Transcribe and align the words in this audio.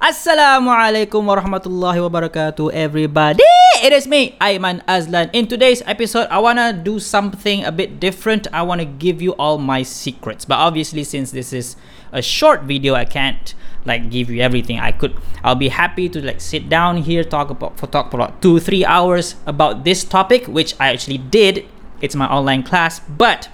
Assalamualaikum 0.00 1.28
warahmatullahi 1.28 2.00
wabarakatuh, 2.00 2.72
everybody. 2.72 3.44
It 3.84 3.92
is 3.92 4.08
me, 4.08 4.32
Aiman 4.40 4.80
Azlan. 4.88 5.28
In 5.36 5.44
today's 5.44 5.84
episode, 5.84 6.24
I 6.32 6.40
wanna 6.40 6.72
do 6.72 6.96
something 6.96 7.68
a 7.68 7.70
bit 7.70 8.00
different. 8.00 8.48
I 8.48 8.64
wanna 8.64 8.88
give 8.88 9.20
you 9.20 9.36
all 9.36 9.60
my 9.60 9.84
secrets. 9.84 10.48
But 10.48 10.56
obviously, 10.56 11.04
since 11.04 11.36
this 11.36 11.52
is 11.52 11.76
a 12.16 12.24
short 12.24 12.64
video, 12.64 12.96
I 12.96 13.04
can't 13.04 13.52
like 13.84 14.08
give 14.08 14.32
you 14.32 14.40
everything. 14.40 14.80
I 14.80 14.96
could. 14.96 15.12
I'll 15.44 15.60
be 15.60 15.68
happy 15.68 16.08
to 16.08 16.24
like 16.24 16.40
sit 16.40 16.72
down 16.72 17.04
here, 17.04 17.20
talk 17.20 17.52
about 17.52 17.76
for 17.76 17.84
talk 17.84 18.08
for 18.08 18.24
about 18.24 18.40
two, 18.40 18.56
three 18.56 18.88
hours 18.88 19.36
about 19.44 19.84
this 19.84 20.00
topic, 20.00 20.48
which 20.48 20.72
I 20.80 20.96
actually 20.96 21.20
did. 21.20 21.68
It's 22.00 22.16
my 22.16 22.24
online 22.24 22.64
class, 22.64 23.04
but 23.04 23.52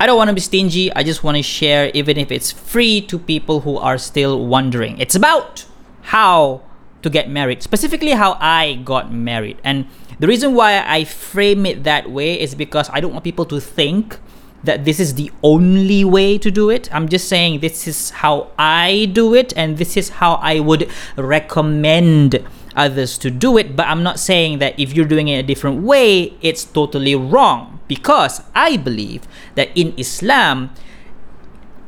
I 0.00 0.06
don't 0.06 0.16
want 0.16 0.28
to 0.28 0.34
be 0.34 0.40
stingy. 0.40 0.92
I 0.92 1.02
just 1.02 1.22
want 1.22 1.36
to 1.36 1.42
share, 1.42 1.90
even 1.94 2.18
if 2.18 2.32
it's 2.32 2.50
free, 2.50 3.00
to 3.02 3.18
people 3.18 3.60
who 3.60 3.76
are 3.76 3.98
still 3.98 4.44
wondering. 4.46 4.98
It's 4.98 5.14
about 5.14 5.64
how 6.02 6.62
to 7.02 7.10
get 7.10 7.28
married, 7.30 7.62
specifically 7.62 8.10
how 8.12 8.36
I 8.40 8.74
got 8.84 9.12
married. 9.12 9.60
And 9.62 9.86
the 10.18 10.26
reason 10.26 10.54
why 10.54 10.82
I 10.86 11.04
frame 11.04 11.66
it 11.66 11.84
that 11.84 12.10
way 12.10 12.40
is 12.40 12.54
because 12.54 12.90
I 12.90 13.00
don't 13.00 13.12
want 13.12 13.24
people 13.24 13.44
to 13.46 13.60
think 13.60 14.18
that 14.64 14.84
this 14.84 14.98
is 14.98 15.14
the 15.14 15.30
only 15.42 16.04
way 16.04 16.38
to 16.38 16.50
do 16.50 16.70
it. 16.70 16.92
I'm 16.92 17.08
just 17.08 17.28
saying 17.28 17.60
this 17.60 17.86
is 17.86 18.10
how 18.10 18.50
I 18.58 19.10
do 19.12 19.34
it, 19.34 19.52
and 19.56 19.76
this 19.76 19.96
is 19.96 20.08
how 20.08 20.34
I 20.36 20.60
would 20.60 20.90
recommend 21.16 22.42
others 22.76 23.18
to 23.18 23.30
do 23.30 23.56
it. 23.58 23.76
But 23.76 23.88
I'm 23.88 24.02
not 24.02 24.18
saying 24.18 24.58
that 24.58 24.78
if 24.78 24.92
you're 24.92 25.06
doing 25.06 25.28
it 25.28 25.38
a 25.38 25.42
different 25.42 25.82
way, 25.82 26.34
it's 26.40 26.64
totally 26.64 27.14
wrong 27.14 27.80
because 27.88 28.42
I 28.54 28.76
believe 28.76 29.26
that 29.54 29.70
in 29.76 29.94
Islam 29.96 30.70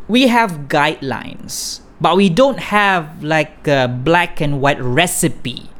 we 0.08 0.28
have 0.28 0.68
guidelines, 0.68 1.80
but 2.00 2.16
we 2.16 2.28
don't 2.28 2.58
have 2.58 3.22
like 3.24 3.66
a 3.66 3.88
black 3.88 4.40
and 4.40 4.60
white 4.60 4.80
recipe 4.80 5.70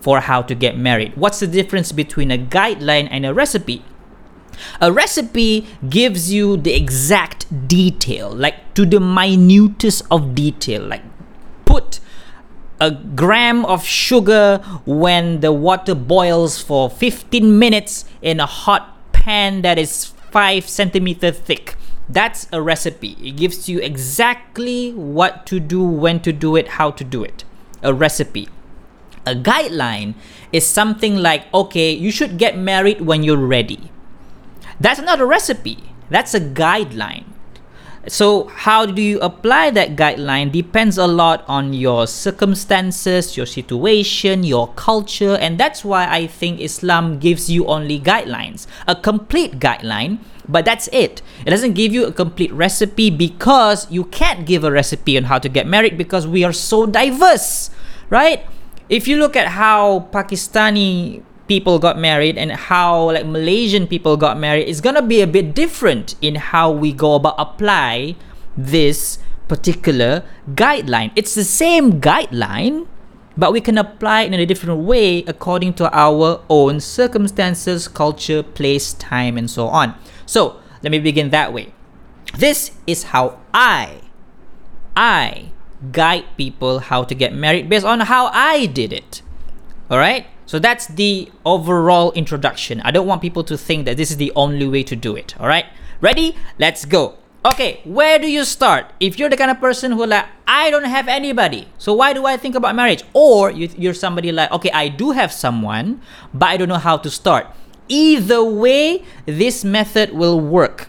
for 0.00 0.20
how 0.20 0.42
to 0.42 0.54
get 0.54 0.76
married. 0.76 1.16
What's 1.16 1.40
the 1.40 1.46
difference 1.46 1.92
between 1.92 2.30
a 2.30 2.38
guideline 2.38 3.08
and 3.10 3.26
a 3.26 3.34
recipe? 3.34 3.84
A 4.80 4.90
recipe 4.90 5.66
gives 5.88 6.32
you 6.32 6.56
the 6.56 6.72
exact 6.72 7.68
detail, 7.68 8.30
like 8.30 8.74
to 8.74 8.86
the 8.86 9.00
minutest 9.00 10.02
of 10.10 10.34
detail, 10.34 10.82
like 10.82 11.02
put 11.64 12.00
a 12.80 12.90
gram 12.90 13.64
of 13.64 13.84
sugar 13.84 14.58
when 14.84 15.40
the 15.40 15.52
water 15.52 15.94
boils 15.94 16.60
for 16.60 16.90
15 16.90 17.58
minutes 17.58 18.04
in 18.20 18.40
a 18.40 18.46
hot 18.46 18.96
pan 19.12 19.62
that 19.62 19.78
is 19.78 20.06
five 20.30 20.68
centimeter 20.68 21.30
thick. 21.30 21.76
That's 22.08 22.46
a 22.52 22.62
recipe. 22.62 23.16
It 23.20 23.36
gives 23.36 23.68
you 23.68 23.80
exactly 23.80 24.92
what 24.92 25.46
to 25.46 25.58
do, 25.58 25.82
when 25.82 26.20
to 26.20 26.32
do 26.32 26.54
it, 26.54 26.76
how 26.78 26.90
to 26.92 27.02
do 27.02 27.24
it. 27.24 27.44
A 27.82 27.92
recipe. 27.92 28.48
A 29.26 29.34
guideline 29.34 30.14
is 30.52 30.64
something 30.64 31.16
like, 31.16 31.52
okay, 31.52 31.90
you 31.90 32.12
should 32.12 32.38
get 32.38 32.56
married 32.56 33.00
when 33.00 33.24
you're 33.24 33.36
ready. 33.36 33.90
That's 34.78 35.00
not 35.00 35.20
a 35.20 35.26
recipe. 35.26 35.78
That's 36.10 36.34
a 36.34 36.40
guideline. 36.40 37.24
So, 38.08 38.46
how 38.54 38.86
do 38.86 39.02
you 39.02 39.18
apply 39.18 39.70
that 39.72 39.96
guideline 39.96 40.52
depends 40.52 40.96
a 40.96 41.08
lot 41.08 41.44
on 41.48 41.74
your 41.74 42.06
circumstances, 42.06 43.36
your 43.36 43.46
situation, 43.46 44.44
your 44.44 44.68
culture, 44.74 45.34
and 45.34 45.58
that's 45.58 45.84
why 45.84 46.06
I 46.06 46.28
think 46.28 46.60
Islam 46.60 47.18
gives 47.18 47.50
you 47.50 47.66
only 47.66 47.98
guidelines, 47.98 48.68
a 48.86 48.94
complete 48.94 49.58
guideline, 49.58 50.18
but 50.48 50.64
that's 50.64 50.88
it. 50.92 51.20
It 51.44 51.50
doesn't 51.50 51.74
give 51.74 51.92
you 51.92 52.06
a 52.06 52.12
complete 52.12 52.52
recipe 52.52 53.10
because 53.10 53.90
you 53.90 54.04
can't 54.04 54.46
give 54.46 54.62
a 54.62 54.70
recipe 54.70 55.16
on 55.16 55.24
how 55.24 55.40
to 55.40 55.48
get 55.48 55.66
married 55.66 55.98
because 55.98 56.28
we 56.28 56.44
are 56.44 56.52
so 56.52 56.86
diverse, 56.86 57.70
right? 58.08 58.46
If 58.88 59.08
you 59.08 59.18
look 59.18 59.34
at 59.34 59.48
how 59.48 60.08
Pakistani 60.12 61.22
people 61.48 61.78
got 61.78 61.98
married 61.98 62.36
and 62.36 62.52
how 62.52 63.10
like 63.12 63.26
Malaysian 63.26 63.86
people 63.86 64.16
got 64.16 64.38
married 64.38 64.68
is 64.68 64.80
gonna 64.80 65.02
be 65.02 65.20
a 65.20 65.26
bit 65.26 65.54
different 65.54 66.14
in 66.20 66.34
how 66.36 66.70
we 66.70 66.92
go 66.92 67.14
about 67.14 67.34
apply 67.38 68.16
this 68.56 69.18
particular 69.48 70.24
guideline. 70.54 71.12
It's 71.14 71.34
the 71.34 71.44
same 71.44 72.00
guideline, 72.00 72.86
but 73.36 73.52
we 73.52 73.60
can 73.60 73.78
apply 73.78 74.22
it 74.22 74.32
in 74.32 74.40
a 74.40 74.46
different 74.46 74.80
way 74.80 75.22
according 75.24 75.74
to 75.74 75.90
our 75.96 76.42
own 76.48 76.80
circumstances, 76.80 77.86
culture, 77.86 78.42
place, 78.42 78.92
time, 78.94 79.38
and 79.38 79.50
so 79.50 79.68
on. 79.68 79.94
So 80.26 80.60
let 80.82 80.90
me 80.90 80.98
begin 80.98 81.30
that 81.30 81.52
way. 81.52 81.72
This 82.36 82.72
is 82.86 83.14
how 83.14 83.38
I, 83.54 84.00
I 84.96 85.52
guide 85.92 86.24
people 86.36 86.80
how 86.80 87.04
to 87.04 87.14
get 87.14 87.32
married 87.32 87.68
based 87.68 87.84
on 87.86 88.00
how 88.00 88.26
I 88.32 88.66
did 88.66 88.92
it. 88.92 89.22
All 89.90 89.98
right. 89.98 90.26
So 90.46 90.58
that's 90.58 90.86
the 90.86 91.30
overall 91.44 92.12
introduction. 92.12 92.80
I 92.82 92.92
don't 92.92 93.06
want 93.06 93.20
people 93.20 93.44
to 93.44 93.58
think 93.58 93.84
that 93.84 93.96
this 93.96 94.10
is 94.10 94.16
the 94.16 94.32
only 94.36 94.66
way 94.66 94.84
to 94.84 94.96
do 94.96 95.16
it. 95.16 95.34
All 95.40 95.48
right, 95.48 95.66
ready? 96.00 96.36
Let's 96.58 96.84
go. 96.84 97.16
Okay, 97.44 97.80
where 97.84 98.18
do 98.18 98.28
you 98.28 98.44
start? 98.44 98.92
If 98.98 99.18
you're 99.18 99.28
the 99.28 99.36
kind 99.36 99.52
of 99.52 99.60
person 99.60 99.92
who 99.92 100.04
like, 100.06 100.26
I 100.48 100.70
don't 100.70 100.84
have 100.84 101.06
anybody, 101.06 101.68
so 101.78 101.94
why 101.94 102.12
do 102.12 102.26
I 102.26 102.36
think 102.36 102.56
about 102.56 102.74
marriage? 102.74 103.04
Or 103.12 103.52
you, 103.52 103.68
you're 103.76 103.94
somebody 103.94 104.32
like, 104.32 104.50
okay, 104.50 104.70
I 104.72 104.88
do 104.88 105.12
have 105.12 105.32
someone, 105.32 106.00
but 106.34 106.48
I 106.48 106.56
don't 106.56 106.68
know 106.68 106.78
how 106.78 106.96
to 106.96 107.10
start. 107.10 107.46
Either 107.88 108.42
way, 108.42 109.04
this 109.26 109.64
method 109.64 110.12
will 110.12 110.40
work. 110.40 110.88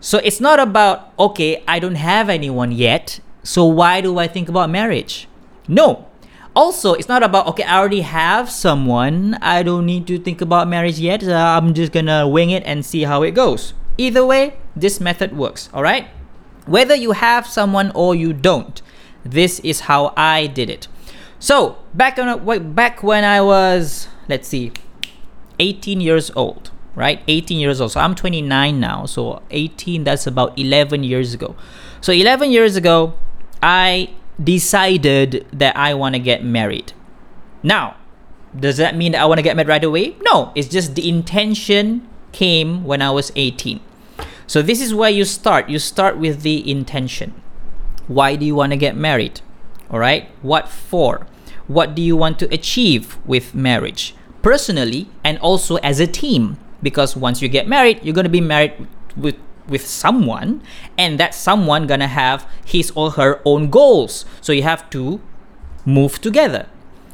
So 0.00 0.18
it's 0.18 0.40
not 0.40 0.58
about, 0.58 1.12
okay, 1.18 1.62
I 1.68 1.78
don't 1.78 1.94
have 1.94 2.28
anyone 2.28 2.72
yet, 2.72 3.20
so 3.44 3.64
why 3.64 4.00
do 4.00 4.18
I 4.18 4.26
think 4.26 4.48
about 4.48 4.70
marriage? 4.70 5.28
No, 5.68 6.08
also 6.56 6.94
it's 6.94 7.08
not 7.08 7.22
about 7.22 7.46
okay 7.46 7.62
i 7.62 7.78
already 7.78 8.00
have 8.00 8.50
someone. 8.50 9.34
I 9.42 9.62
don't 9.62 9.84
need 9.84 10.06
to 10.08 10.18
think 10.18 10.40
about 10.40 10.66
marriage 10.66 10.98
yet. 10.98 11.22
So 11.22 11.36
i'm 11.36 11.74
just 11.74 11.92
gonna 11.92 12.26
wing 12.26 12.50
it 12.50 12.64
and 12.64 12.84
see 12.84 13.02
how 13.02 13.22
it 13.22 13.32
goes. 13.32 13.74
Either 13.98 14.24
way 14.24 14.56
this 14.74 14.98
method 14.98 15.36
works 15.36 15.68
all 15.72 15.82
right? 15.82 16.08
Whether 16.66 16.96
you 16.96 17.12
have 17.12 17.46
someone 17.46 17.92
or 17.94 18.14
you 18.14 18.32
don't 18.32 18.80
this 19.24 19.60
is 19.60 19.80
how 19.80 20.14
i 20.16 20.46
did 20.46 20.70
it. 20.70 20.88
So 21.38 21.76
back 21.94 22.18
on 22.18 22.74
back 22.74 23.02
when 23.02 23.22
i 23.22 23.40
was 23.40 24.08
let's 24.28 24.48
see 24.48 24.72
18 25.60 26.00
years 26.00 26.30
old 26.34 26.70
right? 26.96 27.20
18 27.28 27.60
years 27.60 27.78
old. 27.78 27.92
So 27.92 28.00
i'm 28.00 28.14
29 28.14 28.80
now. 28.80 29.04
So 29.04 29.42
18 29.50 30.04
that's 30.04 30.26
about 30.26 30.58
11 30.58 31.04
years 31.04 31.34
ago. 31.34 31.54
So 32.00 32.10
11 32.10 32.50
years 32.50 32.74
ago 32.76 33.12
i 33.62 34.08
decided 34.42 35.46
that 35.52 35.76
I 35.76 35.94
want 35.94 36.14
to 36.14 36.18
get 36.18 36.44
married. 36.44 36.92
Now, 37.62 37.96
does 38.58 38.76
that 38.76 38.96
mean 38.96 39.12
that 39.12 39.20
I 39.20 39.26
want 39.26 39.38
to 39.38 39.42
get 39.42 39.56
married 39.56 39.68
right 39.68 39.84
away? 39.84 40.16
No, 40.22 40.52
it's 40.54 40.68
just 40.68 40.94
the 40.94 41.08
intention 41.08 42.08
came 42.32 42.84
when 42.84 43.02
I 43.02 43.10
was 43.10 43.32
18. 43.36 43.80
So 44.46 44.62
this 44.62 44.80
is 44.80 44.94
where 44.94 45.10
you 45.10 45.24
start. 45.24 45.68
You 45.68 45.78
start 45.78 46.18
with 46.18 46.42
the 46.42 46.70
intention. 46.70 47.34
Why 48.06 48.36
do 48.36 48.46
you 48.46 48.54
want 48.54 48.72
to 48.72 48.76
get 48.76 48.96
married? 48.96 49.40
All 49.90 49.98
right? 49.98 50.30
What 50.42 50.68
for? 50.68 51.26
What 51.66 51.94
do 51.94 52.02
you 52.02 52.16
want 52.16 52.38
to 52.38 52.54
achieve 52.54 53.18
with 53.26 53.54
marriage? 53.54 54.14
Personally 54.42 55.08
and 55.24 55.38
also 55.38 55.76
as 55.76 55.98
a 55.98 56.06
team 56.06 56.58
because 56.82 57.16
once 57.16 57.42
you 57.42 57.48
get 57.48 57.66
married, 57.66 57.98
you're 58.02 58.14
going 58.14 58.24
to 58.24 58.30
be 58.30 58.40
married 58.40 58.86
with 59.16 59.34
with 59.68 59.86
someone 59.86 60.62
and 60.96 61.18
that 61.20 61.34
someone 61.34 61.86
gonna 61.86 62.08
have 62.08 62.46
his 62.64 62.92
or 62.94 63.12
her 63.12 63.40
own 63.44 63.70
goals. 63.70 64.24
So 64.40 64.52
you 64.52 64.62
have 64.62 64.88
to 64.90 65.20
move 65.84 66.20
together. 66.20 66.68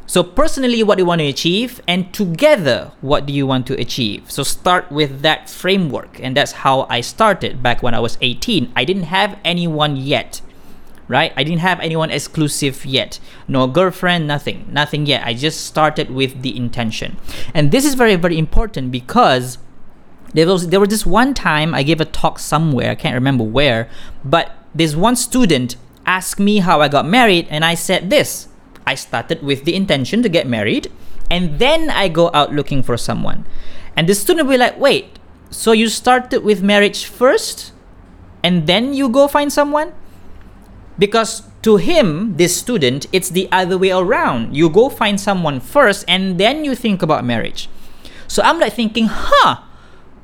So 0.07 0.23
personally 0.23 0.83
what 0.83 0.99
do 0.99 1.03
you 1.03 1.07
want 1.07 1.21
to 1.21 1.29
achieve? 1.29 1.81
And 1.89 2.13
together 2.13 2.93
what 3.01 3.27
do 3.27 3.33
you 3.33 3.47
want 3.47 3.67
to 3.69 3.81
achieve? 3.81 4.31
So 4.31 4.43
start 4.43 4.91
with 4.91 5.23
that 5.23 5.49
framework 5.49 6.21
and 6.21 6.37
that's 6.37 6.53
how 6.53 6.87
i 6.91 7.01
started 7.01 7.63
back 7.63 7.83
when 7.83 7.95
i 7.95 8.01
was 8.01 8.19
18 8.21 8.73
i 8.77 8.85
didn't 8.85 9.05
have 9.05 9.39
anyone 9.45 9.97
yet 9.97 10.43
right? 11.09 11.33
I 11.37 11.45
didn't 11.45 11.61
have 11.61 11.79
anyone 11.81 12.11
exclusive 12.11 12.87
yet. 12.87 13.21
No 13.47 13.67
girlfriend 13.67 14.27
nothing 14.27 14.67
nothing 14.73 15.05
yet. 15.05 15.27
I 15.27 15.35
just 15.35 15.67
started 15.67 16.11
with 16.11 16.41
the 16.41 16.57
intention. 16.57 17.19
And 17.53 17.71
this 17.71 17.85
is 17.85 17.95
very 17.95 18.17
very 18.17 18.39
important 18.39 18.91
because 18.91 19.59
there 20.35 20.47
was 20.47 20.69
there 20.69 20.81
was 20.81 20.89
this 20.89 21.07
one 21.07 21.35
time 21.35 21.75
I 21.75 21.83
gave 21.83 22.01
a 22.01 22.05
talk 22.05 22.39
somewhere, 22.39 22.91
I 22.91 22.95
can't 22.95 23.15
remember 23.15 23.45
where, 23.45 23.89
but 24.25 24.53
this 24.75 24.97
one 24.97 25.17
student 25.17 25.77
asked 26.07 26.41
me 26.41 26.59
how 26.59 26.81
I 26.81 26.89
got 26.89 27.07
married, 27.07 27.47
and 27.51 27.65
I 27.65 27.75
said 27.75 28.11
this. 28.11 28.49
I 28.87 28.95
started 28.95 29.43
with 29.43 29.65
the 29.65 29.75
intention 29.75 30.23
to 30.23 30.29
get 30.29 30.47
married, 30.47 30.91
and 31.31 31.59
then 31.59 31.91
I 31.91 32.09
go 32.09 32.31
out 32.35 32.53
looking 32.53 32.83
for 32.83 32.97
someone. 32.97 33.47
And 33.97 34.09
the 34.09 34.15
student 34.15 34.47
will 34.47 34.55
be 34.55 34.59
like, 34.59 34.79
wait, 34.81 35.19
so 35.51 35.73
you 35.73 35.89
started 35.89 36.43
with 36.43 36.63
marriage 36.63 37.05
first, 37.05 37.73
and 38.43 38.67
then 38.67 38.95
you 38.95 39.09
go 39.09 39.29
find 39.29 39.53
someone? 39.53 39.93
Because 40.99 41.43
to 41.63 41.77
him, 41.77 42.37
this 42.37 42.57
student, 42.57 43.07
it's 43.13 43.31
the 43.31 43.49
other 43.53 43.79
way 43.79 43.93
around. 43.93 44.57
You 44.57 44.69
go 44.69 44.89
find 44.89 45.21
someone 45.21 45.61
first, 45.61 46.05
and 46.09 46.39
then 46.39 46.65
you 46.65 46.75
think 46.75 47.03
about 47.03 47.25
marriage. 47.25 47.69
So 48.27 48.43
I'm 48.43 48.59
like 48.59 48.73
thinking, 48.73 49.07
huh, 49.09 49.63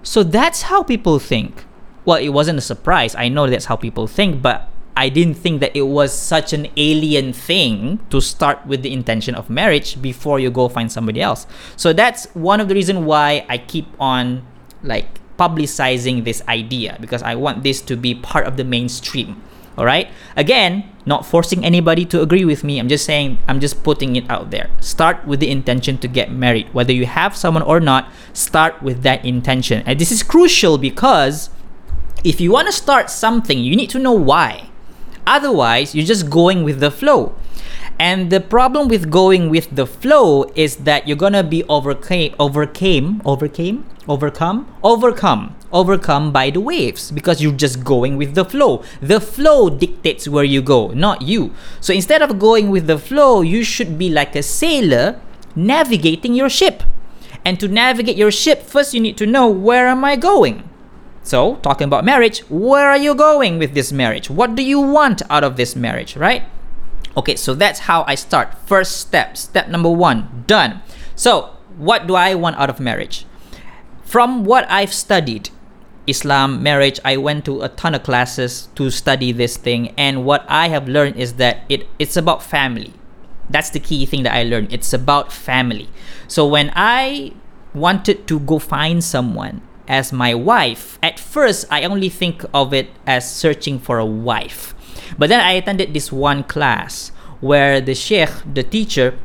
so 0.03 0.23
that's 0.23 0.63
how 0.63 0.83
people 0.83 1.19
think. 1.19 1.65
Well, 2.05 2.19
it 2.19 2.31
wasn't 2.31 2.59
a 2.59 2.63
surprise. 2.63 3.15
I 3.15 3.29
know 3.29 3.49
that's 3.49 3.67
how 3.67 3.77
people 3.77 4.07
think, 4.07 4.41
but 4.41 4.71
I 4.97 5.09
didn't 5.09 5.35
think 5.35 5.61
that 5.61 5.77
it 5.77 5.83
was 5.83 6.13
such 6.13 6.53
an 6.53 6.67
alien 6.77 7.33
thing 7.33 8.01
to 8.11 8.21
start 8.21 8.67
with 8.67 8.83
the 8.83 8.93
intention 8.93 9.37
of 9.37 9.49
marriage 9.49 10.03
before 10.03 10.41
you 10.41 10.51
go 10.51 10.69
find 10.69 10.91
somebody 10.91 11.21
else. 11.21 11.47
So 11.77 11.93
that's 11.93 12.27
one 12.35 12.61
of 12.61 12.69
the 12.69 12.75
reason 12.75 13.05
why 13.05 13.47
I 13.49 13.59
keep 13.59 13.87
on 14.01 14.45
like 14.83 15.21
publicizing 15.39 16.25
this 16.25 16.43
idea 16.49 16.99
because 17.01 17.23
I 17.23 17.37
want 17.37 17.63
this 17.63 17.81
to 17.83 17.97
be 17.97 18.15
part 18.17 18.47
of 18.47 18.57
the 18.57 18.65
mainstream. 18.65 19.41
All 19.77 19.85
right. 19.85 20.11
Again, 20.37 20.91
not 21.09 21.27
forcing 21.27 21.65
anybody 21.65 22.05
to 22.05 22.21
agree 22.21 22.45
with 22.45 22.63
me. 22.63 22.79
I'm 22.79 22.89
just 22.89 23.05
saying, 23.05 23.39
I'm 23.49 23.59
just 23.59 23.83
putting 23.83 24.15
it 24.15 24.29
out 24.31 24.51
there. 24.51 24.71
Start 24.81 25.27
with 25.27 25.41
the 25.41 25.51
intention 25.51 25.99
to 25.99 26.09
get 26.09 26.31
married. 26.31 26.69
Whether 26.75 26.93
you 26.93 27.07
have 27.07 27.35
someone 27.35 27.65
or 27.65 27.81
not, 27.81 28.13
start 28.33 28.83
with 28.83 29.03
that 29.03 29.25
intention. 29.25 29.83
And 29.87 29.99
this 29.99 30.13
is 30.13 30.23
crucial 30.23 30.77
because 30.77 31.51
if 32.23 32.41
you 32.41 32.53
want 32.53 32.67
to 32.67 32.73
start 32.73 33.11
something, 33.11 33.59
you 33.59 33.75
need 33.75 33.91
to 33.91 33.99
know 33.99 34.13
why. 34.13 34.69
Otherwise, 35.27 35.95
you're 35.95 36.07
just 36.07 36.31
going 36.31 36.63
with 36.63 36.81
the 36.81 36.91
flow. 36.91 37.35
And 37.99 38.31
the 38.31 38.41
problem 38.41 38.89
with 38.89 39.11
going 39.11 39.51
with 39.51 39.75
the 39.75 39.87
flow 39.87 40.45
is 40.55 40.77
that 40.89 41.09
you're 41.09 41.17
gonna 41.17 41.43
be 41.43 41.65
overcame, 41.65 42.35
overcame, 42.39 43.21
overcame, 43.25 43.85
overcome, 44.09 44.67
overcome, 44.83 45.55
overcome 45.71 46.33
by 46.33 46.51
the 46.51 46.61
waves 46.61 47.11
because 47.11 47.43
you're 47.43 47.53
just 47.53 47.85
going 47.85 48.17
with 48.17 48.35
the 48.35 48.45
flow. 48.45 48.83
The 49.01 49.21
flow 49.21 49.69
dictates 49.71 50.27
where 50.27 50.45
you 50.45 50.63
go, 50.63 50.89
not 50.89 51.23
you. 51.23 51.53
So 51.81 51.93
instead 51.93 52.23
of 52.23 52.39
going 52.39 52.71
with 52.71 52.87
the 52.87 52.99
flow, 52.99 53.43
you 53.43 53.63
should 53.63 53.99
be 53.99 54.09
like 54.11 54.35
a 54.35 54.43
sailor 54.43 55.21
navigating 55.55 56.35
your 56.35 56.49
ship. 56.49 56.83
And 57.45 57.61
to 57.61 57.69
navigate 57.69 58.17
your 58.17 58.31
ship, 58.31 58.63
first 58.63 58.95
you 58.95 59.01
need 59.01 59.17
to 59.19 59.27
know 59.27 59.49
where 59.49 59.87
am 59.87 60.05
I 60.05 60.17
going? 60.17 60.69
So, 61.23 61.57
talking 61.57 61.85
about 61.85 62.05
marriage, 62.05 62.41
where 62.49 62.89
are 62.89 62.97
you 62.97 63.15
going 63.15 63.59
with 63.59 63.75
this 63.75 63.93
marriage? 63.93 64.31
What 64.31 64.55
do 64.55 64.63
you 64.63 64.81
want 64.81 65.21
out 65.29 65.45
of 65.45 65.57
this 65.57 65.77
marriage, 65.77 66.17
right? 66.17 66.45
Okay, 67.17 67.37
so 67.37 67.55
that's 67.55 67.81
how 67.81 68.05
I 68.07 68.15
start. 68.15 68.55
First 68.67 68.97
step, 68.97 69.37
step 69.37 69.69
number 69.69 69.91
one, 69.91 70.45
done. 70.47 70.81
So, 71.17 71.51
what 71.77 72.07
do 72.07 72.15
I 72.15 72.35
want 72.35 72.57
out 72.57 72.71
of 72.71 72.81
marriage? 72.81 73.27
From 74.09 74.47
what 74.47 74.65
I've 74.71 74.95
studied, 74.95 75.51
Islam, 76.07 76.63
marriage, 76.63 76.99
I 77.05 77.19
went 77.19 77.45
to 77.45 77.61
a 77.61 77.69
ton 77.69 77.95
of 77.95 78.05
classes 78.05 78.71
to 78.75 78.91
study 78.91 79.33
this 79.33 79.59
thing, 79.59 79.93
and 79.99 80.25
what 80.25 80.47
I 80.49 80.69
have 80.69 80.89
learned 80.89 81.17
is 81.17 81.35
that 81.35 81.61
it, 81.69 81.87
it's 81.99 82.17
about 82.17 82.43
family. 82.43 82.95
That's 83.51 83.69
the 83.69 83.81
key 83.81 84.07
thing 84.07 84.23
that 84.23 84.33
I 84.33 84.45
learned. 84.45 84.73
It's 84.73 84.95
about 84.95 85.31
family. 85.31 85.91
So, 86.27 86.47
when 86.47 86.73
I 86.75 87.35
wanted 87.75 88.27
to 88.29 88.41
go 88.41 88.59
find 88.59 89.05
someone, 89.05 89.61
as 89.87 90.11
my 90.11 90.35
wife, 90.35 90.99
at 91.03 91.21
first 91.21 91.67
I 91.71 91.85
only 91.85 92.09
think 92.09 92.47
of 92.55 92.73
it 92.73 92.89
as 93.07 93.31
searching 93.31 93.79
for 93.79 93.99
a 93.99 94.07
wife. 94.07 94.75
But 95.19 95.29
then 95.29 95.41
I 95.41 95.53
attended 95.53 95.93
this 95.93 96.11
one 96.11 96.45
class 96.45 97.13
where 97.43 97.79
the 97.79 97.95
sheikh, 97.95 98.31
the 98.55 98.63
teacher, 98.63 99.19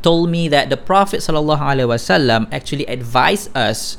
told 0.00 0.30
me 0.30 0.48
that 0.48 0.70
the 0.70 0.76
Prophet 0.76 1.20
ﷺ 1.20 2.48
actually 2.52 2.86
advised 2.86 3.56
us 3.56 3.96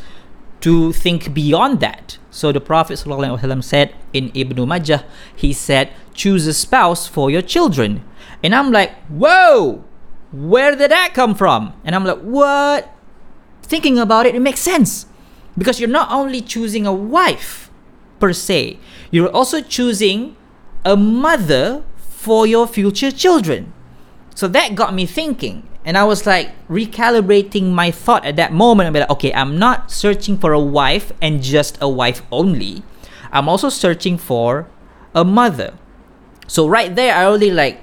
to 0.64 0.94
think 0.94 1.34
beyond 1.34 1.82
that. 1.82 2.18
So 2.32 2.54
the 2.54 2.62
Prophet 2.62 2.94
ﷺ 2.94 3.64
said 3.64 3.94
in 4.14 4.32
Ibn 4.34 4.66
Majah, 4.66 5.04
he 5.36 5.52
said, 5.52 5.92
choose 6.14 6.48
a 6.48 6.54
spouse 6.54 7.06
for 7.06 7.30
your 7.30 7.42
children. 7.42 8.02
And 8.42 8.56
I'm 8.56 8.72
like, 8.72 8.96
whoa, 9.08 9.84
where 10.32 10.74
did 10.74 10.90
that 10.90 11.14
come 11.14 11.36
from? 11.36 11.74
And 11.84 11.94
I'm 11.94 12.06
like, 12.06 12.22
what? 12.22 12.90
Thinking 13.62 14.00
about 14.00 14.26
it, 14.26 14.36
it 14.36 14.40
makes 14.40 14.62
sense. 14.62 15.06
Because 15.58 15.82
you're 15.82 15.90
not 15.90 16.10
only 16.10 16.40
choosing 16.40 16.88
a 16.88 16.94
wife 16.94 17.70
per 18.20 18.32
se, 18.32 18.80
you're 19.12 19.30
also 19.30 19.60
choosing 19.60 20.38
a 20.86 20.96
mother 20.96 21.84
for 21.98 22.48
your 22.48 22.68
future 22.68 23.12
children. 23.12 23.74
So 24.34 24.48
that 24.48 24.76
got 24.76 24.94
me 24.94 25.06
thinking. 25.06 25.68
And 25.86 25.98
I 25.98 26.04
was 26.06 26.26
like 26.26 26.52
recalibrating 26.68 27.72
my 27.72 27.92
thought 27.92 28.26
at 28.26 28.36
that 28.38 28.54
moment. 28.54 28.88
I'm 28.88 28.94
like, 28.94 29.10
okay, 29.10 29.34
I'm 29.34 29.60
not 29.60 29.92
searching 29.92 30.38
for 30.38 30.54
a 30.54 30.60
wife 30.60 31.12
and 31.22 31.42
just 31.44 31.78
a 31.82 31.90
wife 31.90 32.22
only. 32.32 32.84
I'm 33.32 33.50
also 33.50 33.70
searching 33.70 34.18
for 34.18 34.68
a 35.14 35.26
mother. 35.26 35.74
So 36.48 36.68
right 36.68 36.96
there, 36.96 37.16
I 37.16 37.26
already 37.26 37.52
like 37.52 37.82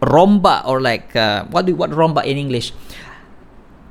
rombak 0.00 0.66
or 0.66 0.80
like 0.80 1.14
uh, 1.16 1.44
what 1.46 1.66
do 1.66 1.74
what 1.74 1.90
rombak 1.90 2.24
in 2.24 2.38
English? 2.38 2.72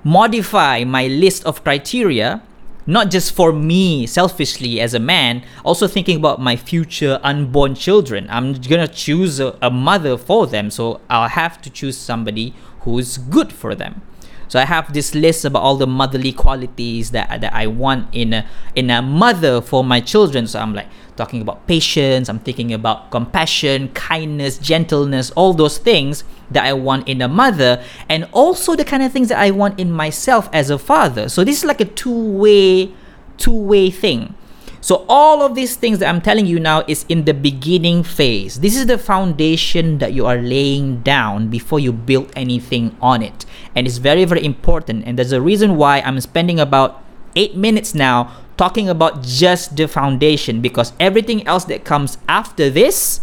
Modify 0.03 0.83
my 0.83 1.07
list 1.07 1.45
of 1.45 1.63
criteria 1.63 2.41
not 2.85 3.09
just 3.09 3.33
for 3.33 3.53
me 3.53 4.05
selfishly 4.05 4.81
as 4.81 4.93
a 4.93 4.99
man, 4.99 5.43
also 5.63 5.87
thinking 5.87 6.17
about 6.17 6.41
my 6.41 6.55
future 6.55 7.19
unborn 7.23 7.75
children. 7.75 8.27
I'm 8.29 8.53
gonna 8.53 8.87
choose 8.87 9.39
a, 9.39 9.57
a, 9.61 9.71
mother 9.71 10.17
for 10.17 10.47
them, 10.47 10.69
so 10.69 10.99
I'll 11.09 11.29
have 11.29 11.61
to 11.61 11.69
choose 11.69 11.97
somebody 11.97 12.53
who's 12.83 13.17
good 13.17 13.51
for 13.51 13.75
them. 13.75 14.01
So 14.47 14.59
I 14.59 14.65
have 14.65 14.93
this 14.93 15.15
list 15.15 15.45
about 15.45 15.63
all 15.63 15.77
the 15.77 15.87
motherly 15.87 16.31
qualities 16.31 17.09
that, 17.09 17.41
that 17.41 17.53
I 17.53 17.65
want 17.65 18.09
in 18.13 18.33
a 18.33 18.45
in 18.75 18.91
a 18.91 19.01
mother 19.01 19.61
for 19.61 19.83
my 19.83 19.99
children. 19.99 20.45
So 20.45 20.59
I'm 20.59 20.75
like 20.75 20.87
talking 21.15 21.41
about 21.41 21.65
patience, 21.65 22.29
I'm 22.29 22.39
thinking 22.39 22.71
about 22.71 23.09
compassion, 23.09 23.89
kindness, 23.89 24.59
gentleness, 24.59 25.31
all 25.31 25.53
those 25.53 25.79
things 25.79 26.23
that 26.51 26.65
I 26.65 26.73
want 26.73 27.07
in 27.07 27.21
a 27.21 27.27
mother, 27.27 27.83
and 28.09 28.27
also 28.31 28.75
the 28.75 28.85
kind 28.85 29.01
of 29.01 29.11
things 29.11 29.29
that 29.29 29.39
I 29.39 29.49
want 29.49 29.79
in 29.79 29.91
myself 29.91 30.49
as 30.53 30.69
a 30.69 30.77
father. 30.77 31.29
So 31.29 31.43
this 31.43 31.57
is 31.57 31.65
like 31.65 31.81
a 31.81 31.85
two-way, 31.85 32.93
two-way 33.37 33.89
thing. 33.89 34.35
So 34.83 35.05
all 35.07 35.41
of 35.41 35.55
these 35.55 35.77
things 35.77 35.99
that 35.99 36.09
I'm 36.09 36.19
telling 36.19 36.45
you 36.45 36.59
now 36.59 36.83
is 36.89 37.05
in 37.07 37.23
the 37.23 37.33
beginning 37.33 38.03
phase. 38.03 38.59
This 38.59 38.75
is 38.75 38.85
the 38.85 38.97
foundation 38.97 39.99
that 39.99 40.11
you 40.11 40.25
are 40.25 40.35
laying 40.35 40.99
down 41.03 41.47
before 41.47 41.79
you 41.79 41.93
build 41.93 42.33
anything 42.35 42.93
on 43.01 43.21
it. 43.23 43.45
And 43.77 43.87
it's 43.87 43.95
very, 43.95 44.25
very 44.25 44.43
important. 44.43 45.05
And 45.07 45.17
there's 45.17 45.31
a 45.31 45.39
reason 45.39 45.77
why 45.77 46.01
I'm 46.01 46.19
spending 46.19 46.59
about 46.59 47.01
eight 47.33 47.55
minutes 47.55 47.95
now 47.95 48.35
talking 48.57 48.89
about 48.89 49.23
just 49.23 49.77
the 49.77 49.87
foundation 49.87 50.59
because 50.59 50.91
everything 50.99 51.47
else 51.47 51.63
that 51.71 51.85
comes 51.85 52.17
after 52.27 52.69
this 52.69 53.21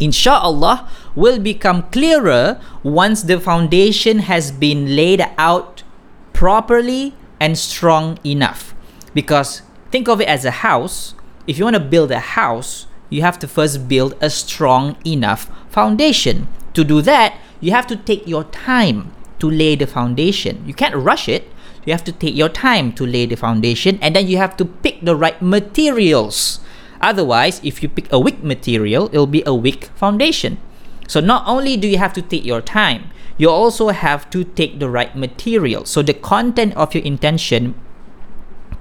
inshallah 0.00 0.88
will 1.14 1.38
become 1.38 1.82
clearer 1.90 2.58
once 2.82 3.24
the 3.24 3.38
foundation 3.38 4.20
has 4.20 4.50
been 4.50 4.96
laid 4.96 5.22
out 5.36 5.82
properly 6.32 7.14
and 7.38 7.58
strong 7.58 8.18
enough 8.24 8.74
because 9.12 9.60
think 9.90 10.08
of 10.08 10.20
it 10.20 10.28
as 10.28 10.44
a 10.44 10.62
house 10.62 11.14
if 11.46 11.58
you 11.58 11.64
want 11.64 11.74
to 11.74 11.80
build 11.80 12.10
a 12.10 12.20
house 12.20 12.86
you 13.08 13.22
have 13.22 13.38
to 13.38 13.48
first 13.48 13.88
build 13.88 14.14
a 14.20 14.30
strong 14.30 14.96
enough 15.04 15.50
foundation 15.68 16.46
to 16.74 16.84
do 16.84 17.02
that 17.02 17.36
you 17.60 17.70
have 17.70 17.86
to 17.86 17.96
take 17.96 18.26
your 18.26 18.44
time 18.44 19.12
to 19.38 19.50
lay 19.50 19.74
the 19.74 19.86
foundation 19.86 20.62
you 20.66 20.74
can't 20.74 20.94
rush 20.94 21.28
it 21.28 21.48
you 21.84 21.92
have 21.92 22.04
to 22.04 22.12
take 22.12 22.36
your 22.36 22.48
time 22.48 22.92
to 22.92 23.06
lay 23.06 23.26
the 23.26 23.36
foundation 23.36 23.98
and 24.02 24.14
then 24.14 24.26
you 24.26 24.36
have 24.36 24.56
to 24.56 24.64
pick 24.64 25.00
the 25.00 25.16
right 25.16 25.40
materials 25.40 26.60
Otherwise, 27.00 27.60
if 27.64 27.82
you 27.82 27.88
pick 27.88 28.12
a 28.12 28.20
weak 28.20 28.42
material, 28.42 29.06
it'll 29.06 29.26
be 29.26 29.42
a 29.46 29.54
weak 29.54 29.86
foundation. 29.96 30.58
So 31.08 31.20
not 31.20 31.44
only 31.46 31.76
do 31.76 31.88
you 31.88 31.98
have 31.98 32.12
to 32.14 32.22
take 32.22 32.44
your 32.44 32.60
time, 32.60 33.10
you 33.38 33.48
also 33.48 33.88
have 33.88 34.28
to 34.30 34.44
take 34.44 34.78
the 34.78 34.90
right 34.90 35.16
material. 35.16 35.84
So 35.86 36.02
the 36.02 36.12
content 36.14 36.76
of 36.76 36.94
your 36.94 37.02
intention 37.02 37.74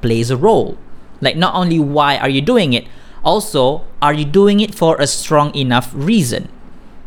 plays 0.01 0.29
a 0.29 0.37
role. 0.37 0.77
Like 1.21 1.35
not 1.35 1.55
only 1.55 1.79
why 1.79 2.17
are 2.17 2.29
you 2.29 2.41
doing 2.41 2.73
it, 2.73 2.87
also 3.23 3.85
are 4.01 4.13
you 4.13 4.25
doing 4.25 4.59
it 4.59 4.73
for 4.73 4.99
a 4.99 5.07
strong 5.07 5.53
enough 5.55 5.91
reason? 5.93 6.49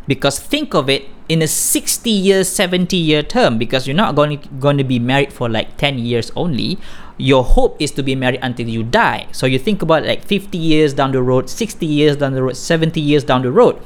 Because 0.06 0.38
think 0.38 0.74
of 0.74 0.88
it 0.88 1.08
in 1.28 1.40
a 1.40 1.46
60 1.46 2.10
year 2.10 2.44
70 2.44 2.96
year 2.96 3.22
term 3.22 3.56
because 3.56 3.86
you're 3.86 3.96
not 3.96 4.14
going 4.14 4.38
to, 4.40 4.48
going 4.60 4.76
to 4.76 4.84
be 4.84 4.98
married 4.98 5.32
for 5.32 5.48
like 5.48 5.76
10 5.78 5.98
years 5.98 6.30
only 6.36 6.78
your 7.22 7.44
hope 7.44 7.80
is 7.80 7.92
to 7.92 8.02
be 8.02 8.14
married 8.14 8.40
until 8.42 8.68
you 8.68 8.82
die. 8.82 9.26
So 9.32 9.46
you 9.46 9.58
think 9.58 9.82
about 9.82 10.04
like 10.04 10.24
50 10.24 10.58
years 10.58 10.92
down 10.92 11.12
the 11.12 11.22
road, 11.22 11.48
60 11.48 11.86
years 11.86 12.16
down 12.16 12.32
the 12.32 12.42
road, 12.42 12.56
70 12.56 13.00
years 13.00 13.24
down 13.24 13.42
the 13.42 13.52
road. 13.52 13.80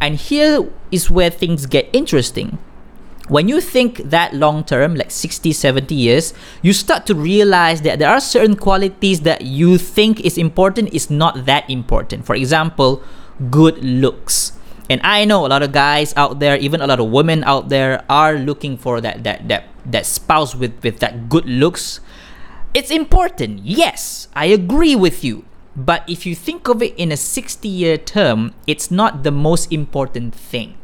And 0.00 0.16
here 0.16 0.68
is 0.90 1.10
where 1.10 1.30
things 1.30 1.66
get 1.66 1.88
interesting. 1.92 2.58
When 3.32 3.48
you 3.48 3.64
think 3.64 4.12
that 4.12 4.34
long 4.36 4.62
term, 4.62 4.94
like 4.94 5.10
60, 5.10 5.52
70 5.56 5.94
years, 5.94 6.34
you 6.60 6.74
start 6.76 7.06
to 7.06 7.14
realize 7.14 7.80
that 7.80 7.98
there 7.98 8.10
are 8.12 8.20
certain 8.20 8.56
qualities 8.56 9.22
that 9.22 9.40
you 9.40 9.78
think 9.78 10.20
is 10.20 10.36
important 10.36 10.92
is 10.92 11.08
not 11.08 11.46
that 11.46 11.64
important. 11.70 12.26
For 12.28 12.36
example, 12.36 13.00
good 13.48 13.80
looks. 13.80 14.52
And 14.90 15.00
I 15.00 15.24
know 15.24 15.46
a 15.46 15.48
lot 15.48 15.62
of 15.62 15.72
guys 15.72 16.12
out 16.14 16.40
there, 16.40 16.58
even 16.58 16.82
a 16.82 16.86
lot 16.86 17.00
of 17.00 17.08
women 17.08 17.42
out 17.44 17.70
there 17.70 18.04
are 18.12 18.36
looking 18.36 18.76
for 18.76 19.00
that 19.00 19.24
that 19.24 19.48
that 19.48 19.72
that 19.88 20.04
spouse 20.04 20.52
with 20.52 20.76
with 20.84 21.00
that 21.00 21.32
good 21.32 21.48
looks 21.48 22.04
it's 22.74 22.90
important, 22.90 23.60
yes, 23.64 24.28
I 24.34 24.46
agree 24.46 24.96
with 24.96 25.22
you. 25.22 25.44
But 25.76 26.08
if 26.08 26.24
you 26.24 26.34
think 26.34 26.68
of 26.68 26.82
it 26.82 26.96
in 26.96 27.12
a 27.12 27.16
60 27.16 27.68
year 27.68 27.96
term, 27.96 28.54
it's 28.66 28.90
not 28.90 29.24
the 29.24 29.30
most 29.30 29.72
important 29.72 30.34
thing. 30.34 30.74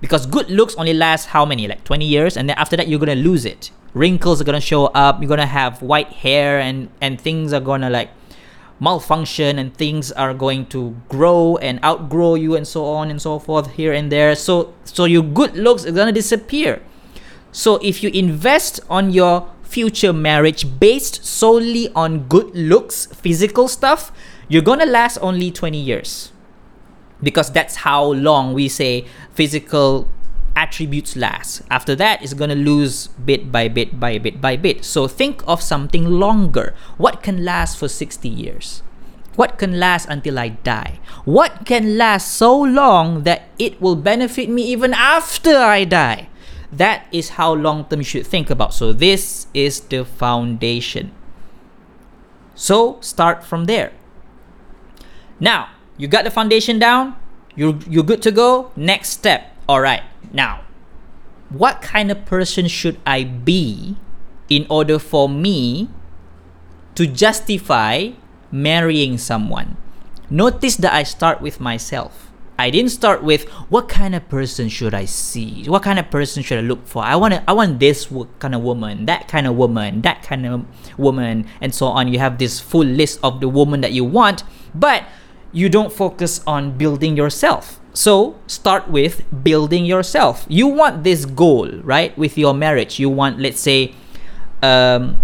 Because 0.00 0.26
good 0.26 0.50
looks 0.50 0.74
only 0.76 0.94
last 0.94 1.26
how 1.26 1.44
many? 1.44 1.66
Like 1.66 1.84
20 1.84 2.04
years? 2.04 2.36
And 2.36 2.48
then 2.48 2.56
after 2.56 2.76
that, 2.76 2.88
you're 2.88 3.00
gonna 3.00 3.14
lose 3.14 3.44
it. 3.44 3.70
Wrinkles 3.94 4.40
are 4.40 4.44
gonna 4.44 4.60
show 4.60 4.86
up, 4.86 5.20
you're 5.20 5.28
gonna 5.28 5.46
have 5.46 5.82
white 5.82 6.08
hair, 6.08 6.60
and, 6.60 6.88
and 7.00 7.20
things 7.20 7.52
are 7.52 7.60
gonna 7.60 7.90
like 7.90 8.10
malfunction 8.80 9.58
and 9.58 9.74
things 9.76 10.12
are 10.12 10.32
going 10.32 10.66
to 10.66 10.94
grow 11.08 11.56
and 11.56 11.82
outgrow 11.84 12.34
you 12.34 12.54
and 12.54 12.66
so 12.66 12.84
on 12.84 13.10
and 13.10 13.20
so 13.20 13.38
forth 13.38 13.72
here 13.72 13.92
and 13.92 14.12
there 14.12 14.36
so 14.36 14.72
so 14.84 15.04
your 15.04 15.22
good 15.22 15.54
looks 15.56 15.84
are 15.84 15.90
to 16.06 16.12
disappear 16.12 16.80
so 17.50 17.76
if 17.82 18.02
you 18.02 18.10
invest 18.10 18.78
on 18.88 19.10
your 19.10 19.50
future 19.62 20.12
marriage 20.12 20.78
based 20.78 21.24
solely 21.24 21.90
on 21.94 22.20
good 22.28 22.54
looks 22.54 23.06
physical 23.06 23.66
stuff 23.66 24.12
you're 24.48 24.62
to 24.78 24.86
last 24.86 25.18
only 25.20 25.50
20 25.50 25.76
years 25.76 26.30
because 27.22 27.50
that's 27.50 27.76
how 27.76 28.04
long 28.04 28.54
we 28.54 28.68
say 28.68 29.06
physical 29.34 30.08
attributes 30.58 31.14
last. 31.14 31.62
After 31.70 31.94
that, 31.96 32.22
it's 32.22 32.34
going 32.34 32.50
to 32.50 32.58
lose 32.58 33.08
bit 33.22 33.52
by 33.52 33.68
bit 33.68 33.98
by 34.00 34.18
bit 34.18 34.40
by 34.40 34.56
bit. 34.56 34.84
So 34.84 35.06
think 35.06 35.42
of 35.46 35.62
something 35.62 36.04
longer. 36.04 36.74
What 36.96 37.22
can 37.22 37.44
last 37.44 37.78
for 37.78 37.88
60 37.88 38.28
years? 38.28 38.82
What 39.38 39.56
can 39.56 39.78
last 39.78 40.08
until 40.10 40.36
I 40.36 40.48
die? 40.48 40.98
What 41.24 41.64
can 41.64 41.96
last 41.96 42.34
so 42.34 42.58
long 42.58 43.22
that 43.22 43.46
it 43.56 43.80
will 43.80 43.94
benefit 43.94 44.50
me 44.50 44.66
even 44.66 44.92
after 44.92 45.54
I 45.54 45.84
die? 45.84 46.28
That 46.72 47.06
is 47.12 47.38
how 47.38 47.54
long 47.54 47.86
term 47.86 48.00
you 48.00 48.04
should 48.04 48.26
think 48.26 48.50
about. 48.50 48.74
So, 48.74 48.92
this 48.92 49.46
is 49.54 49.80
the 49.80 50.04
foundation. 50.04 51.14
So, 52.56 52.98
start 53.00 53.44
from 53.44 53.64
there. 53.66 53.92
Now, 55.38 55.70
you 55.98 56.08
got 56.08 56.24
the 56.24 56.30
foundation 56.30 56.78
down, 56.78 57.16
you're, 57.54 57.78
you're 57.88 58.04
good 58.04 58.22
to 58.22 58.30
go. 58.30 58.70
Next 58.76 59.10
step. 59.10 59.52
All 59.68 59.80
right, 59.80 60.02
now, 60.32 60.62
what 61.50 61.82
kind 61.82 62.10
of 62.10 62.24
person 62.24 62.68
should 62.68 62.98
I 63.04 63.24
be 63.24 63.96
in 64.48 64.66
order 64.70 64.98
for 64.98 65.28
me 65.28 65.90
to 66.94 67.06
justify 67.06 68.12
marrying 68.50 69.18
someone? 69.18 69.76
Notice 70.30 70.76
that 70.76 70.94
I 70.94 71.02
start 71.02 71.40
with 71.40 71.60
myself. 71.60 72.30
I 72.58 72.70
didn't 72.70 72.90
start 72.90 73.22
with 73.22 73.48
what 73.70 73.88
kind 73.88 74.16
of 74.16 74.28
person 74.28 74.68
should 74.68 74.92
I 74.92 75.04
see? 75.04 75.64
What 75.66 75.84
kind 75.84 75.98
of 75.98 76.10
person 76.10 76.42
should 76.42 76.58
I 76.58 76.62
look 76.62 76.86
for? 76.86 77.04
I 77.04 77.14
want 77.14 77.34
I 77.46 77.52
want 77.52 77.78
this 77.78 78.12
kind 78.40 78.54
of 78.54 78.62
woman, 78.62 79.06
that 79.06 79.28
kind 79.28 79.46
of 79.46 79.54
woman, 79.54 80.02
that 80.02 80.24
kind 80.24 80.44
of 80.44 80.66
woman, 80.98 81.46
and 81.60 81.72
so 81.72 81.86
on. 81.86 82.08
You 82.08 82.18
have 82.18 82.38
this 82.38 82.58
full 82.58 82.84
list 82.84 83.20
of 83.22 83.40
the 83.40 83.48
woman 83.48 83.80
that 83.82 83.92
you 83.92 84.04
want, 84.04 84.42
but 84.74 85.04
you 85.52 85.68
don't 85.68 85.92
focus 85.92 86.40
on 86.46 86.76
building 86.76 87.16
yourself. 87.16 87.80
So 87.92 88.36
start 88.46 88.88
with 88.88 89.22
building 89.42 89.84
yourself. 89.84 90.46
You 90.48 90.68
want 90.68 91.04
this 91.04 91.24
goal, 91.24 91.68
right? 91.82 92.16
With 92.16 92.38
your 92.38 92.54
marriage, 92.54 92.98
you 92.98 93.08
want, 93.10 93.40
let's 93.40 93.60
say, 93.60 93.94
um, 94.62 95.18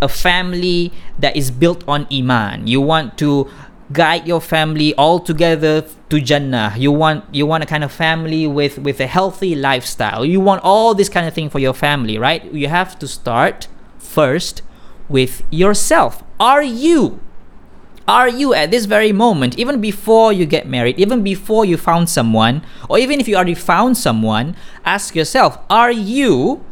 a 0.00 0.08
family 0.08 0.92
that 1.18 1.36
is 1.36 1.50
built 1.50 1.84
on 1.88 2.06
iman. 2.12 2.66
You 2.66 2.80
want 2.80 3.18
to 3.18 3.50
guide 3.92 4.26
your 4.26 4.40
family 4.40 4.94
all 4.94 5.20
together 5.20 5.84
to 6.10 6.20
Jannah. 6.20 6.74
You 6.76 6.92
want 6.92 7.24
you 7.34 7.46
want 7.46 7.64
a 7.64 7.66
kind 7.66 7.82
of 7.82 7.90
family 7.92 8.46
with 8.46 8.78
with 8.78 9.00
a 9.00 9.06
healthy 9.06 9.54
lifestyle. 9.54 10.24
You 10.24 10.40
want 10.40 10.62
all 10.62 10.94
this 10.94 11.08
kind 11.08 11.26
of 11.26 11.34
thing 11.34 11.50
for 11.50 11.58
your 11.58 11.74
family, 11.74 12.18
right? 12.18 12.44
You 12.52 12.68
have 12.68 12.98
to 13.00 13.08
start 13.08 13.68
first 13.98 14.62
with 15.08 15.42
yourself. 15.50 16.22
Are 16.38 16.62
you 16.62 17.20
are 18.08 18.28
you 18.28 18.54
at 18.54 18.70
this 18.70 18.86
very 18.86 19.12
moment, 19.12 19.58
even 19.58 19.82
before 19.82 20.32
you 20.32 20.46
get 20.46 20.66
married, 20.66 20.98
even 20.98 21.22
before 21.22 21.66
you 21.66 21.76
found 21.76 22.08
someone, 22.08 22.64
or 22.88 22.98
even 22.98 23.20
if 23.20 23.28
you 23.28 23.36
already 23.36 23.54
found 23.54 23.98
someone, 23.98 24.56
ask 24.82 25.14
yourself, 25.14 25.58
are 25.68 25.92
you 25.92 26.64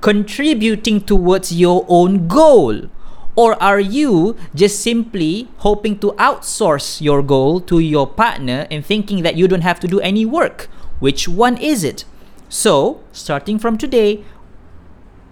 contributing 0.00 1.00
towards 1.00 1.52
your 1.52 1.84
own 1.88 2.28
goal? 2.28 2.88
Or 3.34 3.60
are 3.60 3.80
you 3.80 4.36
just 4.54 4.80
simply 4.80 5.48
hoping 5.58 5.98
to 5.98 6.12
outsource 6.12 7.00
your 7.00 7.20
goal 7.20 7.60
to 7.62 7.80
your 7.80 8.06
partner 8.06 8.68
and 8.70 8.86
thinking 8.86 9.24
that 9.24 9.34
you 9.34 9.48
don't 9.48 9.62
have 9.62 9.80
to 9.80 9.88
do 9.88 10.00
any 10.00 10.24
work? 10.24 10.70
Which 11.00 11.26
one 11.26 11.58
is 11.58 11.82
it? 11.82 12.04
So, 12.48 13.02
starting 13.10 13.58
from 13.58 13.76
today, 13.76 14.24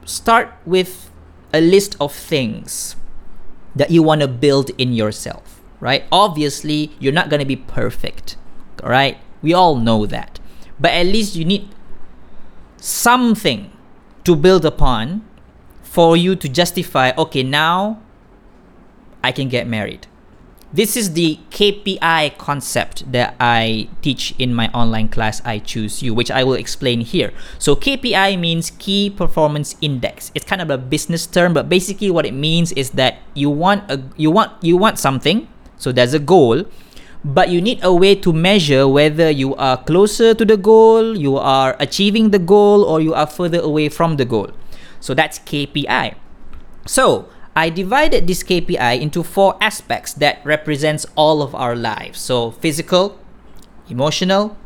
start 0.04 0.52
with 0.66 1.10
a 1.52 1.60
list 1.60 1.96
of 2.00 2.12
things 2.12 2.96
that 3.74 3.90
you 3.90 4.02
want 4.02 4.20
to 4.20 4.28
build 4.28 4.70
in 4.78 4.92
yourself, 4.92 5.60
right? 5.80 6.04
Obviously, 6.12 6.92
you're 6.98 7.12
not 7.12 7.28
going 7.28 7.40
to 7.40 7.46
be 7.46 7.56
perfect, 7.56 8.36
right? 8.82 9.18
We 9.42 9.52
all 9.52 9.76
know 9.76 10.06
that. 10.06 10.40
But 10.78 10.92
at 10.92 11.06
least 11.06 11.36
you 11.36 11.44
need 11.44 11.68
something 12.76 13.70
to 14.24 14.36
build 14.36 14.64
upon 14.64 15.26
for 15.82 16.16
you 16.16 16.34
to 16.36 16.48
justify, 16.48 17.12
okay, 17.16 17.42
now 17.42 18.02
I 19.22 19.32
can 19.32 19.48
get 19.48 19.66
married. 19.66 20.06
This 20.74 20.96
is 20.96 21.14
the 21.14 21.38
KPI 21.54 22.36
concept 22.36 23.06
that 23.12 23.38
I 23.38 23.86
teach 24.02 24.34
in 24.40 24.52
my 24.52 24.66
online 24.74 25.06
class 25.06 25.40
I 25.44 25.60
Choose 25.60 26.02
You, 26.02 26.12
which 26.12 26.32
I 26.32 26.42
will 26.42 26.58
explain 26.58 27.02
here. 27.02 27.32
So 27.60 27.76
KPI 27.76 28.34
means 28.34 28.72
Key 28.82 29.08
Performance 29.08 29.76
Index. 29.80 30.32
It's 30.34 30.44
kind 30.44 30.60
of 30.60 30.70
a 30.70 30.76
business 30.76 31.30
term, 31.30 31.54
but 31.54 31.68
basically 31.68 32.10
what 32.10 32.26
it 32.26 32.34
means 32.34 32.72
is 32.72 32.90
that 32.98 33.22
you 33.34 33.50
want 33.50 33.88
a 33.88 34.02
you 34.16 34.32
want 34.32 34.50
you 34.66 34.76
want 34.76 34.98
something, 34.98 35.46
so 35.78 35.92
there's 35.92 36.12
a 36.12 36.18
goal, 36.18 36.66
but 37.22 37.50
you 37.50 37.62
need 37.62 37.78
a 37.84 37.94
way 37.94 38.16
to 38.16 38.32
measure 38.32 38.88
whether 38.88 39.30
you 39.30 39.54
are 39.54 39.78
closer 39.78 40.34
to 40.34 40.44
the 40.44 40.56
goal, 40.56 41.16
you 41.16 41.36
are 41.36 41.76
achieving 41.78 42.34
the 42.34 42.42
goal, 42.42 42.82
or 42.82 43.00
you 43.00 43.14
are 43.14 43.30
further 43.30 43.60
away 43.60 43.88
from 43.88 44.16
the 44.16 44.24
goal. 44.24 44.50
So 44.98 45.14
that's 45.14 45.38
KPI. 45.38 46.18
So 46.84 47.30
I 47.56 47.70
divided 47.70 48.26
this 48.26 48.42
KPI 48.42 49.00
into 49.00 49.22
four 49.22 49.56
aspects 49.60 50.12
that 50.14 50.44
represents 50.44 51.06
all 51.14 51.40
of 51.40 51.54
our 51.54 51.76
lives. 51.76 52.18
So 52.18 52.50
physical, 52.50 53.16
emotional, 53.88 54.56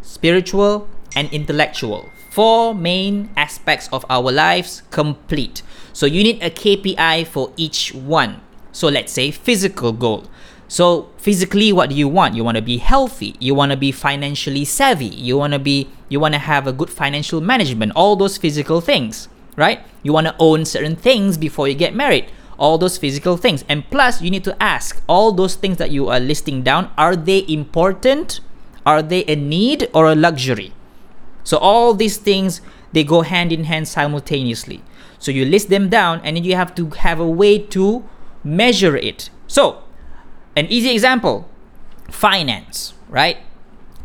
spiritual, 0.00 0.88
and 1.14 1.28
intellectual. 1.30 2.08
Four 2.30 2.74
main 2.74 3.28
aspects 3.36 3.88
of 3.92 4.06
our 4.08 4.32
lives 4.32 4.82
complete. 4.90 5.62
So 5.92 6.06
you 6.06 6.22
need 6.22 6.42
a 6.42 6.48
KPI 6.48 7.26
for 7.26 7.52
each 7.58 7.92
one. 7.92 8.40
So 8.72 8.88
let's 8.88 9.12
say 9.12 9.30
physical 9.30 9.92
goal. 9.92 10.24
So 10.68 11.10
physically 11.18 11.70
what 11.70 11.90
do 11.90 11.96
you 11.96 12.08
want? 12.08 12.34
You 12.34 12.44
want 12.44 12.56
to 12.56 12.62
be 12.62 12.78
healthy, 12.78 13.36
you 13.40 13.54
want 13.54 13.72
to 13.72 13.76
be 13.76 13.92
financially 13.92 14.64
savvy, 14.64 15.06
you 15.06 15.36
want 15.36 15.52
to 15.52 15.58
be 15.58 15.88
you 16.08 16.20
want 16.20 16.32
to 16.34 16.38
have 16.38 16.66
a 16.66 16.72
good 16.72 16.88
financial 16.88 17.40
management, 17.40 17.92
all 17.96 18.16
those 18.16 18.36
physical 18.38 18.80
things, 18.80 19.28
right? 19.56 19.80
You 20.02 20.12
want 20.12 20.26
to 20.28 20.36
own 20.38 20.64
certain 20.64 20.96
things 20.96 21.36
before 21.36 21.68
you 21.68 21.74
get 21.74 21.94
married 21.94 22.30
all 22.58 22.76
those 22.76 22.98
physical 22.98 23.36
things. 23.36 23.64
And 23.68 23.88
plus, 23.90 24.20
you 24.20 24.30
need 24.30 24.44
to 24.44 24.62
ask 24.62 25.00
all 25.06 25.32
those 25.32 25.54
things 25.54 25.76
that 25.78 25.90
you 25.90 26.08
are 26.08 26.20
listing 26.20 26.62
down 26.62 26.90
are 26.98 27.16
they 27.16 27.44
important? 27.48 28.40
Are 28.84 29.02
they 29.02 29.24
a 29.24 29.36
need 29.36 29.88
or 29.94 30.06
a 30.06 30.14
luxury? 30.14 30.72
So, 31.44 31.56
all 31.58 31.94
these 31.94 32.16
things 32.16 32.60
they 32.92 33.04
go 33.04 33.20
hand 33.20 33.52
in 33.52 33.64
hand 33.64 33.86
simultaneously. 33.86 34.82
So, 35.18 35.30
you 35.30 35.44
list 35.44 35.68
them 35.68 35.88
down 35.88 36.20
and 36.24 36.36
then 36.36 36.44
you 36.44 36.56
have 36.56 36.74
to 36.76 36.90
have 36.90 37.20
a 37.20 37.28
way 37.28 37.58
to 37.58 38.04
measure 38.42 38.96
it. 38.96 39.30
So, 39.46 39.82
an 40.56 40.66
easy 40.66 40.90
example 40.90 41.48
finance, 42.10 42.94
right? 43.08 43.38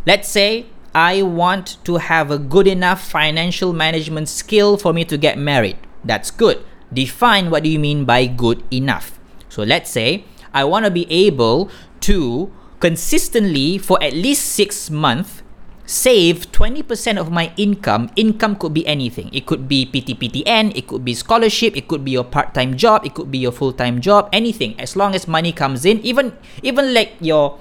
Let's 0.05 0.27
say 0.27 0.67
I 0.93 1.21
want 1.21 1.77
to 1.85 1.97
have 1.97 2.29
a 2.29 2.37
good 2.37 2.67
enough 2.67 3.09
financial 3.09 3.73
management 3.73 4.29
skill 4.29 4.77
for 4.77 4.93
me 4.93 5.05
to 5.05 5.17
get 5.17 5.37
married. 5.37 5.77
That's 6.03 6.29
good 6.29 6.63
define 6.93 7.49
what 7.49 7.63
do 7.63 7.69
you 7.69 7.79
mean 7.79 8.05
by 8.05 8.25
good 8.25 8.63
enough. 8.71 9.19
So 9.49 9.63
let's 9.63 9.89
say 9.89 10.25
I 10.53 10.63
want 10.63 10.85
to 10.85 10.91
be 10.91 11.09
able 11.09 11.69
to 12.01 12.51
consistently 12.79 13.77
for 13.77 14.01
at 14.03 14.13
least 14.13 14.43
six 14.51 14.89
months 14.89 15.43
save 15.85 16.51
20% 16.51 17.19
of 17.19 17.31
my 17.31 17.51
income. 17.57 18.09
Income 18.15 18.55
could 18.55 18.73
be 18.73 18.85
anything. 18.87 19.29
It 19.33 19.45
could 19.45 19.67
be 19.67 19.85
PTPTN, 19.85 20.75
it 20.75 20.87
could 20.87 21.03
be 21.03 21.13
scholarship, 21.13 21.75
it 21.75 21.87
could 21.87 22.05
be 22.05 22.11
your 22.11 22.23
part-time 22.23 22.77
job, 22.77 23.05
it 23.05 23.13
could 23.13 23.31
be 23.31 23.37
your 23.37 23.51
full-time 23.51 23.99
job, 23.99 24.29
anything. 24.31 24.79
As 24.79 24.95
long 24.95 25.15
as 25.15 25.27
money 25.27 25.51
comes 25.51 25.85
in, 25.85 25.99
even 25.99 26.33
even 26.61 26.93
like 26.93 27.13
your 27.19 27.59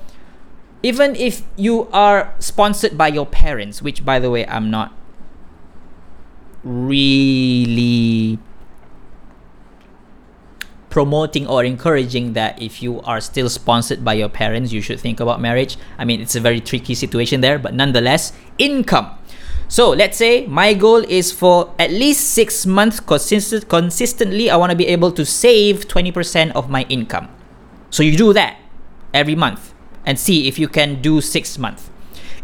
even 0.83 1.15
if 1.15 1.43
you 1.57 1.89
are 1.93 2.35
sponsored 2.39 2.99
by 2.99 3.09
your 3.09 3.27
parents, 3.27 3.83
which 3.83 4.05
by 4.05 4.19
the 4.19 4.31
way 4.31 4.47
I'm 4.47 4.71
not 4.71 4.93
really 6.65 8.39
promoting 10.93 11.47
or 11.47 11.65
encouraging 11.65 12.35
that 12.35 12.61
if 12.61 12.83
you 12.83 13.01
are 13.01 13.19
still 13.19 13.49
sponsored 13.49 14.05
by 14.05 14.13
your 14.13 14.29
parents, 14.29 14.73
you 14.73 14.83
should 14.83 15.01
think 15.01 15.21
about 15.21 15.41
marriage. 15.41 15.79
I 15.97 16.05
mean, 16.05 16.21
it's 16.21 16.37
a 16.37 16.41
very 16.41 16.61
tricky 16.61 16.95
situation 16.95 17.41
there, 17.41 17.59
but 17.59 17.73
nonetheless, 17.73 18.35
income. 18.59 19.11
So 19.69 19.89
let's 19.89 20.19
say 20.19 20.47
my 20.47 20.75
goal 20.75 20.99
is 21.09 21.33
for 21.33 21.75
at 21.79 21.91
least 21.91 22.35
six 22.35 22.67
months 22.67 23.01
consistent, 23.01 23.71
consistently, 23.71 24.51
I 24.51 24.57
want 24.57 24.69
to 24.69 24.77
be 24.77 24.87
able 24.87 25.13
to 25.13 25.25
save 25.25 25.89
20% 25.89 26.53
of 26.53 26.69
my 26.69 26.83
income. 26.91 27.29
So 27.89 28.03
you 28.03 28.15
do 28.15 28.35
that 28.35 28.61
every 29.15 29.35
month 29.35 29.73
and 30.05 30.21
see 30.21 30.47
if 30.47 30.59
you 30.59 30.69
can 30.69 31.01
do 31.01 31.23
six 31.23 31.57
months. 31.57 31.89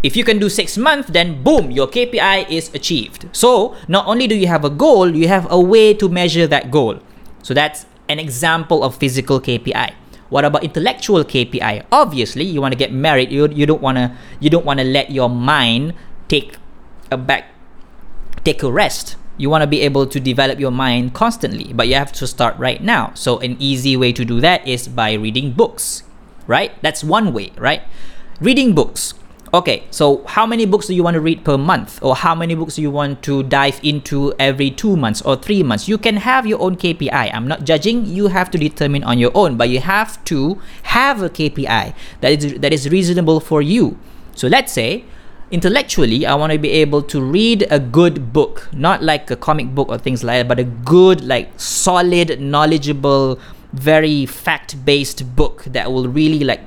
If 0.02 0.16
you 0.16 0.24
can 0.24 0.38
do 0.38 0.48
six 0.48 0.78
months, 0.78 1.10
then 1.10 1.42
boom, 1.42 1.70
your 1.70 1.86
KPI 1.86 2.48
is 2.48 2.72
achieved. 2.72 3.28
So 3.32 3.76
not 3.88 4.06
only 4.06 4.26
do 4.26 4.34
you 4.34 4.46
have 4.46 4.64
a 4.64 4.70
goal, 4.70 5.14
you 5.14 5.28
have 5.28 5.46
a 5.50 5.60
way 5.60 5.92
to 5.92 6.08
measure 6.08 6.46
that 6.46 6.70
goal. 6.70 7.00
So 7.42 7.52
that's 7.52 7.84
an 8.08 8.18
example 8.18 8.82
of 8.82 8.96
physical 8.96 9.40
KPI. 9.40 9.94
What 10.28 10.44
about 10.44 10.64
intellectual 10.64 11.24
KPI? 11.24 11.86
Obviously, 11.90 12.44
you 12.44 12.60
want 12.60 12.72
to 12.72 12.78
get 12.78 12.92
married. 12.92 13.32
You, 13.32 13.48
you 13.48 13.64
don't 13.64 13.80
want 13.80 13.96
to 13.96 14.16
you 14.40 14.50
don't 14.50 14.64
want 14.64 14.80
to 14.80 14.84
let 14.84 15.10
your 15.10 15.28
mind 15.28 15.94
take 16.28 16.56
a 17.10 17.16
back 17.16 17.52
take 18.44 18.62
a 18.62 18.70
rest. 18.70 19.16
You 19.38 19.48
want 19.48 19.62
to 19.62 19.66
be 19.66 19.80
able 19.82 20.06
to 20.06 20.18
develop 20.18 20.58
your 20.58 20.72
mind 20.72 21.14
constantly, 21.14 21.72
but 21.72 21.86
you 21.86 21.94
have 21.94 22.12
to 22.12 22.26
start 22.26 22.58
right 22.58 22.82
now. 22.82 23.12
So 23.14 23.38
an 23.38 23.56
easy 23.60 23.96
way 23.96 24.12
to 24.12 24.24
do 24.24 24.40
that 24.40 24.66
is 24.66 24.88
by 24.88 25.12
reading 25.14 25.52
books, 25.52 26.02
right? 26.46 26.74
That's 26.82 27.04
one 27.04 27.32
way, 27.32 27.52
right? 27.56 27.82
Reading 28.40 28.74
books. 28.74 29.14
Okay, 29.54 29.84
so 29.90 30.24
how 30.26 30.44
many 30.44 30.66
books 30.66 30.88
do 30.88 30.94
you 30.94 31.02
want 31.02 31.14
to 31.14 31.20
read 31.20 31.42
per 31.42 31.56
month? 31.56 31.98
Or 32.02 32.14
how 32.14 32.34
many 32.34 32.54
books 32.54 32.76
do 32.76 32.82
you 32.82 32.90
want 32.90 33.22
to 33.22 33.42
dive 33.44 33.80
into 33.82 34.34
every 34.38 34.70
two 34.70 34.94
months 34.94 35.22
or 35.22 35.36
three 35.36 35.62
months? 35.62 35.88
You 35.88 35.96
can 35.96 36.16
have 36.16 36.46
your 36.46 36.60
own 36.60 36.76
KPI. 36.76 37.32
I'm 37.32 37.48
not 37.48 37.64
judging. 37.64 38.04
You 38.04 38.26
have 38.26 38.50
to 38.50 38.58
determine 38.58 39.04
on 39.04 39.18
your 39.18 39.30
own, 39.34 39.56
but 39.56 39.70
you 39.70 39.80
have 39.80 40.22
to 40.24 40.60
have 40.82 41.22
a 41.22 41.30
KPI 41.30 41.94
that 42.20 42.32
is 42.32 42.60
that 42.60 42.72
is 42.74 42.90
reasonable 42.90 43.40
for 43.40 43.62
you. 43.62 43.96
So 44.34 44.48
let's 44.48 44.72
say 44.72 45.04
intellectually 45.50 46.26
I 46.26 46.34
want 46.34 46.52
to 46.52 46.58
be 46.58 46.68
able 46.68 47.00
to 47.02 47.22
read 47.22 47.66
a 47.70 47.78
good 47.78 48.34
book, 48.34 48.68
not 48.74 49.02
like 49.02 49.30
a 49.30 49.36
comic 49.36 49.74
book 49.74 49.88
or 49.88 49.96
things 49.96 50.22
like 50.22 50.40
that, 50.40 50.48
but 50.48 50.58
a 50.58 50.64
good, 50.64 51.24
like 51.24 51.48
solid, 51.56 52.38
knowledgeable, 52.38 53.40
very 53.72 54.26
fact-based 54.26 55.34
book 55.34 55.64
that 55.64 55.90
will 55.90 56.08
really 56.08 56.44
like 56.44 56.60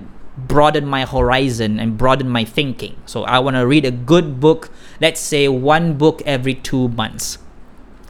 broaden 0.48 0.86
my 0.86 1.05
horizon 1.05 1.79
and 1.79 1.98
broaden 1.98 2.29
my 2.29 2.43
thinking. 2.43 2.95
So 3.05 3.24
I 3.24 3.39
want 3.39 3.55
to 3.55 3.65
read 3.67 3.86
a 3.86 3.91
good 3.91 4.39
book, 4.39 4.69
let's 5.00 5.19
say 5.19 5.48
one 5.48 5.98
book 5.98 6.21
every 6.25 6.55
2 6.55 6.89
months. 6.89 7.38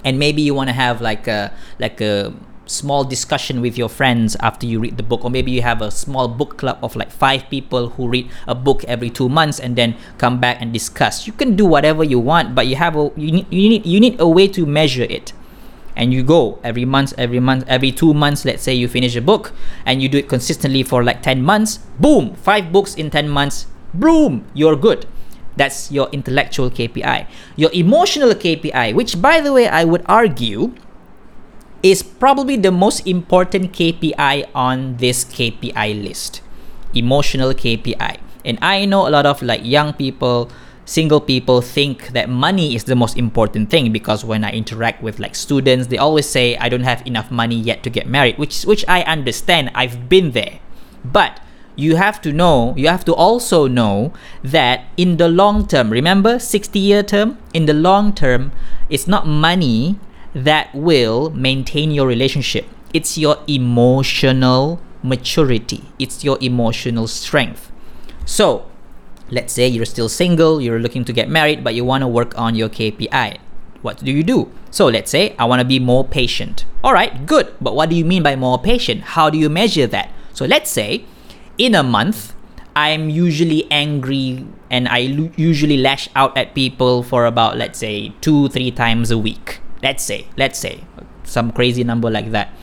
And 0.03 0.17
maybe 0.17 0.41
you 0.41 0.53
want 0.55 0.69
to 0.69 0.73
have 0.73 1.01
like 1.01 1.27
a 1.27 1.53
like 1.77 2.01
a 2.01 2.33
small 2.65 3.03
discussion 3.03 3.59
with 3.59 3.77
your 3.77 3.89
friends 3.89 4.37
after 4.39 4.65
you 4.65 4.79
read 4.79 4.95
the 4.95 5.03
book 5.03 5.25
or 5.25 5.29
maybe 5.29 5.51
you 5.51 5.61
have 5.61 5.81
a 5.81 5.91
small 5.91 6.29
book 6.29 6.57
club 6.57 6.79
of 6.81 6.95
like 6.95 7.11
5 7.11 7.49
people 7.49 7.89
who 7.89 8.07
read 8.07 8.31
a 8.47 8.55
book 8.55 8.83
every 8.85 9.09
2 9.09 9.27
months 9.29 9.59
and 9.59 9.75
then 9.75 9.95
come 10.17 10.39
back 10.39 10.57
and 10.61 10.73
discuss. 10.73 11.27
You 11.27 11.33
can 11.33 11.55
do 11.55 11.65
whatever 11.65 12.03
you 12.03 12.19
want, 12.19 12.55
but 12.55 12.65
you 12.67 12.77
have 12.77 12.95
a 12.95 13.11
you 13.15 13.31
need 13.31 13.47
you 13.51 13.69
need 13.69 13.85
you 13.85 13.99
need 13.99 14.19
a 14.19 14.27
way 14.27 14.47
to 14.47 14.65
measure 14.65 15.05
it 15.05 15.33
and 16.01 16.11
you 16.11 16.23
go 16.23 16.57
every 16.63 16.83
month 16.83 17.13
every 17.15 17.39
month 17.39 17.63
every 17.67 17.91
two 17.91 18.11
months 18.11 18.43
let's 18.43 18.63
say 18.65 18.73
you 18.73 18.87
finish 18.89 19.15
a 19.15 19.21
book 19.21 19.53
and 19.85 20.01
you 20.01 20.09
do 20.09 20.17
it 20.17 20.27
consistently 20.27 20.81
for 20.81 21.03
like 21.03 21.21
10 21.21 21.43
months 21.45 21.77
boom 22.01 22.33
five 22.33 22.71
books 22.73 22.95
in 22.95 23.11
10 23.11 23.29
months 23.29 23.67
boom 23.93 24.43
you're 24.53 24.75
good. 24.75 25.05
That's 25.55 25.91
your 25.91 26.09
intellectual 26.11 26.71
kpi 26.71 27.27
your 27.55 27.69
emotional 27.73 28.33
kpi 28.33 28.95
which 28.95 29.21
by 29.21 29.41
the 29.41 29.53
way 29.53 29.67
i 29.67 29.83
would 29.83 30.01
argue 30.07 30.73
is 31.83 32.01
probably 32.01 32.55
the 32.55 32.71
most 32.71 33.05
important 33.05 33.71
kpi 33.73 34.49
on 34.55 34.97
this 34.97 35.23
kpi 35.25 35.91
list. 36.01 36.41
Emotional 36.95 37.53
kpi 37.53 38.17
and 38.43 38.57
i 38.61 38.85
know 38.85 39.07
a 39.07 39.11
lot 39.11 39.25
of 39.27 39.41
like 39.43 39.61
young 39.63 39.93
people 39.93 40.49
single 40.85 41.21
people 41.21 41.61
think 41.61 42.09
that 42.09 42.29
money 42.29 42.75
is 42.75 42.85
the 42.85 42.95
most 42.95 43.17
important 43.17 43.69
thing 43.69 43.91
because 43.91 44.25
when 44.25 44.43
I 44.43 44.51
interact 44.51 45.01
with 45.01 45.19
like 45.19 45.35
students, 45.35 45.87
they 45.87 45.97
always 45.97 46.27
say 46.27 46.57
I 46.57 46.69
don't 46.69 46.83
have 46.83 47.05
enough 47.05 47.31
money 47.31 47.55
yet 47.55 47.83
to 47.83 47.89
get 47.89 48.07
married, 48.07 48.37
which 48.37 48.63
which 48.63 48.83
I 48.87 49.01
understand. 49.03 49.71
I've 49.75 50.09
been 50.09 50.31
there. 50.31 50.59
But 51.03 51.39
you 51.75 51.95
have 51.95 52.21
to 52.21 52.31
know, 52.31 52.73
you 52.77 52.87
have 52.87 53.05
to 53.05 53.13
also 53.13 53.67
know 53.67 54.13
that 54.43 54.85
in 54.97 55.17
the 55.17 55.27
long 55.27 55.67
term, 55.67 55.89
remember 55.89 56.37
60 56.39 56.77
year 56.79 57.03
term? 57.03 57.37
In 57.53 57.65
the 57.65 57.73
long 57.73 58.13
term, 58.13 58.51
it's 58.89 59.07
not 59.07 59.25
money 59.25 59.97
that 60.33 60.73
will 60.73 61.29
maintain 61.31 61.91
your 61.91 62.07
relationship. 62.07 62.65
It's 62.93 63.17
your 63.17 63.37
emotional 63.47 64.81
maturity. 65.03 65.83
It's 65.97 66.23
your 66.23 66.37
emotional 66.41 67.07
strength. 67.07 67.71
So, 68.25 68.70
let's 69.31 69.53
say 69.53 69.67
you're 69.67 69.85
still 69.85 70.09
single, 70.09 70.61
you're 70.61 70.79
looking 70.79 71.05
to 71.05 71.13
get 71.13 71.29
married, 71.29 71.63
but 71.63 71.73
you 71.73 71.83
want 71.83 72.01
to 72.01 72.07
work 72.07 72.37
on 72.37 72.53
your 72.53 72.69
KPI. 72.69 73.39
What 73.81 74.03
do 74.03 74.11
you 74.11 74.23
do? 74.23 74.51
So 74.69 74.85
let's 74.85 75.09
say 75.09 75.35
I 75.39 75.45
want 75.45 75.59
to 75.59 75.65
be 75.65 75.79
more 75.79 76.05
patient. 76.05 76.65
All 76.83 76.93
right, 76.93 77.25
good. 77.25 77.53
But 77.59 77.75
what 77.75 77.89
do 77.89 77.95
you 77.95 78.05
mean 78.05 78.21
by 78.21 78.35
more 78.35 78.61
patient? 78.61 79.17
How 79.17 79.29
do 79.29 79.37
you 79.37 79.49
measure 79.49 79.87
that? 79.87 80.11
So 80.33 80.45
let's 80.45 80.69
say 80.69 81.05
in 81.57 81.73
a 81.73 81.81
month, 81.81 82.33
I'm 82.75 83.09
usually 83.09 83.69
angry 83.71 84.45
and 84.69 84.87
I 84.87 84.99
usually 85.35 85.77
lash 85.77 86.09
out 86.15 86.37
at 86.37 86.55
people 86.55 87.03
for 87.03 87.25
about, 87.25 87.57
let's 87.57 87.79
say, 87.79 88.13
two, 88.21 88.47
three 88.49 88.71
times 88.71 89.11
a 89.11 89.17
week. 89.17 89.59
Let's 89.83 90.03
say, 90.03 90.27
let's 90.37 90.59
say, 90.59 90.83
some 91.23 91.51
crazy 91.51 91.83
number 91.83 92.09
like 92.09 92.31
that. 92.31 92.53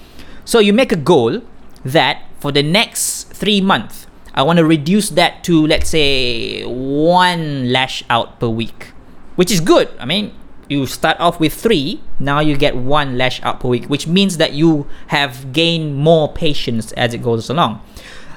So 0.45 0.61
you 0.61 0.73
make 0.73 0.93
a 0.93 0.97
goal 0.97 1.43
that 1.85 2.23
for 2.41 2.53
the 2.53 2.63
next 2.63 3.25
three 3.35 3.61
months, 3.61 4.07
I 4.35 4.43
want 4.43 4.59
to 4.59 4.65
reduce 4.65 5.11
that 5.11 5.43
to 5.45 5.67
let's 5.67 5.91
say 5.91 6.65
one 6.65 7.73
lash 7.73 8.05
out 8.09 8.41
per 8.41 8.49
week, 8.49 8.93
which 9.37 9.51
is 9.51 9.61
good. 9.61 9.89
I 9.99 10.05
mean, 10.05 10.35
you 10.69 10.87
start 10.87 11.19
off 11.19 11.41
with 11.41 11.55
three, 11.55 12.03
now 12.19 12.41
you 12.41 12.57
get 12.57 12.77
one 12.77 13.17
lash 13.17 13.43
out 13.43 13.61
per 13.61 13.69
week, 13.69 13.87
which 13.87 14.07
means 14.07 14.37
that 14.37 14.53
you 14.53 14.87
have 15.09 15.53
gained 15.53 15.97
more 15.97 16.33
patience 16.33 16.93
as 16.93 17.15
it 17.15 17.23
goes 17.23 17.49
along. 17.49 17.83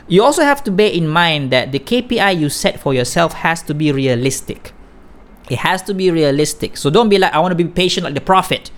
You 0.07 0.23
also 0.23 0.43
have 0.43 0.63
to 0.65 0.71
bear 0.71 0.91
in 0.91 1.07
mind 1.07 1.51
that 1.51 1.71
the 1.71 1.79
KPI 1.79 2.39
you 2.39 2.49
set 2.49 2.79
for 2.79 2.93
yourself 2.93 3.33
has 3.33 3.61
to 3.63 3.73
be 3.73 3.91
realistic. 3.91 4.73
It 5.49 5.59
has 5.59 5.81
to 5.83 5.93
be 5.93 6.09
realistic. 6.11 6.77
So 6.77 6.89
don't 6.89 7.09
be 7.09 7.17
like, 7.17 7.33
I 7.33 7.39
want 7.39 7.51
to 7.51 7.63
be 7.63 7.69
patient 7.69 8.05
like 8.05 8.13
the 8.13 8.21
Prophet. 8.21 8.71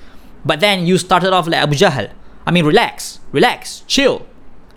But 0.45 0.59
then 0.59 0.85
you 0.85 0.97
started 0.97 1.33
off 1.33 1.47
like 1.47 1.61
Abu 1.61 1.75
Jahl. 1.75 2.11
I 2.45 2.51
mean, 2.51 2.65
relax, 2.65 3.19
relax, 3.31 3.83
chill 3.87 4.25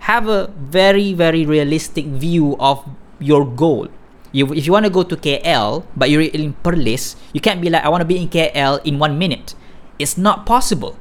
have 0.07 0.29
a 0.29 0.47
very 0.55 1.13
very 1.13 1.45
realistic 1.45 2.07
view 2.07 2.57
of 2.61 2.79
your 3.19 3.45
goal. 3.45 3.89
You, 4.31 4.53
if 4.53 4.67
you 4.67 4.73
want 4.73 4.85
to 4.85 4.91
go 4.91 5.03
to 5.03 5.17
KL 5.17 5.85
but 5.97 6.11
you're 6.11 6.23
in 6.23 6.55
Perlis 6.63 7.17
you 7.33 7.41
can't 7.41 7.61
be 7.61 7.71
like 7.71 7.83
I 7.83 7.89
want 7.89 8.03
to 8.03 8.07
be 8.07 8.23
in 8.23 8.29
KL 8.29 8.85
in 8.87 9.01
one 9.01 9.19
minute. 9.19 9.55
It's 9.99 10.17
not 10.17 10.47
possible. 10.47 10.97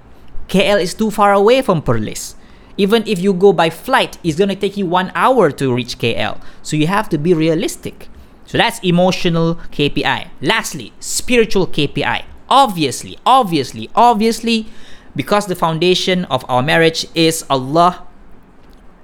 KL 0.48 0.82
is 0.82 0.96
too 0.96 1.12
far 1.12 1.34
away 1.34 1.62
from 1.62 1.84
Perlis. 1.84 2.34
Even 2.78 3.04
if 3.06 3.20
you 3.20 3.34
go 3.34 3.54
by 3.54 3.70
flight 3.70 4.18
it's 4.24 4.38
going 4.38 4.50
to 4.50 4.56
take 4.56 4.76
you 4.76 4.88
one 4.88 5.12
hour 5.14 5.52
to 5.52 5.74
reach 5.74 6.00
KL 6.00 6.42
so 6.64 6.76
you 6.76 6.88
have 6.88 7.08
to 7.10 7.20
be 7.20 7.36
realistic. 7.36 8.10
So 8.48 8.58
that's 8.58 8.80
emotional 8.80 9.56
KPI 9.70 10.30
lastly 10.42 10.94
spiritual 11.00 11.68
KPI 11.68 12.26
obviously 12.50 13.20
obviously 13.24 13.88
obviously 13.94 14.66
because 15.16 15.46
the 15.46 15.56
foundation 15.56 16.26
of 16.26 16.44
our 16.50 16.64
marriage 16.64 17.06
is 17.14 17.46
Allah 17.52 18.05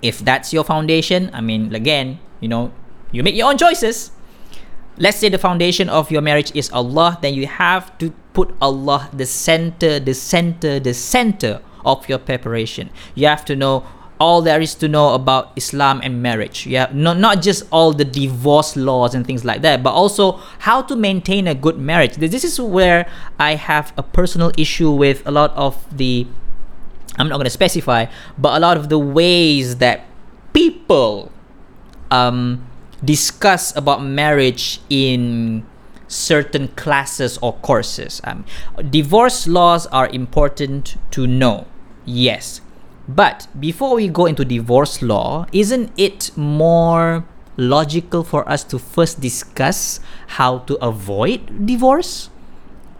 if 0.01 0.19
that's 0.19 0.53
your 0.53 0.63
foundation, 0.63 1.29
I 1.33 1.41
mean, 1.41 1.73
again, 1.73 2.19
you 2.39 2.47
know, 2.47 2.71
you 3.11 3.23
make 3.23 3.35
your 3.35 3.49
own 3.49 3.57
choices. 3.57 4.11
Let's 4.97 5.17
say 5.17 5.29
the 5.29 5.37
foundation 5.37 5.89
of 5.89 6.11
your 6.11 6.21
marriage 6.21 6.51
is 6.55 6.69
Allah, 6.71 7.17
then 7.21 7.33
you 7.33 7.47
have 7.47 7.97
to 7.99 8.11
put 8.33 8.53
Allah 8.61 9.09
the 9.13 9.25
center, 9.25 9.99
the 9.99 10.13
center, 10.13 10.79
the 10.79 10.93
center 10.93 11.61
of 11.85 12.07
your 12.07 12.19
preparation. 12.19 12.89
You 13.15 13.27
have 13.27 13.45
to 13.45 13.55
know 13.55 13.85
all 14.21 14.43
there 14.43 14.61
is 14.61 14.75
to 14.75 14.87
know 14.87 15.15
about 15.15 15.51
Islam 15.55 15.99
and 16.03 16.21
marriage. 16.21 16.67
Yeah, 16.67 16.89
not 16.93 17.17
not 17.17 17.41
just 17.41 17.65
all 17.71 17.91
the 17.91 18.05
divorce 18.05 18.75
laws 18.77 19.15
and 19.15 19.25
things 19.25 19.43
like 19.43 19.63
that, 19.63 19.81
but 19.81 19.93
also 19.93 20.33
how 20.59 20.83
to 20.83 20.95
maintain 20.95 21.47
a 21.47 21.55
good 21.55 21.79
marriage. 21.79 22.17
This 22.17 22.43
is 22.43 22.61
where 22.61 23.09
I 23.39 23.55
have 23.55 23.91
a 23.97 24.03
personal 24.03 24.51
issue 24.57 24.91
with 24.91 25.25
a 25.25 25.31
lot 25.31 25.51
of 25.57 25.73
the 25.89 26.27
I'm 27.17 27.27
not 27.27 27.35
going 27.35 27.45
to 27.45 27.49
specify, 27.51 28.05
but 28.37 28.57
a 28.57 28.59
lot 28.59 28.77
of 28.77 28.89
the 28.89 28.99
ways 28.99 29.77
that 29.77 30.05
people 30.53 31.31
um, 32.09 32.67
discuss 33.03 33.75
about 33.75 34.03
marriage 34.03 34.79
in 34.89 35.65
certain 36.07 36.67
classes 36.69 37.37
or 37.41 37.53
courses. 37.61 38.21
Um, 38.23 38.45
divorce 38.89 39.47
laws 39.47 39.87
are 39.87 40.07
important 40.09 40.97
to 41.11 41.25
know, 41.27 41.67
yes. 42.05 42.61
But 43.07 43.47
before 43.59 43.95
we 43.95 44.07
go 44.07 44.25
into 44.25 44.45
divorce 44.45 45.01
law, 45.01 45.45
isn't 45.51 45.91
it 45.97 46.31
more 46.37 47.25
logical 47.57 48.23
for 48.23 48.47
us 48.47 48.63
to 48.65 48.79
first 48.79 49.19
discuss 49.19 49.99
how 50.39 50.59
to 50.59 50.75
avoid 50.83 51.65
divorce? 51.65 52.29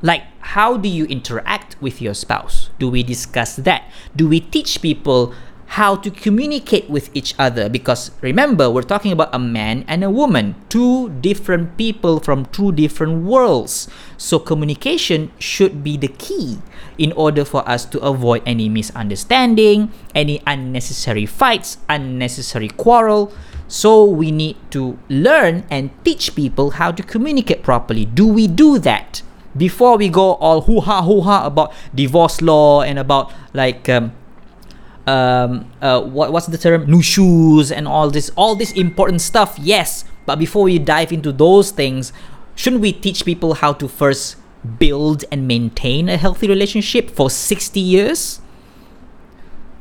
Like, 0.02 0.24
how 0.58 0.78
do 0.78 0.90
you 0.90 1.06
interact 1.06 1.80
with 1.82 2.02
your 2.02 2.14
spouse? 2.14 2.70
Do 2.80 2.90
we 2.90 3.04
discuss 3.04 3.56
that? 3.58 3.86
Do 4.16 4.28
we 4.28 4.40
teach 4.40 4.82
people 4.82 5.34
how 5.78 5.96
to 5.96 6.10
communicate 6.10 6.90
with 6.90 7.10
each 7.14 7.36
other? 7.38 7.70
Because 7.70 8.12
remember, 8.22 8.70
we're 8.70 8.82
talking 8.82 9.12
about 9.14 9.30
a 9.32 9.40
man 9.40 9.86
and 9.88 10.04
a 10.04 10.10
woman, 10.10 10.56
two 10.70 11.10
different 11.22 11.78
people 11.78 12.20
from 12.20 12.46
two 12.48 12.72
different 12.72 13.24
worlds. 13.24 13.88
So, 14.18 14.40
communication 14.40 15.32
should 15.38 15.84
be 15.84 15.98
the 15.98 16.10
key 16.10 16.58
in 16.98 17.14
order 17.14 17.46
for 17.46 17.68
us 17.70 17.86
to 17.86 18.00
avoid 18.02 18.42
any 18.46 18.68
misunderstanding, 18.70 19.94
any 20.16 20.42
unnecessary 20.48 21.28
fights, 21.28 21.78
unnecessary 21.88 22.70
quarrel. 22.70 23.32
So, 23.68 24.04
we 24.04 24.32
need 24.32 24.58
to 24.72 24.98
learn 25.08 25.64
and 25.70 25.92
teach 26.04 26.36
people 26.36 26.72
how 26.72 26.92
to 26.92 27.04
communicate 27.04 27.62
properly. 27.62 28.04
Do 28.04 28.26
we 28.26 28.48
do 28.48 28.80
that? 28.80 29.22
Before 29.56 29.98
we 29.98 30.10
go 30.10 30.36
all 30.36 30.62
hoo 30.62 30.80
ha 30.80 31.02
hoo 31.02 31.22
ha 31.22 31.46
about 31.46 31.74
divorce 31.94 32.42
law 32.42 32.82
and 32.82 33.00
about 33.00 33.32
like 33.54 33.90
um, 33.90 34.14
um, 35.08 35.72
uh, 35.82 36.02
what, 36.02 36.32
what's 36.32 36.48
the 36.48 36.58
term? 36.58 36.86
Nushuz 36.88 37.76
and 37.76 37.88
all 37.88 38.10
this 38.10 38.32
all 38.36 38.56
this 38.56 38.72
important 38.72 39.22
stuff 39.22 39.58
yes. 39.60 40.06
But 40.26 40.38
before 40.38 40.64
we 40.64 40.78
dive 40.80 41.12
into 41.12 41.32
those 41.32 41.72
things 41.72 42.14
shouldn't 42.56 42.82
we 42.82 42.94
teach 42.94 43.26
people 43.26 43.56
how 43.56 43.74
to 43.74 43.88
first 43.88 44.38
build 44.78 45.26
and 45.32 45.48
maintain 45.48 46.08
a 46.08 46.18
healthy 46.18 46.48
relationship 46.48 47.10
for 47.10 47.30
60 47.30 47.80
years? 47.80 48.40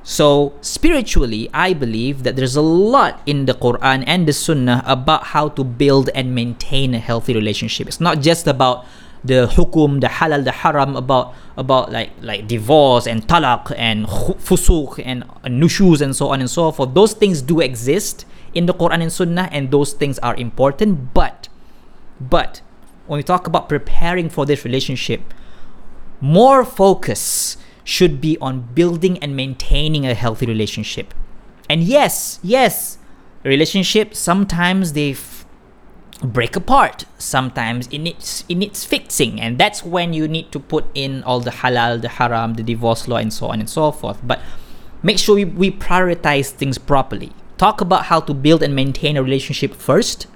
So 0.02 0.54
spiritually 0.62 1.50
i 1.52 1.74
believe 1.74 2.24
that 2.24 2.34
there's 2.34 2.56
a 2.56 2.64
lot 2.64 3.20
in 3.26 3.44
the 3.44 3.52
quran 3.52 4.02
and 4.06 4.26
the 4.26 4.32
sunnah 4.32 4.82
about 4.86 5.36
how 5.36 5.50
to 5.50 5.62
build 5.62 6.08
and 6.14 6.34
maintain 6.34 6.94
a 6.94 6.98
healthy 6.98 7.34
relationship. 7.34 7.86
It's 7.86 8.00
not 8.00 8.20
just 8.20 8.46
about 8.46 8.86
the 9.24 9.46
hukum, 9.46 10.00
the 10.00 10.06
halal, 10.06 10.44
the 10.44 10.52
haram 10.52 10.96
about 10.96 11.34
about 11.56 11.92
like 11.92 12.10
like 12.22 12.46
divorce 12.46 13.06
and 13.06 13.26
talaq 13.26 13.72
and 13.76 14.06
fusuk 14.06 15.00
and, 15.04 15.24
nushuz 15.44 16.00
and 16.00 16.16
so 16.16 16.28
on 16.28 16.40
and 16.40 16.50
so 16.50 16.70
forth. 16.72 16.94
Those 16.94 17.12
things 17.12 17.42
do 17.42 17.60
exist 17.60 18.24
in 18.54 18.66
the 18.66 18.74
Quran 18.74 19.02
and 19.02 19.12
Sunnah, 19.12 19.48
and 19.52 19.70
those 19.70 19.92
things 19.92 20.18
are 20.20 20.34
important. 20.36 21.14
But 21.14 21.48
but 22.20 22.62
when 23.06 23.18
we 23.18 23.22
talk 23.22 23.46
about 23.46 23.68
preparing 23.68 24.28
for 24.28 24.46
this 24.46 24.64
relationship, 24.64 25.34
more 26.20 26.64
focus 26.64 27.56
should 27.84 28.20
be 28.20 28.38
on 28.40 28.60
building 28.74 29.18
and 29.18 29.34
maintaining 29.34 30.06
a 30.06 30.14
healthy 30.14 30.46
relationship. 30.46 31.12
And 31.68 31.82
yes, 31.82 32.38
yes, 32.42 32.98
relationships 33.42 34.18
sometimes 34.18 34.92
they 34.92 35.12
break 36.22 36.56
apart. 36.56 37.04
Sometimes 37.18 37.86
it 37.88 37.98
needs 37.98 38.44
it 38.48 38.56
needs 38.56 38.84
fixing 38.84 39.40
and 39.40 39.58
that's 39.58 39.84
when 39.84 40.12
you 40.12 40.28
need 40.28 40.52
to 40.52 40.60
put 40.60 40.84
in 40.94 41.22
all 41.24 41.40
the 41.40 41.50
halal 41.50 42.00
the 42.00 42.08
haram 42.08 42.54
the 42.54 42.62
divorce 42.62 43.08
law 43.08 43.16
and 43.16 43.32
so 43.32 43.46
on 43.46 43.60
and 43.60 43.70
so 43.70 43.90
forth. 43.90 44.18
But 44.22 44.40
make 45.02 45.18
sure 45.18 45.34
we, 45.34 45.44
we 45.44 45.70
prioritize 45.70 46.50
things 46.50 46.78
properly. 46.78 47.32
Talk 47.56 47.80
about 47.80 48.06
how 48.06 48.20
to 48.20 48.34
build 48.34 48.62
and 48.62 48.74
maintain 48.74 49.16
a 49.16 49.22
relationship 49.22 49.74
first 49.74 50.26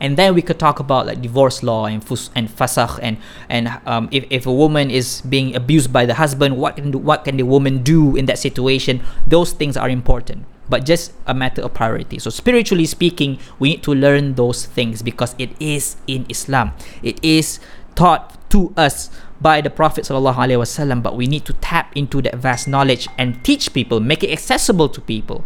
and 0.00 0.16
then 0.16 0.34
we 0.34 0.40
could 0.40 0.58
talk 0.58 0.80
about 0.80 1.06
like 1.06 1.20
divorce 1.20 1.62
law 1.62 1.84
and 1.84 2.02
fus 2.02 2.30
and 2.34 2.48
fasakh 2.48 2.98
and 3.02 3.18
and 3.48 3.68
um, 3.84 4.08
if, 4.10 4.24
if 4.30 4.46
a 4.46 4.52
woman 4.52 4.90
is 4.90 5.20
being 5.28 5.54
abused 5.54 5.92
by 5.92 6.06
the 6.06 6.14
husband 6.14 6.56
what 6.56 6.76
can 6.76 6.92
what 7.04 7.24
can 7.24 7.36
the 7.36 7.44
woman 7.44 7.82
do 7.82 8.16
in 8.16 8.24
that 8.26 8.38
situation? 8.38 9.02
Those 9.26 9.52
things 9.52 9.76
are 9.76 9.88
important 9.88 10.46
but 10.70 10.86
just 10.86 11.12
a 11.26 11.34
matter 11.34 11.60
of 11.62 11.74
priority. 11.74 12.18
So 12.18 12.30
spiritually 12.30 12.86
speaking, 12.86 13.38
we 13.58 13.70
need 13.70 13.82
to 13.82 13.92
learn 13.92 14.34
those 14.34 14.64
things 14.64 15.02
because 15.02 15.34
it 15.36 15.50
is 15.60 15.96
in 16.06 16.24
Islam. 16.30 16.72
It 17.02 17.22
is 17.22 17.58
taught 17.96 18.38
to 18.50 18.72
us 18.76 19.10
by 19.40 19.60
the 19.60 19.70
Prophet 19.70 20.06
but 20.08 21.16
we 21.16 21.26
need 21.26 21.44
to 21.44 21.52
tap 21.54 21.92
into 21.96 22.22
that 22.22 22.36
vast 22.36 22.68
knowledge 22.68 23.08
and 23.18 23.42
teach 23.44 23.74
people, 23.74 24.00
make 24.00 24.22
it 24.22 24.30
accessible 24.30 24.88
to 24.88 25.00
people. 25.00 25.44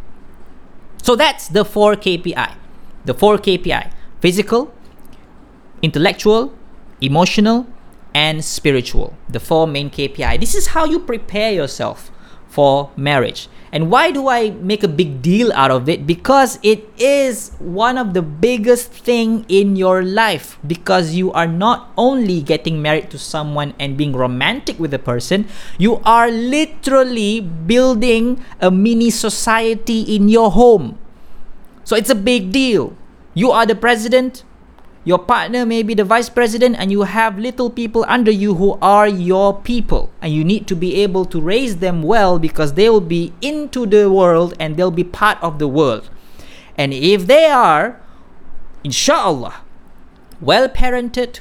So 1.02 1.16
that's 1.16 1.48
the 1.48 1.64
four 1.64 1.94
KPI. 1.96 2.54
The 3.04 3.14
four 3.14 3.38
KPI 3.38 3.92
physical, 4.20 4.72
intellectual, 5.82 6.54
emotional, 7.00 7.66
and 8.14 8.42
spiritual. 8.42 9.14
The 9.28 9.40
four 9.40 9.66
main 9.66 9.90
KPI. 9.90 10.40
This 10.40 10.54
is 10.54 10.68
how 10.68 10.86
you 10.86 11.00
prepare 11.00 11.52
yourself 11.52 12.10
for 12.54 12.94
marriage. 12.96 13.48
And 13.74 13.90
why 13.90 14.14
do 14.14 14.30
I 14.30 14.54
make 14.62 14.86
a 14.86 14.88
big 14.88 15.20
deal 15.20 15.50
out 15.52 15.74
of 15.74 15.88
it? 15.88 16.06
Because 16.06 16.62
it 16.62 16.86
is 16.96 17.50
one 17.58 17.98
of 17.98 18.14
the 18.14 18.22
biggest 18.22 18.94
thing 18.94 19.44
in 19.48 19.74
your 19.74 20.06
life 20.06 20.62
because 20.64 21.18
you 21.18 21.32
are 21.32 21.50
not 21.50 21.90
only 21.98 22.40
getting 22.40 22.80
married 22.80 23.10
to 23.10 23.18
someone 23.18 23.74
and 23.82 23.98
being 23.98 24.14
romantic 24.14 24.78
with 24.78 24.94
a 24.94 25.02
person, 25.02 25.50
you 25.76 25.98
are 26.06 26.30
literally 26.30 27.40
building 27.42 28.38
a 28.60 28.70
mini 28.70 29.10
society 29.10 30.06
in 30.06 30.28
your 30.28 30.52
home. 30.52 30.96
So 31.82 31.96
it's 31.96 32.10
a 32.10 32.14
big 32.14 32.52
deal. 32.52 32.94
You 33.34 33.50
are 33.50 33.66
the 33.66 33.74
president, 33.74 34.44
your 35.04 35.18
partner 35.18 35.66
may 35.66 35.82
be 35.82 35.92
the 35.92 36.04
vice 36.04 36.30
president, 36.30 36.76
and 36.78 36.90
you 36.90 37.02
have 37.02 37.38
little 37.38 37.68
people 37.68 38.06
under 38.08 38.30
you 38.30 38.54
who 38.54 38.78
are 38.80 39.06
your 39.06 39.60
people. 39.60 40.10
And 40.22 40.32
you 40.32 40.44
need 40.44 40.66
to 40.68 40.74
be 40.74 41.02
able 41.02 41.26
to 41.26 41.40
raise 41.40 41.76
them 41.76 42.02
well 42.02 42.38
because 42.38 42.72
they 42.72 42.88
will 42.88 43.02
be 43.02 43.34
into 43.42 43.84
the 43.84 44.10
world 44.10 44.54
and 44.58 44.76
they'll 44.76 44.90
be 44.90 45.04
part 45.04 45.36
of 45.42 45.58
the 45.58 45.68
world. 45.68 46.08
And 46.78 46.94
if 46.94 47.26
they 47.26 47.46
are, 47.46 48.00
inshallah, 48.82 49.60
well 50.40 50.68
parented, 50.70 51.40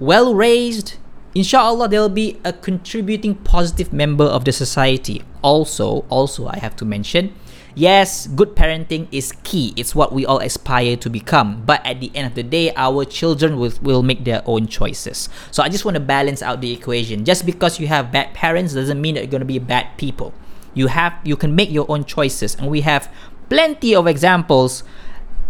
well 0.00 0.34
raised, 0.34 0.96
inshallah 1.36 1.88
they'll 1.88 2.08
be 2.08 2.40
a 2.44 2.52
contributing 2.52 3.34
positive 3.34 3.92
member 3.92 4.24
of 4.24 4.44
the 4.44 4.52
society 4.52 5.22
also 5.42 6.04
also 6.08 6.46
i 6.48 6.58
have 6.58 6.74
to 6.74 6.84
mention 6.84 7.34
yes, 7.76 8.26
good 8.26 8.56
parenting 8.56 9.06
is 9.12 9.30
key. 9.44 9.72
It's 9.76 9.94
what 9.94 10.12
we 10.12 10.26
all 10.26 10.40
aspire 10.40 10.96
to 10.96 11.08
become. 11.08 11.62
But 11.64 11.84
at 11.86 12.00
the 12.00 12.10
end 12.16 12.26
of 12.26 12.34
the 12.34 12.42
day, 12.42 12.72
our 12.74 13.04
children 13.04 13.58
will, 13.58 13.72
will 13.82 14.02
make 14.02 14.24
their 14.24 14.42
own 14.46 14.66
choices. 14.66 15.28
So 15.52 15.62
I 15.62 15.68
just 15.68 15.84
want 15.84 15.94
to 15.94 16.00
balance 16.00 16.42
out 16.42 16.60
the 16.60 16.72
equation. 16.72 17.24
Just 17.24 17.46
because 17.46 17.78
you 17.78 17.86
have 17.86 18.10
bad 18.10 18.34
parents 18.34 18.74
doesn't 18.74 19.00
mean 19.00 19.14
that 19.14 19.20
you're 19.20 19.30
going 19.30 19.40
to 19.42 19.46
be 19.46 19.60
bad 19.60 19.96
people. 19.98 20.34
You 20.74 20.88
have 20.88 21.14
you 21.22 21.36
can 21.36 21.54
make 21.54 21.70
your 21.70 21.86
own 21.88 22.04
choices 22.04 22.54
and 22.54 22.68
we 22.68 22.80
have 22.82 23.12
plenty 23.48 23.94
of 23.94 24.06
examples 24.06 24.82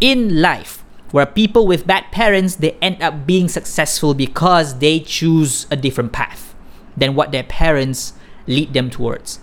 in 0.01 0.40
life 0.40 0.85
where 1.11 1.27
people 1.27 1.66
with 1.66 1.87
bad 1.87 2.05
parents 2.11 2.57
they 2.57 2.73
end 2.83 3.03
up 3.03 3.27
being 3.27 3.49
successful 3.49 4.14
because 4.14 4.79
they 4.79 5.01
choose 5.01 5.66
a 5.71 5.77
different 5.77 6.12
path 6.12 6.55
than 6.97 7.14
what 7.14 7.33
their 7.33 7.45
parents 7.45 8.12
lead 8.47 8.73
them 8.73 8.90
towards 8.90 9.40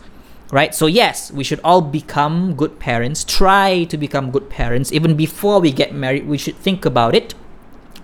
right? 0.54 0.76
So, 0.76 0.86
yes, 0.86 1.32
we 1.32 1.43
should 1.43 1.60
all 1.63 1.82
become 1.82 2.54
good 2.54 2.78
parents, 2.78 3.26
try 3.26 3.86
to 3.86 3.97
become 3.97 4.30
good 4.30 4.52
parents. 4.52 4.93
Even 4.93 5.17
before 5.17 5.60
we 5.60 5.71
get 5.71 5.95
married, 5.95 6.28
we 6.28 6.38
should 6.38 6.56
think 6.58 6.86
about 6.86 7.15
it. 7.15 7.34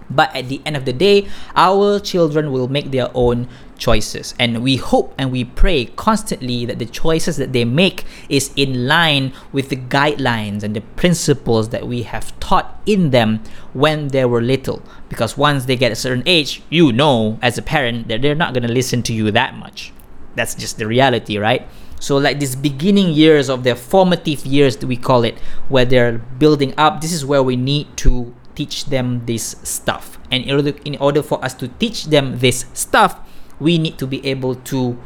But 0.10 0.36
at 0.36 0.50
the 0.50 0.60
end 0.66 0.76
of 0.76 0.86
the 0.86 0.92
day, 0.92 1.30
our 1.56 2.00
children 2.00 2.52
will 2.52 2.68
make 2.68 2.90
their 2.90 3.14
own 3.14 3.48
choices. 3.80 4.36
And 4.38 4.62
we 4.62 4.76
hope 4.76 5.16
and 5.18 5.32
we 5.32 5.44
pray 5.44 5.86
constantly 5.86 6.66
that 6.66 6.78
the 6.78 6.86
choices 6.86 7.38
that 7.38 7.54
they 7.54 7.66
make 7.66 8.04
is 8.30 8.52
in 8.56 8.88
line 8.88 9.34
with 9.52 9.70
the 9.70 9.78
guidelines 9.78 10.62
and 10.62 10.76
the 10.76 10.82
principles 10.82 11.70
that 11.70 11.88
we 11.88 12.04
have 12.04 12.38
taught 12.40 12.80
in 12.86 13.10
them 13.10 13.42
when 13.74 14.10
they 14.10 14.26
were 14.26 14.42
little. 14.42 14.84
Because 15.08 15.38
once 15.38 15.66
they 15.66 15.76
get 15.76 15.92
a 15.92 15.96
certain 15.96 16.24
age, 16.26 16.62
you 16.70 16.92
know, 16.92 17.40
as 17.42 17.58
a 17.58 17.62
parent, 17.62 18.08
that 18.10 18.22
they're 18.22 18.36
not 18.36 18.54
going 18.54 18.68
to 18.68 18.72
listen 18.72 19.02
to 19.04 19.14
you 19.14 19.32
that 19.32 19.56
much. 19.56 19.92
That's 20.36 20.54
just 20.54 20.78
the 20.78 20.86
reality, 20.86 21.38
right? 21.38 21.68
So 22.00 22.18
like 22.18 22.40
these 22.40 22.56
beginning 22.56 23.10
years 23.14 23.50
of 23.50 23.64
their 23.64 23.76
formative 23.76 24.46
years, 24.46 24.78
we 24.78 24.96
call 24.96 25.24
it, 25.24 25.38
where 25.68 25.86
they're 25.86 26.18
building 26.18 26.74
up. 26.78 27.02
This 27.02 27.12
is 27.12 27.26
where 27.26 27.44
we 27.44 27.56
need 27.56 27.98
to 27.98 28.34
teach 28.56 28.86
them 28.86 29.26
this 29.26 29.56
stuff. 29.64 30.18
And 30.32 30.44
in 30.44 30.56
order, 30.56 30.74
in 30.86 30.96
order 30.98 31.24
for 31.24 31.44
us 31.44 31.54
to 31.56 31.68
teach 31.68 32.06
them 32.06 32.40
this 32.40 32.66
stuff, 32.74 33.20
we 33.60 33.78
need 33.78 33.98
to 34.00 34.08
be 34.08 34.26
able 34.26 34.56
to 34.56 34.98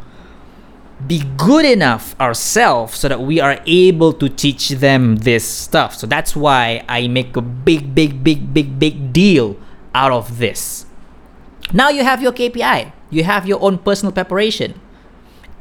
be 1.05 1.23
good 1.37 1.65
enough 1.65 2.15
ourselves 2.19 2.97
so 2.99 3.09
that 3.09 3.21
we 3.21 3.39
are 3.39 3.59
able 3.65 4.13
to 4.13 4.29
teach 4.29 4.69
them 4.69 5.17
this 5.17 5.43
stuff. 5.43 5.95
So 5.95 6.07
that's 6.07 6.35
why 6.35 6.83
I 6.87 7.07
make 7.07 7.35
a 7.35 7.41
big, 7.41 7.93
big, 7.93 8.23
big, 8.23 8.53
big, 8.53 8.79
big 8.79 9.11
deal 9.11 9.57
out 9.93 10.11
of 10.11 10.37
this. 10.37 10.85
Now 11.73 11.89
you 11.89 12.03
have 12.03 12.21
your 12.21 12.31
KPI. 12.31 12.91
You 13.09 13.23
have 13.23 13.47
your 13.47 13.61
own 13.61 13.79
personal 13.79 14.11
preparation 14.11 14.79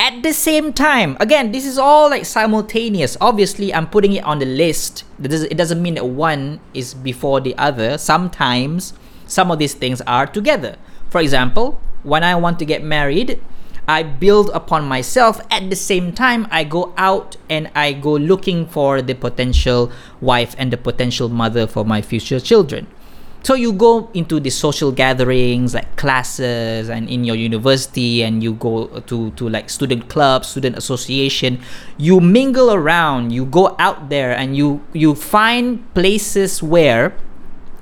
at 0.02 0.20
the 0.24 0.32
same 0.32 0.72
time 0.72 1.16
again 1.20 1.52
this 1.52 1.64
is 1.64 1.78
all 1.78 2.10
like 2.10 2.26
simultaneous 2.26 3.16
obviously 3.20 3.72
i'm 3.72 3.86
putting 3.86 4.14
it 4.14 4.24
on 4.24 4.40
the 4.40 4.44
list 4.44 5.04
it 5.22 5.56
doesn't 5.56 5.80
mean 5.80 5.94
that 5.94 6.04
one 6.04 6.58
is 6.74 6.92
before 6.92 7.40
the 7.40 7.56
other 7.56 7.96
sometimes 7.96 8.94
some 9.26 9.48
of 9.52 9.60
these 9.60 9.74
things 9.74 10.00
are 10.00 10.26
together 10.26 10.76
for 11.08 11.20
example 11.20 11.80
when 12.02 12.24
i 12.24 12.34
want 12.34 12.58
to 12.58 12.64
get 12.64 12.82
married 12.82 13.40
i 13.88 14.02
build 14.02 14.48
upon 14.54 14.86
myself. 14.86 15.40
At 15.50 15.68
the 15.68 15.76
same 15.76 16.12
time 16.12 16.46
i 16.50 16.64
go 16.64 16.94
out 16.96 17.36
and 17.50 17.70
i 17.74 17.92
go 17.92 18.12
looking 18.12 18.66
for 18.66 19.02
the 19.02 19.14
potential 19.14 19.90
wife 20.20 20.54
and 20.58 20.72
the 20.72 20.76
potential 20.76 21.28
mother 21.28 21.66
for 21.66 21.84
my 21.84 22.00
future 22.02 22.40
children. 22.40 22.86
So 23.44 23.54
you 23.54 23.72
go 23.72 24.08
into 24.14 24.38
the 24.38 24.50
social 24.50 24.92
gatherings 24.92 25.74
like 25.74 25.96
classes 25.96 26.88
and 26.88 27.10
in 27.10 27.24
your 27.24 27.34
university 27.34 28.22
and 28.22 28.40
you 28.40 28.54
go 28.54 28.86
to 28.86 29.30
to 29.32 29.48
like 29.48 29.68
student 29.68 30.08
clubs 30.08 30.48
student 30.48 30.78
association. 30.78 31.58
You 31.98 32.20
mingle 32.20 32.72
around 32.72 33.32
you 33.32 33.44
go 33.44 33.74
out 33.80 34.10
there 34.10 34.30
and 34.30 34.56
you 34.56 34.80
you 34.92 35.16
find 35.16 35.82
places 35.92 36.62
where 36.62 37.18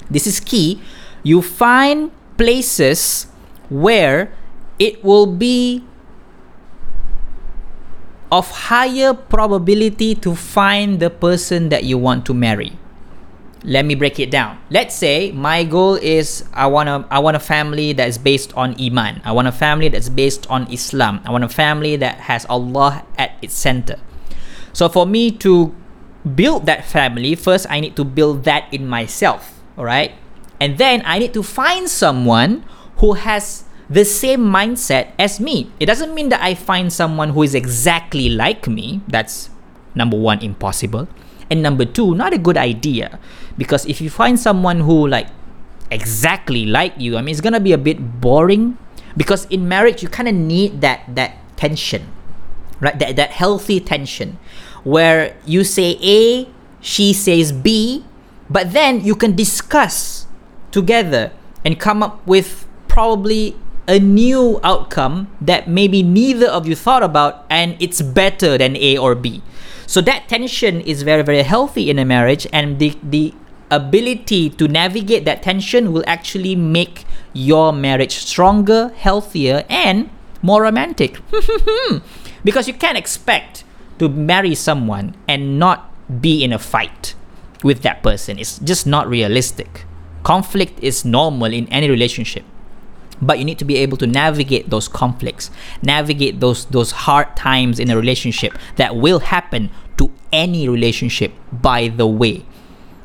this 0.09 0.26
is 0.26 0.40
key 0.40 0.80
you 1.22 1.42
find 1.42 2.11
places 2.40 3.28
where 3.70 4.35
it 4.78 5.02
will 5.02 5.26
be 5.26 5.85
of 8.30 8.50
higher 8.70 9.14
probability 9.14 10.14
to 10.14 10.35
find 10.35 11.00
the 11.00 11.11
person 11.11 11.68
that 11.70 11.85
you 11.85 11.98
want 11.98 12.26
to 12.26 12.35
marry. 12.35 12.78
Let 13.62 13.85
me 13.85 13.94
break 13.94 14.18
it 14.18 14.30
down. 14.30 14.59
Let's 14.70 14.94
say 14.94 15.33
my 15.33 15.64
goal 15.64 15.96
is 15.96 16.48
i 16.54 16.66
want 16.66 16.88
a 16.88 17.04
i 17.11 17.18
want 17.18 17.37
a 17.37 17.40
family 17.42 17.92
that 17.92 18.09
is 18.09 18.16
based 18.16 18.54
on 18.56 18.74
iman. 18.80 19.20
I 19.24 19.33
want 19.33 19.48
a 19.48 19.52
family 19.52 19.88
that's 19.88 20.09
based 20.09 20.48
on 20.48 20.70
islam. 20.72 21.20
I 21.24 21.30
want 21.30 21.44
a 21.44 21.48
family 21.48 21.96
that 21.96 22.24
has 22.30 22.46
allah 22.48 23.04
at 23.18 23.37
its 23.42 23.52
center. 23.54 24.00
So 24.72 24.88
for 24.88 25.04
me 25.04 25.30
to 25.44 25.74
build 26.35 26.64
that 26.66 26.87
family, 26.87 27.35
first 27.35 27.66
I 27.68 27.80
need 27.80 27.96
to 27.96 28.04
build 28.04 28.44
that 28.44 28.72
in 28.72 28.87
myself, 28.87 29.61
all 29.76 29.85
right? 29.85 30.14
And 30.61 30.78
then 30.78 31.02
I 31.04 31.18
need 31.18 31.35
to 31.35 31.42
find 31.42 31.88
someone 31.88 32.64
who 33.00 33.14
has 33.14 33.64
the 33.88 34.04
same 34.04 34.40
mindset 34.40 35.10
as 35.18 35.40
me. 35.40 35.72
It 35.80 35.86
doesn't 35.86 36.14
mean 36.14 36.28
that 36.28 36.40
I 36.40 36.54
find 36.54 36.92
someone 36.92 37.30
who 37.30 37.42
is 37.42 37.54
exactly 37.54 38.28
like 38.28 38.68
me. 38.68 39.00
That's 39.08 39.50
number 39.94 40.16
one, 40.16 40.40
impossible. 40.40 41.08
And 41.50 41.62
number 41.62 41.84
two, 41.84 42.14
not 42.14 42.32
a 42.32 42.38
good 42.38 42.56
idea. 42.56 43.18
Because 43.58 43.84
if 43.86 44.00
you 44.00 44.08
find 44.08 44.38
someone 44.38 44.80
who 44.80 45.08
like 45.08 45.26
exactly 45.90 46.64
like 46.64 46.94
you, 46.98 47.16
I 47.16 47.22
mean 47.22 47.32
it's 47.32 47.40
gonna 47.40 47.58
be 47.58 47.72
a 47.72 47.78
bit 47.78 48.20
boring. 48.20 48.78
Because 49.16 49.46
in 49.46 49.66
marriage 49.66 50.02
you 50.04 50.08
kinda 50.08 50.30
need 50.30 50.80
that 50.82 51.02
that 51.16 51.34
tension. 51.56 52.06
Right? 52.78 52.96
That 52.96 53.16
that 53.16 53.30
healthy 53.32 53.80
tension 53.80 54.38
where 54.84 55.36
you 55.44 55.64
say 55.64 55.98
A, 56.00 56.48
she 56.80 57.12
says 57.12 57.52
B, 57.52 58.04
but 58.48 58.72
then 58.72 59.02
you 59.02 59.14
can 59.16 59.34
discuss 59.34 60.26
together 60.70 61.32
and 61.64 61.78
come 61.78 62.02
up 62.02 62.24
with 62.26 62.69
probably 62.90 63.57
a 63.87 63.98
new 63.98 64.61
outcome 64.62 65.31
that 65.40 65.68
maybe 65.68 66.03
neither 66.03 66.46
of 66.46 66.66
you 66.66 66.74
thought 66.74 67.03
about 67.03 67.46
and 67.48 67.76
it's 67.81 68.03
better 68.03 68.59
than 68.59 68.76
A 68.76 68.98
or 68.98 69.14
B. 69.14 69.42
So 69.87 70.00
that 70.03 70.29
tension 70.29 70.81
is 70.83 71.03
very 71.03 71.22
very 71.22 71.42
healthy 71.42 71.88
in 71.88 71.98
a 71.98 72.05
marriage 72.05 72.46
and 72.53 72.79
the 72.79 72.98
the 73.03 73.33
ability 73.70 74.50
to 74.50 74.66
navigate 74.66 75.24
that 75.24 75.42
tension 75.42 75.92
will 75.92 76.05
actually 76.07 76.57
make 76.57 77.05
your 77.33 77.72
marriage 77.72 78.16
stronger, 78.18 78.88
healthier 78.96 79.64
and 79.68 80.11
more 80.42 80.62
romantic. 80.62 81.20
because 82.44 82.66
you 82.66 82.74
can't 82.74 82.98
expect 82.98 83.64
to 83.98 84.09
marry 84.09 84.55
someone 84.55 85.14
and 85.29 85.59
not 85.59 85.90
be 86.20 86.42
in 86.42 86.53
a 86.53 86.59
fight 86.59 87.14
with 87.62 87.83
that 87.83 88.03
person. 88.03 88.38
It's 88.38 88.59
just 88.59 88.87
not 88.87 89.09
realistic. 89.09 89.85
Conflict 90.22 90.79
is 90.83 91.05
normal 91.05 91.53
in 91.53 91.68
any 91.68 91.88
relationship. 91.88 92.44
But 93.22 93.38
you 93.38 93.44
need 93.44 93.59
to 93.59 93.64
be 93.64 93.76
able 93.76 93.96
to 93.98 94.06
navigate 94.06 94.70
those 94.70 94.88
conflicts, 94.88 95.50
navigate 95.83 96.40
those 96.40 96.66
those 96.66 96.92
hard 96.92 97.37
times 97.37 97.78
in 97.78 97.90
a 97.90 97.96
relationship 97.96 98.56
that 98.76 98.96
will 98.96 99.20
happen 99.20 99.70
to 99.98 100.11
any 100.33 100.68
relationship 100.68 101.33
by 101.52 101.88
the 101.88 102.06
way. 102.06 102.46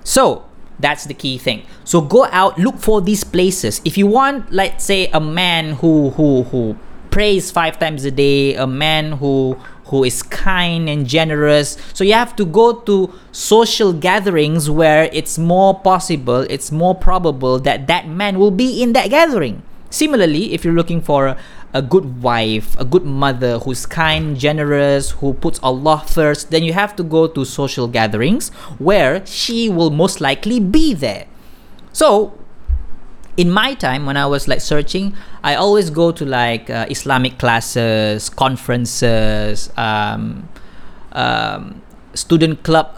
So, 0.04 0.46
that's 0.80 1.06
the 1.06 1.14
key 1.14 1.38
thing. 1.38 1.64
So 1.84 2.02
go 2.02 2.26
out, 2.32 2.58
look 2.60 2.78
for 2.78 3.02
these 3.02 3.24
places. 3.24 3.82
If 3.86 3.98
you 3.98 4.08
want, 4.08 4.52
let's 4.52 4.84
say, 4.84 5.08
a 5.08 5.20
man 5.20 5.74
who 5.76 6.12
who 6.12 6.44
who 6.44 6.78
prays 7.12 7.52
five 7.52 7.80
times 7.80 8.04
a 8.04 8.12
day, 8.12 8.56
a 8.56 8.68
man 8.68 9.14
who 9.14 9.58
who 9.86 10.04
is 10.04 10.24
kind 10.24 10.90
and 10.90 11.08
generous. 11.08 11.78
So 11.94 12.04
you 12.04 12.14
have 12.14 12.36
to 12.38 12.46
go 12.46 12.74
to 12.82 13.14
social 13.32 13.94
gatherings 13.94 14.70
where 14.70 15.10
it's 15.14 15.38
more 15.38 15.80
possible, 15.80 16.42
it's 16.50 16.72
more 16.72 16.96
probable 16.96 17.60
that 17.60 17.88
that 17.88 18.08
man 18.08 18.40
will 18.40 18.52
be 18.52 18.82
in 18.82 18.94
that 18.94 19.10
gathering. 19.10 19.62
Similarly, 19.96 20.52
if 20.52 20.66
you're 20.66 20.74
looking 20.74 21.00
for 21.00 21.38
a 21.74 21.82
good 21.82 22.22
wife, 22.22 22.76
a 22.78 22.84
good 22.84 23.06
mother 23.06 23.60
who's 23.60 23.86
kind, 23.86 24.38
generous, 24.38 25.12
who 25.12 25.34
puts 25.34 25.58
Allah 25.64 26.04
first, 26.06 26.52
then 26.52 26.64
you 26.64 26.74
have 26.74 26.98
to 26.98 27.04
go 27.04 27.28
to 27.28 27.46
social 27.46 27.88
gatherings 27.88 28.50
where 28.78 29.26
she 29.26 29.70
will 29.70 29.92
most 29.92 30.20
likely 30.20 30.60
be 30.60 30.94
there. 30.94 31.28
So, 31.94 32.38
in 33.38 33.50
my 33.50 33.74
time 33.74 34.06
when 34.06 34.18
I 34.18 34.26
was 34.26 34.50
like 34.50 34.60
searching, 34.60 35.16
I 35.46 35.56
always 35.56 35.90
go 35.90 36.12
to 36.12 36.26
like 36.26 36.70
uh, 36.70 36.88
Islamic 36.90 37.40
classes, 37.40 38.28
conferences, 38.28 39.72
um, 39.78 40.50
um, 41.14 41.82
student 42.14 42.64
club, 42.64 42.92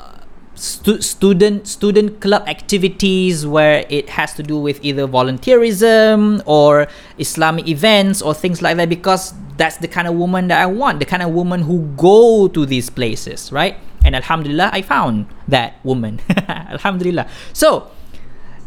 stu- 0.58 1.02
student 1.02 1.68
student 1.68 2.20
club 2.20 2.48
activities 2.48 3.46
where 3.46 3.86
it 3.90 4.10
has 4.10 4.34
to 4.34 4.44
do 4.44 4.58
with 4.60 4.84
either 4.84 5.08
volunteerism 5.08 6.42
or 6.46 6.88
Islamic 7.18 7.68
events 7.68 8.22
or 8.22 8.34
things 8.34 8.62
like 8.62 8.78
that 8.78 8.90
because 8.90 9.34
that's 9.58 9.78
the 9.78 9.88
kind 9.88 10.08
of 10.08 10.16
woman 10.16 10.48
that 10.48 10.62
I 10.62 10.66
want, 10.66 11.00
the 11.00 11.06
kind 11.06 11.24
of 11.24 11.32
woman 11.32 11.62
who 11.62 11.88
go 11.98 12.48
to 12.48 12.66
these 12.66 12.90
places, 12.90 13.52
right? 13.52 13.78
And 14.06 14.16
Alhamdulillah, 14.16 14.70
I 14.72 14.82
found 14.82 15.28
that 15.48 15.84
woman. 15.84 16.22
Alhamdulillah. 16.48 17.28
So, 17.54 17.92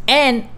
and 0.07 0.48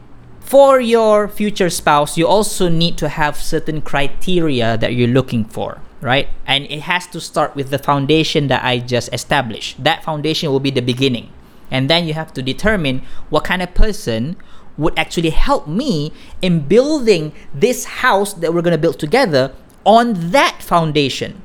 for 0.40 0.80
your 0.80 1.28
future 1.28 1.70
spouse, 1.70 2.18
you 2.18 2.26
also 2.26 2.68
need 2.68 2.98
to 2.98 3.08
have 3.08 3.36
certain 3.36 3.80
criteria 3.80 4.76
that 4.76 4.94
you're 4.94 5.08
looking 5.08 5.44
for, 5.44 5.80
right? 6.02 6.28
And 6.46 6.64
it 6.66 6.82
has 6.82 7.06
to 7.08 7.20
start 7.20 7.56
with 7.56 7.70
the 7.70 7.78
foundation 7.78 8.48
that 8.48 8.62
I 8.62 8.78
just 8.78 9.08
established. 9.14 9.82
That 9.82 10.04
foundation 10.04 10.50
will 10.50 10.60
be 10.60 10.70
the 10.70 10.82
beginning. 10.82 11.32
And 11.70 11.88
then 11.88 12.06
you 12.06 12.12
have 12.12 12.34
to 12.34 12.42
determine 12.42 13.02
what 13.30 13.44
kind 13.44 13.62
of 13.62 13.72
person 13.72 14.36
would 14.76 14.98
actually 14.98 15.30
help 15.30 15.66
me 15.66 16.12
in 16.42 16.60
building 16.68 17.32
this 17.54 18.04
house 18.04 18.34
that 18.34 18.52
we're 18.52 18.62
going 18.62 18.76
to 18.76 18.78
build 18.78 18.98
together 18.98 19.54
on 19.86 20.32
that 20.32 20.62
foundation. 20.62 21.40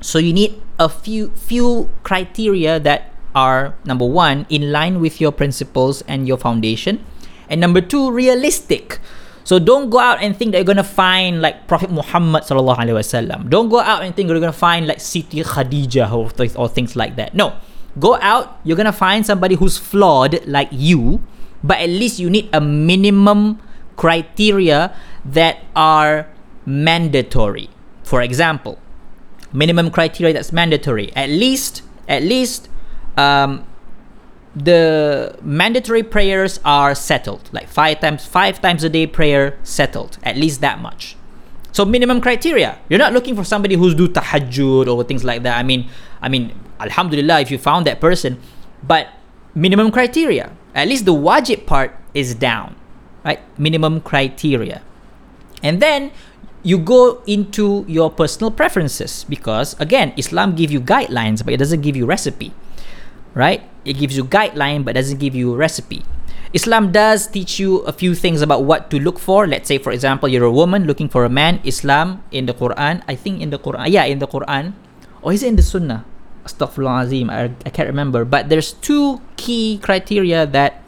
So 0.00 0.18
you 0.18 0.32
need 0.32 0.62
a 0.78 0.88
few 0.88 1.30
few 1.32 1.90
criteria 2.04 2.80
that 2.80 3.12
are 3.34 3.76
number 3.84 4.06
1 4.06 4.46
in 4.48 4.72
line 4.72 5.00
with 5.00 5.20
your 5.20 5.30
principles 5.30 6.02
and 6.08 6.26
your 6.26 6.38
foundation 6.38 7.04
and 7.50 7.60
number 7.60 7.80
two, 7.80 8.10
realistic. 8.12 9.00
So 9.50 9.58
don't 9.58 9.90
go 9.90 9.98
out 9.98 10.22
and 10.22 10.36
think 10.36 10.52
that 10.52 10.58
you're 10.58 10.70
gonna 10.70 10.86
find 10.86 11.42
like 11.42 11.66
Prophet 11.66 11.90
Muhammad 11.90 12.46
sallallahu 12.46 12.86
alaihi 12.86 12.94
wasallam. 12.94 13.50
Don't 13.50 13.68
go 13.68 13.80
out 13.80 14.06
and 14.06 14.14
think 14.14 14.30
you're 14.30 14.38
gonna 14.38 14.54
find 14.54 14.86
like 14.86 14.98
Siti 14.98 15.42
Khadijah 15.42 16.06
or, 16.06 16.30
or 16.54 16.68
things 16.68 16.94
like 16.94 17.16
that. 17.16 17.34
No, 17.34 17.58
go 17.98 18.14
out. 18.22 18.60
You're 18.62 18.76
gonna 18.76 18.94
find 18.94 19.26
somebody 19.26 19.56
who's 19.56 19.76
flawed 19.76 20.46
like 20.46 20.68
you, 20.70 21.18
but 21.64 21.82
at 21.82 21.90
least 21.90 22.20
you 22.20 22.30
need 22.30 22.48
a 22.52 22.60
minimum 22.60 23.58
criteria 23.96 24.94
that 25.24 25.66
are 25.74 26.30
mandatory. 26.64 27.70
For 28.04 28.22
example, 28.22 28.78
minimum 29.52 29.90
criteria 29.90 30.32
that's 30.32 30.52
mandatory. 30.52 31.10
At 31.16 31.28
least, 31.28 31.82
at 32.06 32.22
least, 32.22 32.68
um, 33.18 33.66
the 34.54 35.36
mandatory 35.42 36.02
prayers 36.02 36.60
are 36.64 36.94
settled. 36.94 37.48
Like 37.52 37.68
five 37.68 38.00
times 38.00 38.26
five 38.26 38.60
times 38.60 38.84
a 38.84 38.88
day 38.88 39.06
prayer 39.06 39.58
settled 39.62 40.18
at 40.22 40.36
least 40.36 40.60
that 40.60 40.80
much. 40.80 41.16
So 41.72 41.84
minimum 41.84 42.20
criteria. 42.20 42.78
You're 42.88 42.98
not 42.98 43.12
looking 43.12 43.36
for 43.36 43.44
somebody 43.44 43.76
who's 43.76 43.94
do 43.94 44.08
tahajjud 44.08 44.88
or 44.88 45.04
things 45.04 45.24
like 45.24 45.42
that. 45.44 45.58
I 45.58 45.62
mean 45.62 45.88
i 46.20 46.28
mean 46.28 46.52
alhamdulillah 46.80 47.40
if 47.40 47.50
you 47.50 47.58
found 47.58 47.86
that 47.86 48.00
person. 48.00 48.40
But 48.82 49.08
minimum 49.54 49.90
criteria. 49.90 50.50
At 50.74 50.88
least 50.88 51.04
the 51.04 51.14
wajib 51.14 51.66
part 51.66 51.96
is 52.14 52.34
down 52.34 52.76
right? 53.24 53.40
Minimum 53.58 54.00
criteria. 54.00 54.82
And 55.62 55.80
then 55.80 56.12
you 56.62 56.78
go 56.78 57.22
into 57.26 57.84
your 57.88 58.10
personal 58.10 58.50
preferences 58.50 59.24
because 59.24 59.72
again 59.80 60.12
islam 60.18 60.54
give 60.54 60.70
you 60.70 60.78
guidelines 60.78 61.42
but 61.42 61.54
it 61.54 61.56
doesn't 61.56 61.80
give 61.80 61.96
you 61.96 62.04
recipe 62.04 62.52
right? 63.32 63.64
It 63.84 63.94
gives 63.94 64.16
you 64.16 64.24
guideline 64.24 64.84
but 64.84 64.94
doesn't 64.94 65.18
give 65.18 65.34
you 65.34 65.54
a 65.54 65.56
recipe. 65.56 66.04
Islam 66.52 66.90
does 66.90 67.28
teach 67.28 67.60
you 67.62 67.78
a 67.86 67.92
few 67.92 68.14
things 68.14 68.42
about 68.42 68.64
what 68.64 68.90
to 68.90 68.98
look 68.98 69.18
for. 69.18 69.46
Let's 69.46 69.68
say, 69.68 69.78
for 69.78 69.92
example, 69.92 70.28
you're 70.28 70.44
a 70.44 70.50
woman 70.50 70.84
looking 70.84 71.08
for 71.08 71.24
a 71.24 71.30
man. 71.30 71.60
Islam 71.62 72.24
in 72.34 72.46
the 72.46 72.54
Quran, 72.54 73.02
I 73.06 73.14
think 73.14 73.40
in 73.40 73.50
the 73.50 73.58
Quran, 73.58 73.86
yeah, 73.86 74.04
in 74.04 74.18
the 74.18 74.26
Quran, 74.26 74.74
or 75.22 75.32
is 75.32 75.42
it 75.44 75.48
in 75.48 75.56
the 75.56 75.62
Sunnah? 75.62 76.04
Astaghfirullahalazim, 76.44 77.30
I, 77.30 77.54
I 77.64 77.70
can't 77.70 77.86
remember. 77.86 78.24
But 78.24 78.48
there's 78.48 78.72
two 78.72 79.20
key 79.36 79.78
criteria 79.78 80.44
that 80.46 80.82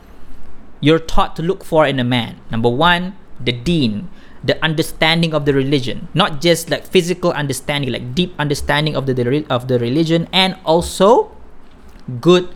you're 0.80 0.98
taught 0.98 1.36
to 1.36 1.42
look 1.42 1.62
for 1.62 1.86
in 1.86 2.00
a 2.00 2.04
man. 2.04 2.40
Number 2.50 2.68
one, 2.68 3.14
the 3.38 3.52
deen, 3.52 4.10
the 4.42 4.58
understanding 4.64 5.32
of 5.32 5.46
the 5.46 5.54
religion, 5.54 6.08
not 6.12 6.40
just 6.40 6.70
like 6.70 6.84
physical 6.84 7.30
understanding, 7.30 7.92
like 7.92 8.14
deep 8.14 8.34
understanding 8.38 8.96
of 8.96 9.06
the 9.06 9.46
of 9.48 9.68
the 9.68 9.78
religion, 9.78 10.26
and 10.32 10.58
also 10.66 11.30
good 12.20 12.50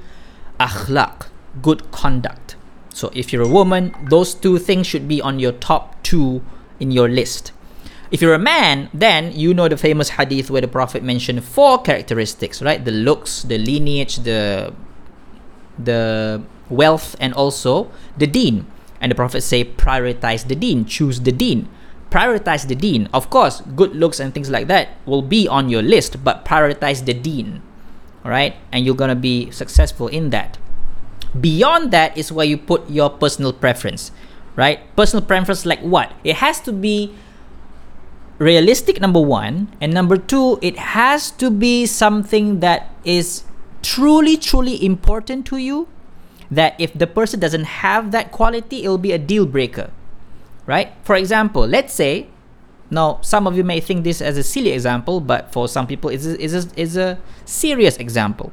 akhlaq, 0.59 1.29
good 1.63 1.91
conduct. 1.91 2.57
So 2.97 3.11
if 3.15 3.33
you're 3.33 3.43
a 3.43 3.49
woman, 3.49 3.95
those 4.09 4.35
two 4.35 4.59
things 4.59 4.87
should 4.87 5.07
be 5.07 5.21
on 5.21 5.39
your 5.39 5.53
top 5.53 6.03
two 6.03 6.43
in 6.81 6.91
your 6.91 7.09
list. 7.09 7.53
If 8.11 8.23
you're 8.23 8.35
a 8.35 8.39
man, 8.39 8.89
then 8.95 9.33
you 9.33 9.53
know 9.53 9.69
the 9.69 9.77
famous 9.77 10.11
hadith 10.11 10.49
where 10.49 10.63
the 10.63 10.69
Prophet 10.69 11.03
mentioned 11.03 11.45
four 11.45 11.83
characteristics, 11.83 12.63
right? 12.63 12.83
The 12.83 12.93
looks, 12.93 13.43
the 13.43 13.59
lineage, 13.59 14.17
the 14.25 14.73
the 15.77 16.43
wealth, 16.71 17.17
and 17.21 17.35
also 17.35 17.91
the 18.17 18.27
deen. 18.27 18.67
And 19.01 19.13
the 19.13 19.17
Prophet 19.17 19.43
say 19.43 19.65
prioritize 19.65 20.49
the 20.49 20.57
deen, 20.57 20.87
choose 20.87 21.21
the 21.21 21.33
deen. 21.33 21.69
Prioritize 22.09 22.67
the 22.67 22.77
deen. 22.77 23.11
Of 23.13 23.29
course, 23.29 23.61
good 23.75 23.95
looks 23.95 24.21
and 24.21 24.33
things 24.33 24.49
like 24.49 24.69
that 24.69 24.97
will 25.05 25.21
be 25.21 25.49
on 25.49 25.69
your 25.69 25.83
list, 25.83 26.23
but 26.25 26.47
prioritize 26.47 27.05
the 27.05 27.13
deen 27.13 27.61
all 28.27 28.35
right 28.35 28.59
and 28.75 28.85
you're 28.85 28.99
gonna 28.99 29.15
be 29.15 29.53
successful 29.53 30.09
in 30.09 30.31
that. 30.31 30.59
Beyond 31.39 31.93
that 31.93 32.19
is 32.19 32.33
where 32.33 32.45
you 32.45 32.59
put 32.59 32.91
your 32.91 33.09
personal 33.09 33.53
preference. 33.53 34.11
Right? 34.57 34.83
Personal 34.97 35.25
preference 35.25 35.65
like 35.65 35.79
what? 35.79 36.11
It 36.25 36.43
has 36.43 36.59
to 36.67 36.73
be 36.73 37.15
realistic 38.39 39.01
number 39.01 39.21
one. 39.21 39.71
And 39.81 39.95
number 39.95 40.17
two 40.17 40.59
it 40.61 40.77
has 40.99 41.31
to 41.39 41.51
be 41.51 41.87
something 41.87 42.59
that 42.67 42.91
is 43.05 43.45
truly, 43.81 44.37
truly 44.37 44.85
important 44.85 45.47
to 45.47 45.59
you. 45.59 45.87
That 46.51 46.75
if 46.81 46.93
the 46.99 47.07
person 47.07 47.39
doesn't 47.39 47.87
have 47.87 48.11
that 48.11 48.33
quality, 48.33 48.83
it'll 48.83 48.99
be 48.99 49.13
a 49.13 49.19
deal 49.19 49.47
breaker, 49.47 49.91
right? 50.67 50.95
For 51.03 51.15
example, 51.15 51.67
let's 51.67 51.93
say, 51.93 52.27
now 52.91 53.19
some 53.23 53.47
of 53.47 53.57
you 53.57 53.65
may 53.65 53.81
think 53.81 54.05
this 54.05 54.21
as 54.21 54.37
a 54.37 54.43
silly 54.43 54.71
example, 54.71 55.21
but 55.21 55.53
for 55.53 55.69
some 55.69 55.87
people, 55.87 56.11
it's 56.11 56.27
a, 56.27 56.41
it's 56.81 56.97
a, 56.97 57.19
serious 57.45 57.97
example. 57.97 58.53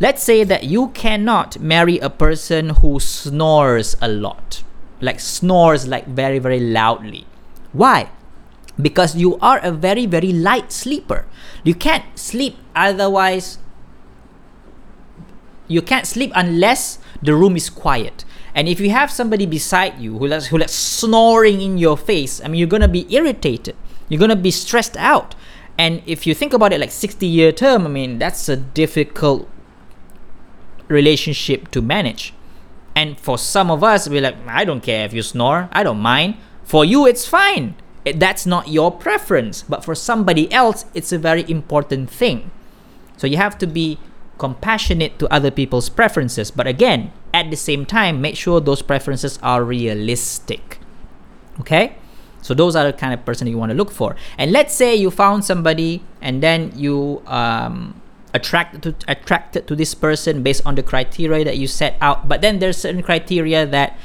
Let's 0.00 0.22
say 0.22 0.44
that 0.44 0.64
you 0.64 0.88
cannot 0.88 1.60
marry 1.60 1.98
a 1.98 2.10
person 2.10 2.70
who 2.70 2.98
snores 2.98 3.96
a 4.00 4.08
lot, 4.08 4.62
like 5.00 5.20
snores 5.20 5.86
like 5.86 6.06
very, 6.06 6.38
very 6.38 6.60
loudly. 6.60 7.26
Why? 7.72 8.10
Because 8.80 9.16
you 9.16 9.38
are 9.38 9.58
a 9.60 9.70
very, 9.70 10.06
very 10.06 10.32
light 10.32 10.72
sleeper. 10.72 11.26
You 11.62 11.74
can't 11.74 12.04
sleep 12.18 12.56
otherwise. 12.74 13.58
You 15.68 15.82
can't 15.82 16.06
sleep 16.06 16.32
unless 16.34 16.98
the 17.22 17.34
room 17.34 17.56
is 17.56 17.70
quiet. 17.70 18.24
And 18.54 18.68
if 18.68 18.80
you 18.80 18.90
have 18.90 19.10
somebody 19.10 19.46
beside 19.46 19.98
you 19.98 20.18
who 20.18 20.28
who 20.28 20.58
like 20.58 20.68
snoring 20.68 21.60
in 21.60 21.78
your 21.78 21.96
face, 21.96 22.40
I 22.40 22.48
mean, 22.48 22.58
you're 22.58 22.68
gonna 22.68 22.88
be 22.88 23.06
irritated. 23.14 23.76
You're 24.08 24.20
gonna 24.20 24.36
be 24.36 24.50
stressed 24.50 24.96
out. 24.96 25.34
And 25.78 26.02
if 26.06 26.26
you 26.26 26.34
think 26.34 26.52
about 26.52 26.72
it 26.72 26.80
like 26.80 26.90
60 26.90 27.26
year 27.26 27.50
term, 27.50 27.86
I 27.86 27.88
mean, 27.88 28.18
that's 28.18 28.48
a 28.48 28.56
difficult 28.56 29.48
relationship 30.88 31.70
to 31.70 31.80
manage. 31.80 32.34
And 32.94 33.18
for 33.18 33.38
some 33.38 33.70
of 33.70 33.82
us, 33.82 34.08
we're 34.08 34.20
like, 34.20 34.36
I 34.46 34.64
don't 34.64 34.82
care 34.82 35.06
if 35.06 35.14
you 35.14 35.22
snore, 35.22 35.68
I 35.72 35.82
don't 35.82 36.00
mind. 36.00 36.36
For 36.62 36.84
you, 36.84 37.06
it's 37.06 37.26
fine. 37.26 37.74
That's 38.04 38.46
not 38.46 38.68
your 38.68 38.90
preference. 38.90 39.62
But 39.62 39.84
for 39.84 39.94
somebody 39.94 40.52
else, 40.52 40.84
it's 40.92 41.12
a 41.12 41.18
very 41.18 41.48
important 41.50 42.10
thing. 42.10 42.50
So 43.16 43.26
you 43.26 43.38
have 43.38 43.56
to 43.58 43.66
be 43.66 43.98
compassionate 44.42 45.20
to 45.20 45.30
other 45.30 45.52
people's 45.54 45.88
preferences. 45.88 46.50
But 46.50 46.66
again, 46.66 47.12
at 47.32 47.54
the 47.54 47.56
same 47.56 47.86
time, 47.86 48.20
make 48.20 48.34
sure 48.34 48.58
those 48.58 48.82
preferences 48.82 49.38
are 49.38 49.62
realistic. 49.62 50.82
Okay? 51.60 51.94
So 52.42 52.50
those 52.52 52.74
are 52.74 52.82
the 52.82 52.92
kind 52.92 53.14
of 53.14 53.24
person 53.24 53.46
you 53.46 53.56
want 53.56 53.70
to 53.70 53.78
look 53.78 53.92
for. 53.94 54.16
And 54.36 54.50
let's 54.50 54.74
say 54.74 54.96
you 54.98 55.12
found 55.12 55.44
somebody 55.44 56.02
and 56.20 56.42
then 56.42 56.72
you 56.74 57.22
um, 57.30 58.02
attracted 58.34 58.82
to 58.82 58.90
attracted 59.06 59.70
to 59.70 59.76
this 59.78 59.94
person 59.94 60.42
based 60.42 60.66
on 60.66 60.74
the 60.74 60.82
criteria 60.82 61.46
that 61.46 61.56
you 61.56 61.70
set 61.70 61.94
out. 62.02 62.26
But 62.26 62.42
then 62.42 62.58
there's 62.58 62.76
certain 62.76 63.06
criteria 63.06 63.62
that 63.64 63.96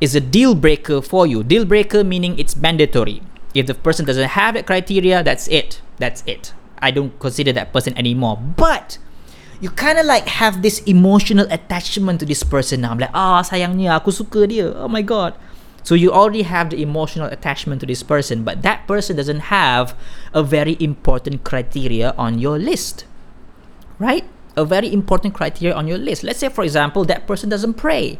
is 0.00 0.16
a 0.16 0.20
deal 0.20 0.54
breaker 0.54 1.04
for 1.04 1.26
you. 1.28 1.44
Deal 1.44 1.68
breaker 1.68 2.00
meaning 2.02 2.38
it's 2.38 2.56
mandatory. 2.56 3.20
If 3.52 3.68
the 3.68 3.76
person 3.76 4.08
doesn't 4.08 4.32
have 4.32 4.56
that 4.56 4.64
criteria, 4.64 5.22
that's 5.22 5.44
it. 5.48 5.84
That's 6.00 6.24
it. 6.24 6.54
I 6.80 6.90
don't 6.90 7.12
consider 7.20 7.52
that 7.52 7.68
person 7.76 7.92
anymore. 8.00 8.40
But 8.40 8.96
you 9.60 9.70
kind 9.70 9.98
of 9.98 10.06
like 10.06 10.26
have 10.26 10.62
this 10.62 10.80
emotional 10.84 11.46
attachment 11.50 12.20
to 12.20 12.26
this 12.26 12.42
person 12.42 12.82
now. 12.82 12.90
I'm 12.92 12.98
like, 12.98 13.14
ah, 13.14 13.38
oh, 13.38 13.42
sayangnya, 13.42 13.96
aku 13.96 14.10
suka 14.10 14.46
dia. 14.46 14.74
Oh 14.74 14.88
my 14.88 15.02
god. 15.02 15.34
So 15.84 15.94
you 15.94 16.10
already 16.10 16.48
have 16.48 16.70
the 16.70 16.80
emotional 16.80 17.28
attachment 17.28 17.84
to 17.84 17.86
this 17.86 18.02
person, 18.02 18.42
but 18.42 18.62
that 18.62 18.88
person 18.88 19.16
doesn't 19.16 19.52
have 19.52 19.92
a 20.32 20.42
very 20.42 20.80
important 20.80 21.44
criteria 21.44 22.16
on 22.16 22.38
your 22.40 22.58
list. 22.58 23.04
Right? 24.00 24.24
A 24.56 24.64
very 24.64 24.88
important 24.92 25.34
criteria 25.34 25.76
on 25.76 25.86
your 25.86 25.98
list. 25.98 26.24
Let's 26.24 26.40
say, 26.40 26.48
for 26.48 26.64
example, 26.64 27.04
that 27.04 27.26
person 27.26 27.50
doesn't 27.50 27.74
pray. 27.74 28.18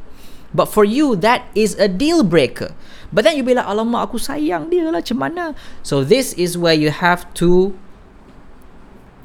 But 0.53 0.67
for 0.67 0.85
you, 0.85 1.17
that 1.17 1.49
is 1.55 1.75
a 1.81 1.89
deal 1.89 2.23
breaker. 2.23 2.77
But 3.13 3.25
then 3.25 3.37
you 3.37 3.43
be 3.43 3.55
like, 3.55 3.67
alamak, 3.67 4.13
aku 4.13 4.21
sayang 4.21 4.71
dia 4.71 4.87
lah, 4.87 5.01
macam 5.01 5.19
mana? 5.19 5.45
So 5.83 6.05
this 6.05 6.33
is 6.35 6.61
where 6.61 6.77
you 6.77 6.93
have 6.93 7.27
to 7.43 7.75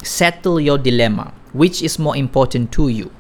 settle 0.02 0.64
your 0.64 0.80
dilemma. 0.80 1.36
Which 1.54 1.82
is 1.82 1.98
more 2.00 2.16
important 2.16 2.72
to 2.74 2.90
you? 2.90 3.12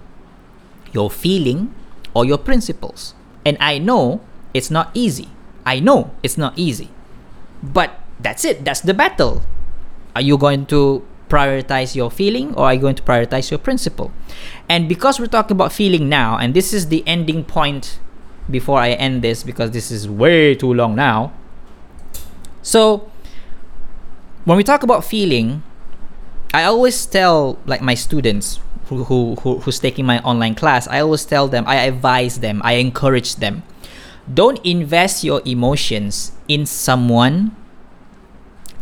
Your 0.91 1.09
feeling 1.09 1.73
or 2.13 2.25
your 2.25 2.37
principles? 2.37 3.13
And 3.45 3.57
I 3.59 3.77
know 3.77 4.21
it's 4.53 4.69
not 4.69 4.91
easy. 4.93 5.29
I 5.65 5.79
know 5.79 6.11
it's 6.23 6.37
not 6.37 6.57
easy. 6.57 6.89
But 7.61 7.99
that's 8.19 8.45
it. 8.45 8.65
That's 8.65 8.81
the 8.81 8.93
battle. 8.93 9.43
Are 10.15 10.21
you 10.21 10.37
going 10.37 10.65
to 10.67 11.05
prioritize 11.29 11.95
your 11.95 12.09
feeling 12.09 12.53
or 12.55 12.65
are 12.65 12.73
you 12.73 12.81
going 12.81 12.95
to 12.95 13.03
prioritize 13.03 13.51
your 13.51 13.59
principle? 13.59 14.11
And 14.67 14.89
because 14.89 15.19
we're 15.19 15.27
talking 15.27 15.55
about 15.55 15.71
feeling 15.71 16.09
now, 16.09 16.37
and 16.37 16.53
this 16.53 16.73
is 16.73 16.87
the 16.87 17.03
ending 17.07 17.43
point 17.43 17.99
before 18.49 18.79
I 18.79 18.91
end 18.91 19.21
this 19.21 19.43
because 19.43 19.71
this 19.71 19.91
is 19.91 20.09
way 20.09 20.55
too 20.55 20.73
long 20.73 20.95
now. 20.95 21.31
So, 22.61 23.09
when 24.45 24.57
we 24.57 24.63
talk 24.63 24.83
about 24.83 25.05
feeling, 25.05 25.63
I 26.53 26.63
always 26.63 27.05
tell 27.05 27.59
like 27.65 27.81
my 27.81 27.93
students 27.93 28.59
who, 28.87 29.03
who, 29.03 29.35
who 29.35 29.59
who's 29.59 29.79
taking 29.79 30.05
my 30.05 30.19
online 30.21 30.55
class, 30.55 30.87
I 30.87 30.99
always 31.01 31.25
tell 31.25 31.47
them, 31.47 31.63
I 31.67 31.75
advise 31.85 32.39
them, 32.39 32.61
I 32.63 32.73
encourage 32.73 33.35
them. 33.35 33.63
Don't 34.31 34.63
invest 34.65 35.23
your 35.23 35.41
emotions 35.45 36.31
in 36.47 36.65
someone 36.65 37.55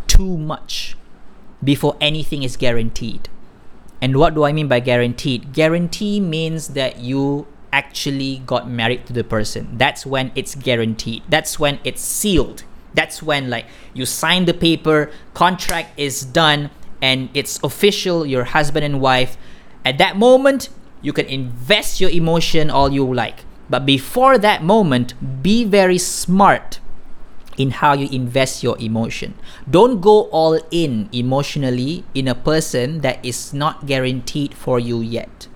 too 0.08 0.38
much 0.38 0.95
before 1.63 1.97
anything 1.99 2.43
is 2.43 2.56
guaranteed. 2.56 3.30
And 4.01 4.17
what 4.17 4.36
do 4.36 4.43
I 4.43 4.51
mean 4.53 4.67
by 4.67 4.80
guaranteed? 4.80 5.53
Guarantee 5.53 6.19
means 6.19 6.69
that 6.69 6.99
you 6.99 7.47
actually 7.73 8.43
got 8.45 8.69
married 8.69 9.06
to 9.08 9.13
the 9.13 9.23
person. 9.23 9.77
That's 9.77 10.06
when 10.06 10.32
it's 10.36 10.56
guaranteed. 10.56 11.23
That's 11.27 11.60
when 11.60 11.80
it's 11.84 12.01
sealed. 12.01 12.63
That's 12.93 13.21
when 13.21 13.49
like 13.49 13.65
you 13.93 14.06
sign 14.06 14.45
the 14.45 14.53
paper, 14.53 15.12
contract 15.34 15.99
is 15.99 16.23
done, 16.23 16.69
and 17.01 17.29
it's 17.33 17.60
official, 17.63 18.25
your 18.25 18.45
husband 18.45 18.86
and 18.86 18.99
wife, 18.99 19.38
at 19.86 19.97
that 19.97 20.17
moment, 20.17 20.69
you 21.01 21.13
can 21.13 21.25
invest 21.27 22.01
your 22.01 22.10
emotion 22.10 22.69
all 22.69 22.91
you 22.91 23.05
like. 23.05 23.45
But 23.69 23.86
before 23.86 24.38
that 24.38 24.63
moment, 24.63 25.13
be 25.43 25.63
very 25.63 25.97
smart 25.97 26.79
in 27.57 27.71
how 27.71 27.93
you 27.93 28.07
invest 28.12 28.63
your 28.63 28.77
emotion. 28.79 29.33
Don't 29.69 29.99
go 29.99 30.29
all 30.29 30.60
in 30.71 31.10
emotionally 31.12 32.03
in 32.13 32.27
a 32.27 32.36
person 32.36 33.01
that 33.01 33.23
is 33.25 33.53
not 33.53 33.86
guaranteed 33.86 34.53
for 34.53 34.79
you 34.79 35.01
yet. 35.01 35.47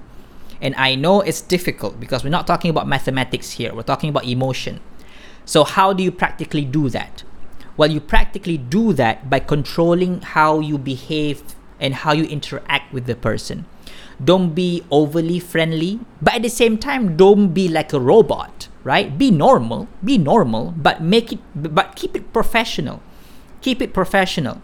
And 0.62 0.75
I 0.75 0.95
know 0.95 1.21
it's 1.21 1.41
difficult 1.41 1.99
because 1.99 2.23
we're 2.23 2.30
not 2.30 2.47
talking 2.47 2.69
about 2.69 2.88
mathematics 2.88 3.51
here, 3.51 3.73
we're 3.73 3.84
talking 3.84 4.10
about 4.10 4.25
emotion. 4.25 4.80
So, 5.45 5.63
how 5.63 5.93
do 5.93 6.04
you 6.04 6.12
practically 6.12 6.65
do 6.65 6.89
that? 6.89 7.23
Well, 7.82 7.89
you 7.89 8.00
practically 8.00 8.60
do 8.60 8.94
that 8.94 9.28
by 9.28 9.39
controlling 9.39 10.22
how 10.22 10.60
you 10.60 10.78
behave 10.78 11.41
and 11.80 11.96
how 11.96 12.13
you 12.13 12.26
interact 12.26 12.94
with 12.94 13.08
the 13.08 13.15
person. 13.15 13.65
Don't 14.24 14.54
be 14.54 14.86
overly 14.91 15.39
friendly, 15.39 16.00
but 16.22 16.36
at 16.36 16.44
the 16.44 16.50
same 16.54 16.78
time, 16.78 17.17
don't 17.17 17.56
be 17.56 17.67
like 17.67 17.91
a 17.91 18.00
robot, 18.00 18.67
right? 18.84 19.17
Be 19.17 19.32
normal, 19.32 19.88
be 20.06 20.20
normal, 20.20 20.76
but 20.78 21.02
make 21.02 21.32
it, 21.34 21.39
but 21.56 21.96
keep 21.96 22.15
it 22.15 22.32
professional. 22.32 23.02
Keep 23.62 23.82
it 23.82 23.96
professional. 23.96 24.62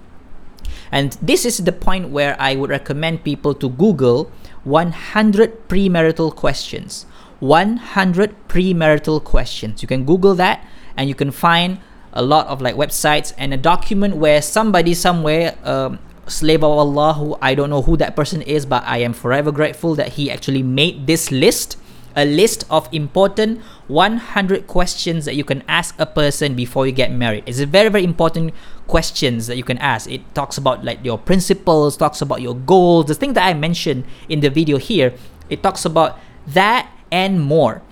And 0.91 1.17
this 1.19 1.43
is 1.43 1.57
the 1.57 1.73
point 1.73 2.09
where 2.09 2.37
I 2.39 2.55
would 2.55 2.69
recommend 2.69 3.23
people 3.23 3.55
to 3.55 3.67
Google 3.67 4.29
100 4.63 5.67
premarital 5.67 6.35
questions. 6.35 7.07
100 7.39 8.47
premarital 8.47 9.23
questions. 9.23 9.81
You 9.81 9.87
can 9.87 10.05
Google 10.05 10.35
that 10.35 10.63
and 10.95 11.09
you 11.09 11.15
can 11.15 11.31
find 11.31 11.79
a 12.17 12.21
lot 12.21 12.47
of 12.47 12.61
like 12.61 12.75
websites 12.75 13.31
and 13.37 13.53
a 13.53 13.57
document 13.57 14.17
where 14.17 14.41
somebody 14.41 14.93
somewhere 14.93 15.55
um, 15.63 15.99
slave 16.25 16.63
of 16.63 16.71
Allah 16.71 17.13
who 17.13 17.37
I 17.41 17.53
don't 17.53 17.69
know 17.69 17.83
who 17.83 17.95
that 17.97 18.15
person 18.15 18.41
is 18.41 18.65
but 18.65 18.83
I 18.83 18.97
am 18.97 19.13
forever 19.13 19.51
grateful 19.51 19.93
that 19.95 20.13
he 20.13 20.29
actually 20.31 20.63
made 20.63 21.05
this 21.05 21.31
list 21.31 21.77
a 22.15 22.25
list 22.25 22.65
of 22.71 22.89
important 22.91 23.61
100 23.87 24.65
questions 24.65 25.25
that 25.25 25.35
you 25.35 25.43
can 25.43 25.63
ask 25.67 25.93
a 25.99 26.05
person 26.07 26.55
before 26.55 26.87
you 26.87 26.91
get 26.91 27.11
married. 27.11 27.43
It's 27.45 27.59
a 27.59 27.67
very 27.67 27.89
very 27.89 28.03
important 28.03 28.51
questions 28.87 29.45
that 29.45 29.55
you 29.55 29.63
can 29.63 29.77
ask. 29.77 30.09
It 30.09 30.21
talks 30.33 30.57
about 30.57 30.83
like 30.83 31.05
your 31.05 31.19
principles, 31.19 31.95
talks 31.95 32.19
about 32.19 32.41
your 32.41 32.55
goals, 32.55 33.05
the 33.05 33.13
thing 33.13 33.33
that 33.33 33.45
I 33.45 33.53
mentioned 33.53 34.05
in 34.27 34.39
the 34.39 34.49
video 34.49 34.77
here. 34.77 35.13
It 35.49 35.61
talks 35.61 35.85
about 35.85 36.17
that 36.47 36.91
and 37.11 37.39
more. 37.39 37.83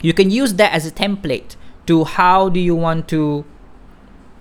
You 0.00 0.14
can 0.14 0.30
use 0.30 0.54
that 0.54 0.72
as 0.72 0.86
a 0.86 0.90
template 0.90 1.56
to 1.86 2.04
how 2.04 2.48
do 2.48 2.60
you 2.60 2.74
want 2.74 3.08
to 3.08 3.44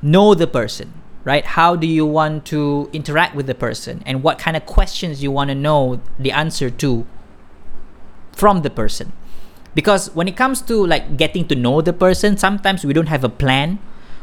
know 0.02 0.34
the 0.34 0.48
person, 0.48 0.94
right? 1.24 1.46
How 1.46 1.76
do 1.76 1.88
you 1.88 2.06
want 2.06 2.46
to 2.48 2.90
interact 2.94 3.36
with 3.36 3.48
the 3.48 3.56
person 3.56 4.04
and 4.06 4.24
what 4.24 4.40
kind 4.40 4.58
of 4.58 4.66
questions 4.66 5.24
you 5.24 5.32
want 5.32 5.50
to 5.50 5.56
know 5.56 6.02
the 6.20 6.32
answer 6.32 6.70
to 6.70 7.06
from 8.38 8.62
the 8.62 8.70
person. 8.70 9.12
Because 9.74 10.14
when 10.14 10.28
it 10.28 10.38
comes 10.38 10.62
to 10.64 10.86
like 10.86 11.18
getting 11.18 11.48
to 11.48 11.56
know 11.56 11.82
the 11.82 11.94
person, 11.94 12.38
sometimes 12.38 12.86
we 12.86 12.94
don't 12.94 13.08
have 13.08 13.24
a 13.24 13.30
plan. 13.30 13.80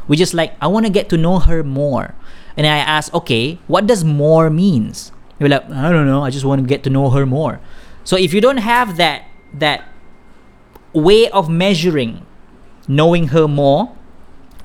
We 0.07 0.15
just 0.15 0.33
like, 0.33 0.53
I 0.61 0.67
want 0.67 0.85
to 0.85 0.91
get 0.91 1.09
to 1.09 1.17
know 1.17 1.39
her 1.39 1.63
more. 1.63 2.15
And 2.57 2.65
I 2.65 2.77
ask, 2.77 3.13
okay, 3.13 3.59
what 3.67 3.85
does 3.85 4.03
more 4.03 4.49
means? 4.49 5.11
You're 5.39 5.49
like, 5.49 5.69
I 5.69 5.91
don't 5.91 6.07
know, 6.07 6.23
I 6.23 6.29
just 6.29 6.45
want 6.45 6.61
to 6.61 6.67
get 6.67 6.83
to 6.83 6.89
know 6.89 7.09
her 7.09 7.25
more. 7.25 7.59
So 8.05 8.15
if 8.15 8.33
you 8.33 8.39
don't 8.39 8.63
have 8.63 8.95
that 8.97 9.27
that 9.53 9.83
way 10.93 11.29
of 11.29 11.49
measuring 11.49 12.25
knowing 12.87 13.29
her 13.29 13.47
more, 13.47 13.91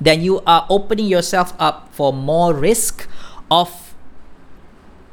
then 0.01 0.21
you 0.21 0.41
are 0.47 0.65
opening 0.69 1.05
yourself 1.05 1.53
up 1.59 1.93
for 1.93 2.11
more 2.11 2.53
risk 2.53 3.07
of 3.51 3.93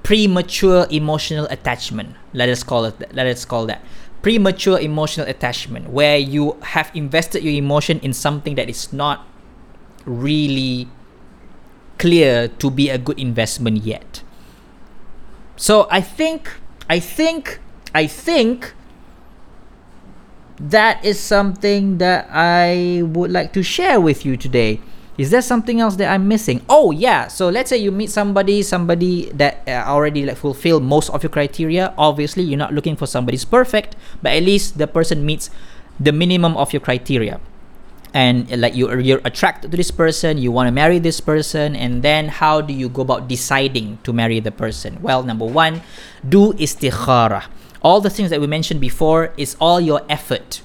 premature 0.03 0.87
emotional 0.91 1.47
attachment. 1.51 2.17
Let 2.33 2.49
us 2.49 2.63
call 2.65 2.87
it. 2.87 3.15
Let 3.15 3.27
us 3.27 3.45
call 3.45 3.67
that 3.67 3.85
premature 4.23 4.81
emotional 4.81 5.29
attachment, 5.29 5.91
where 5.91 6.17
you 6.19 6.57
have 6.63 6.91
invested 6.95 7.45
your 7.45 7.53
emotion 7.53 8.01
in 8.01 8.13
something 8.13 8.57
that 8.57 8.69
is 8.69 8.93
not 8.93 9.27
really 10.05 10.89
clear 11.99 12.49
to 12.49 12.71
be 12.71 12.89
a 12.89 12.99
good 12.99 13.19
investment 13.19 13.85
yet. 13.85 14.23
So 15.57 15.87
I 15.91 16.01
think, 16.01 16.51
I 16.89 16.99
think, 16.99 17.61
I 17.95 18.07
think 18.07 18.75
that 20.61 21.05
is 21.05 21.19
something 21.19 21.99
that 21.99 22.29
I 22.31 23.03
would 23.05 23.31
like 23.31 23.53
to 23.55 23.63
share 23.63 24.01
with 24.01 24.25
you 24.27 24.37
today. 24.37 24.81
Is 25.19 25.31
there 25.31 25.43
something 25.43 25.81
else 25.81 25.97
that 25.97 26.11
I'm 26.13 26.29
missing? 26.29 26.63
Oh 26.69 26.93
yeah. 26.93 27.27
So 27.27 27.49
let's 27.49 27.71
say 27.71 27.77
you 27.77 27.91
meet 27.91 28.11
somebody, 28.11 28.63
somebody 28.63 29.31
that 29.35 29.67
uh, 29.67 29.83
already 29.87 30.25
like 30.25 30.37
fulfill 30.37 30.79
most 30.79 31.11
of 31.11 31.25
your 31.25 31.31
criteria. 31.31 31.93
Obviously, 31.99 32.45
you're 32.45 32.59
not 32.59 32.73
looking 32.73 32.95
for 32.95 33.07
somebody's 33.07 33.45
perfect, 33.45 33.97
but 34.23 34.33
at 34.33 34.45
least 34.45 34.79
the 34.79 34.87
person 34.87 35.27
meets 35.27 35.51
the 35.99 36.13
minimum 36.13 36.57
of 36.57 36.73
your 36.73 36.81
criteria. 36.81 37.41
And 38.15 38.49
like 38.63 38.75
you, 38.75 38.89
you're 39.01 39.21
attracted 39.25 39.73
to 39.73 39.77
this 39.77 39.91
person, 39.91 40.39
you 40.39 40.51
want 40.51 40.69
to 40.69 40.73
marry 40.73 40.99
this 40.99 41.21
person, 41.21 41.77
and 41.77 42.03
then 42.03 42.29
how 42.29 42.61
do 42.63 42.73
you 42.73 42.89
go 42.89 43.03
about 43.03 43.29
deciding 43.29 43.99
to 44.05 44.13
marry 44.13 44.41
the 44.41 44.51
person? 44.51 45.03
Well, 45.03 45.23
number 45.23 45.45
one, 45.45 45.83
do 46.27 46.55
istikhara. 46.55 47.45
All 47.83 48.01
the 48.01 48.11
things 48.11 48.31
that 48.31 48.41
we 48.41 48.47
mentioned 48.47 48.81
before 48.81 49.33
is 49.37 49.57
all 49.61 49.81
your 49.81 50.03
effort 50.09 50.63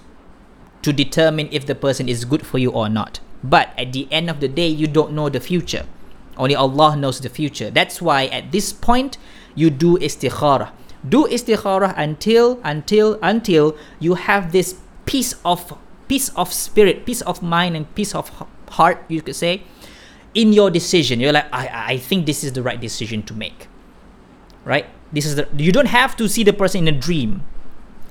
to 0.82 0.92
determine 0.92 1.48
if 1.52 1.66
the 1.66 1.76
person 1.76 2.10
is 2.10 2.26
good 2.26 2.46
for 2.46 2.58
you 2.58 2.72
or 2.72 2.90
not. 2.90 3.20
But 3.44 3.70
at 3.78 3.94
the 3.94 4.08
end 4.12 4.30
of 4.30 4.40
the 4.40 4.48
day, 4.48 4.68
you 4.68 4.88
don't 4.88 5.14
know 5.14 5.30
the 5.30 5.40
future. 5.40 5.86
Only 6.38 6.56
Allah 6.56 6.96
knows 6.96 7.20
the 7.20 7.30
future. 7.30 7.70
That's 7.70 8.02
why 8.02 8.26
at 8.26 8.52
this 8.52 8.74
point, 8.74 9.18
you 9.56 9.70
do 9.70 9.98
istikhara. 9.98 10.72
Do 11.08 11.28
istikhara 11.28 11.94
until 11.98 12.60
until 12.64 13.20
until 13.22 13.78
you 14.00 14.16
have 14.16 14.52
this 14.52 14.80
peace 15.06 15.36
of 15.46 15.78
peace 16.08 16.30
of 16.30 16.52
spirit, 16.52 17.06
peace 17.06 17.22
of 17.22 17.44
mind, 17.44 17.76
and 17.76 17.94
peace 17.94 18.16
of 18.16 18.32
heart. 18.70 19.04
You 19.08 19.22
could 19.22 19.36
say 19.36 19.64
in 20.34 20.54
your 20.54 20.72
decision. 20.72 21.20
You're 21.20 21.34
like, 21.34 21.54
I 21.54 21.94
I 21.94 21.98
think 21.98 22.26
this 22.26 22.44
is 22.44 22.54
the 22.54 22.64
right 22.64 22.80
decision 22.80 23.22
to 23.24 23.34
make. 23.34 23.68
Right? 24.66 24.88
This 25.14 25.26
is 25.26 25.36
the. 25.36 25.48
You 25.56 25.72
don't 25.72 25.88
have 25.88 26.18
to 26.18 26.28
see 26.28 26.44
the 26.44 26.54
person 26.54 26.88
in 26.88 26.94
a 26.94 26.98
dream. 26.98 27.44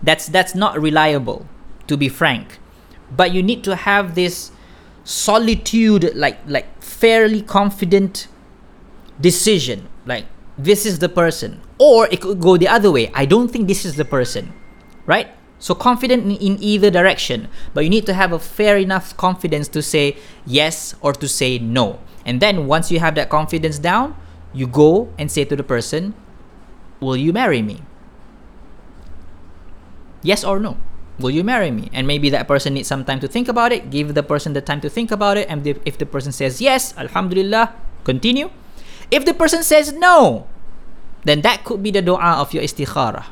That's 0.03 0.27
that's 0.27 0.55
not 0.55 0.81
reliable, 0.81 1.47
to 1.89 1.97
be 1.97 2.09
frank. 2.09 2.59
But 3.15 3.33
you 3.33 3.43
need 3.43 3.63
to 3.65 3.77
have 3.77 4.15
this 4.15 4.53
solitude 5.05 6.15
like 6.15 6.39
like 6.47 6.81
fairly 6.83 7.43
confident 7.43 8.29
decision 9.21 9.89
like 10.07 10.27
this 10.57 10.87
is 10.87 11.01
the 11.01 11.09
person 11.09 11.61
or 11.79 12.07
it 12.09 12.21
could 12.21 12.41
go 12.41 12.57
the 12.57 12.69
other 12.69 12.91
way 12.91 13.11
i 13.15 13.25
don't 13.25 13.49
think 13.51 13.67
this 13.67 13.85
is 13.85 13.97
the 13.97 14.05
person 14.05 14.53
right 15.07 15.29
so 15.59 15.75
confident 15.75 16.23
in, 16.25 16.33
in 16.37 16.63
either 16.63 16.91
direction 16.91 17.49
but 17.75 17.83
you 17.83 17.91
need 17.91 18.07
to 18.07 18.15
have 18.15 18.33
a 18.33 18.39
fair 18.39 18.77
enough 18.77 19.17
confidence 19.17 19.67
to 19.67 19.83
say 19.83 20.17
yes 20.47 20.95
or 21.01 21.13
to 21.13 21.27
say 21.27 21.59
no 21.59 21.99
and 22.25 22.41
then 22.41 22.67
once 22.67 22.91
you 22.91 23.01
have 23.01 23.15
that 23.17 23.29
confidence 23.29 23.79
down 23.79 24.15
you 24.53 24.67
go 24.67 25.13
and 25.19 25.33
say 25.33 25.45
to 25.45 25.57
the 25.57 25.65
person 25.65 26.15
will 27.03 27.19
you 27.19 27.33
marry 27.35 27.61
me? 27.61 27.83
Yes 30.23 30.45
or 30.47 30.63
no. 30.63 30.79
Will 31.19 31.35
you 31.35 31.45
marry 31.45 31.71
me? 31.71 31.91
And 31.93 32.07
maybe 32.07 32.31
that 32.31 32.49
person 32.49 32.75
needs 32.75 32.89
some 32.89 33.05
time 33.05 33.21
to 33.21 33.29
think 33.29 33.49
about 33.49 33.73
it. 33.73 33.91
Give 33.91 34.15
the 34.15 34.23
person 34.23 34.55
the 34.55 34.63
time 34.63 34.81
to 34.81 34.89
think 34.89 35.11
about 35.11 35.37
it. 35.37 35.51
And 35.51 35.67
if 35.67 35.99
the 35.99 36.07
person 36.07 36.33
says 36.33 36.63
yes 36.63 36.95
alhamdulillah 36.97 37.75
continue. 38.05 38.49
If 39.11 39.27
the 39.27 39.35
person 39.35 39.63
says 39.63 39.93
no 39.93 40.47
then 41.25 41.43
that 41.43 41.65
could 41.65 41.83
be 41.83 41.91
the 41.91 42.03
dua 42.03 42.41
of 42.43 42.55
your 42.55 42.63
istikhara 42.63 43.27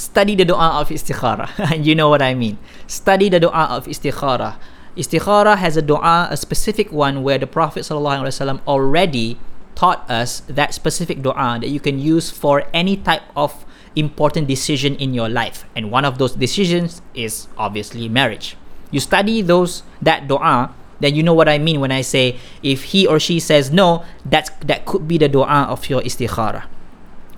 study 0.00 0.34
the 0.34 0.48
dua 0.48 0.80
of 0.80 0.88
istikhara 0.88 1.52
and 1.58 1.84
you 1.88 1.94
know 1.94 2.08
what 2.08 2.22
i 2.22 2.32
mean. 2.34 2.56
Study 2.86 3.28
the 3.28 3.40
dua 3.40 3.68
of 3.70 3.86
istikhara 3.86 4.56
istikhara 4.96 5.56
has 5.56 5.76
a 5.76 5.82
dua 5.82 6.28
a 6.30 6.36
specific 6.36 6.90
one 6.92 7.22
where 7.22 7.38
the 7.38 7.46
prophet 7.46 7.84
ﷺ 7.84 8.60
already 8.66 9.38
taught 9.80 10.04
us 10.12 10.44
that 10.44 10.76
specific 10.76 11.24
dua 11.24 11.56
that 11.56 11.72
you 11.72 11.80
can 11.80 11.96
use 11.96 12.28
for 12.28 12.68
any 12.76 13.00
type 13.00 13.24
of 13.34 13.64
important 13.96 14.46
decision 14.46 14.94
in 15.00 15.16
your 15.16 15.28
life. 15.32 15.64
And 15.74 15.90
one 15.90 16.04
of 16.04 16.20
those 16.20 16.36
decisions 16.36 17.00
is 17.16 17.48
obviously 17.56 18.04
marriage. 18.08 18.60
You 18.92 19.00
study 19.00 19.40
those 19.40 19.82
that 20.04 20.28
dua 20.28 20.76
then 21.00 21.16
you 21.16 21.22
know 21.22 21.32
what 21.32 21.48
i 21.48 21.56
mean 21.56 21.80
when 21.80 21.88
i 21.88 22.04
say 22.04 22.36
if 22.62 22.92
he 22.92 23.06
or 23.08 23.18
she 23.18 23.40
says 23.40 23.72
no 23.72 24.04
that's 24.28 24.52
that 24.60 24.84
could 24.84 25.08
be 25.08 25.16
the 25.16 25.32
dua 25.32 25.64
of 25.72 25.88
your 25.88 26.04
istikhara. 26.04 26.68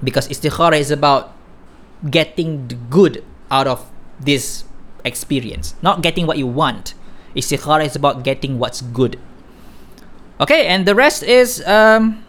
Because 0.03 0.27
istikhara 0.27 0.75
is 0.75 0.91
about 0.91 1.31
getting 2.11 2.67
the 2.67 2.75
good 2.75 3.23
out 3.55 3.69
of 3.71 3.87
this 4.19 4.65
experience. 5.05 5.75
Not 5.83 6.03
getting 6.03 6.27
what 6.27 6.39
you 6.39 6.47
want. 6.47 6.95
Istikhara 7.37 7.87
is 7.87 7.95
about 7.95 8.25
getting 8.25 8.59
what's 8.59 8.81
good. 8.83 9.19
Okay 10.41 10.67
and 10.67 10.87
the 10.87 10.95
rest 10.95 11.23
is 11.23 11.63
um 11.71 12.25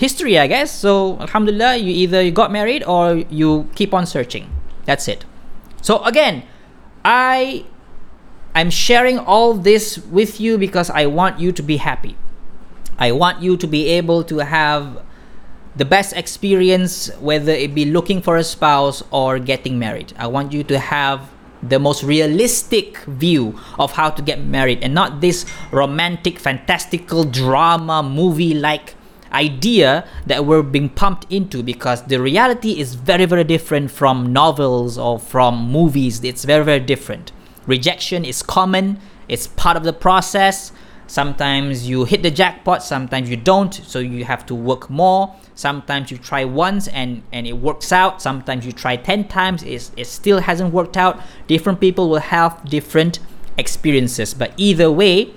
history, 0.00 0.38
I 0.38 0.46
guess. 0.46 0.72
So, 0.72 1.20
alhamdulillah, 1.20 1.76
you 1.76 1.92
either 1.92 2.22
you 2.22 2.32
got 2.32 2.50
married 2.50 2.82
or 2.84 3.16
you 3.28 3.68
keep 3.74 3.92
on 3.92 4.06
searching. 4.06 4.48
That's 4.86 5.06
it. 5.06 5.26
So 5.82 6.02
again, 6.04 6.42
I 7.04 7.66
I'm 8.54 8.70
sharing 8.70 9.18
all 9.18 9.54
this 9.54 9.98
with 9.98 10.40
you 10.40 10.56
because 10.56 10.88
I 10.88 11.04
want 11.04 11.38
you 11.38 11.52
to 11.52 11.62
be 11.62 11.76
happy. 11.76 12.16
I 12.98 13.12
want 13.12 13.42
you 13.42 13.56
to 13.56 13.66
be 13.66 13.88
able 14.00 14.24
to 14.24 14.38
have 14.38 15.04
the 15.76 15.84
best 15.84 16.16
experience 16.16 17.12
whether 17.20 17.52
it 17.52 17.74
be 17.74 17.84
looking 17.84 18.20
for 18.20 18.36
a 18.36 18.44
spouse 18.44 19.04
or 19.10 19.38
getting 19.38 19.78
married. 19.78 20.12
I 20.18 20.26
want 20.26 20.52
you 20.52 20.64
to 20.64 20.78
have 20.78 21.30
the 21.62 21.78
most 21.78 22.02
realistic 22.02 22.98
view 23.04 23.54
of 23.78 23.92
how 23.92 24.10
to 24.10 24.22
get 24.22 24.40
married 24.40 24.82
and 24.82 24.94
not 24.94 25.20
this 25.20 25.44
romantic 25.70 26.38
fantastical 26.38 27.24
drama 27.24 28.02
movie 28.02 28.54
like 28.54 28.96
idea 29.32 30.06
that 30.26 30.44
we're 30.44 30.62
being 30.62 30.88
pumped 30.88 31.26
into 31.30 31.62
because 31.62 32.02
the 32.04 32.20
reality 32.20 32.80
is 32.80 32.94
very 32.94 33.26
very 33.26 33.44
different 33.44 33.90
from 33.90 34.32
novels 34.32 34.98
or 34.98 35.18
from 35.18 35.70
movies. 35.70 36.22
It's 36.24 36.44
very 36.44 36.64
very 36.64 36.80
different. 36.80 37.32
Rejection 37.66 38.24
is 38.24 38.42
common. 38.42 38.98
It's 39.28 39.46
part 39.46 39.76
of 39.76 39.84
the 39.84 39.92
process. 39.92 40.72
Sometimes 41.06 41.88
you 41.88 42.04
hit 42.04 42.22
the 42.22 42.30
jackpot 42.30 42.82
sometimes 42.84 43.28
you 43.28 43.36
don't 43.36 43.74
so 43.74 43.98
you 43.98 44.24
have 44.24 44.46
to 44.46 44.54
work 44.54 44.88
more. 44.88 45.34
Sometimes 45.54 46.10
you 46.10 46.18
try 46.18 46.44
once 46.44 46.88
and 46.88 47.22
and 47.32 47.46
it 47.46 47.54
works 47.54 47.92
out. 47.92 48.22
Sometimes 48.22 48.64
you 48.64 48.72
try 48.72 48.96
10 48.96 49.28
times 49.28 49.62
it, 49.62 49.90
it 49.96 50.06
still 50.06 50.40
hasn't 50.40 50.72
worked 50.72 50.96
out. 50.96 51.20
Different 51.46 51.80
people 51.80 52.08
will 52.08 52.20
have 52.20 52.64
different 52.64 53.18
experiences 53.58 54.34
but 54.34 54.52
either 54.56 54.90
way 54.90 55.34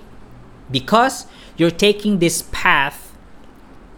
because 0.71 1.27
you're 1.57 1.71
taking 1.71 2.19
this 2.19 2.43
path 2.51 3.02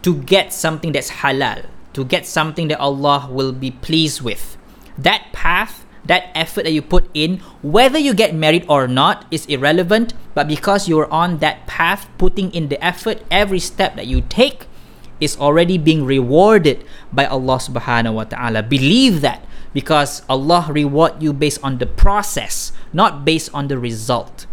to 0.06 0.14
get 0.22 0.54
something 0.54 0.94
that's 0.94 1.26
halal, 1.26 1.66
to 1.90 2.06
get 2.06 2.22
something 2.22 2.70
that 2.70 2.78
Allah 2.78 3.26
will 3.26 3.50
be 3.50 3.74
pleased 3.74 4.22
with. 4.22 4.54
That 4.94 5.34
path, 5.34 5.82
that 6.06 6.30
effort 6.30 6.62
that 6.62 6.70
you 6.70 6.80
put 6.80 7.10
in, 7.12 7.42
whether 7.58 7.98
you 7.98 8.14
get 8.14 8.30
married 8.30 8.62
or 8.70 8.86
not, 8.86 9.26
is 9.34 9.50
irrelevant. 9.50 10.14
But 10.32 10.46
because 10.46 10.86
you're 10.86 11.10
on 11.10 11.42
that 11.42 11.66
path, 11.66 12.06
putting 12.18 12.54
in 12.54 12.68
the 12.70 12.78
effort, 12.78 13.26
every 13.34 13.58
step 13.58 13.96
that 13.96 14.06
you 14.06 14.22
take 14.22 14.70
is 15.18 15.36
already 15.42 15.76
being 15.76 16.06
rewarded 16.06 16.86
by 17.12 17.26
Allah 17.26 17.58
subhanahu 17.58 18.14
wa 18.14 18.30
ta'ala. 18.30 18.62
Believe 18.62 19.22
that 19.26 19.42
because 19.74 20.22
Allah 20.30 20.70
reward 20.70 21.18
you 21.18 21.32
based 21.32 21.58
on 21.66 21.78
the 21.82 21.86
process, 21.86 22.70
not 22.92 23.24
based 23.24 23.50
on 23.52 23.66
the 23.66 23.76
result. 23.76 24.46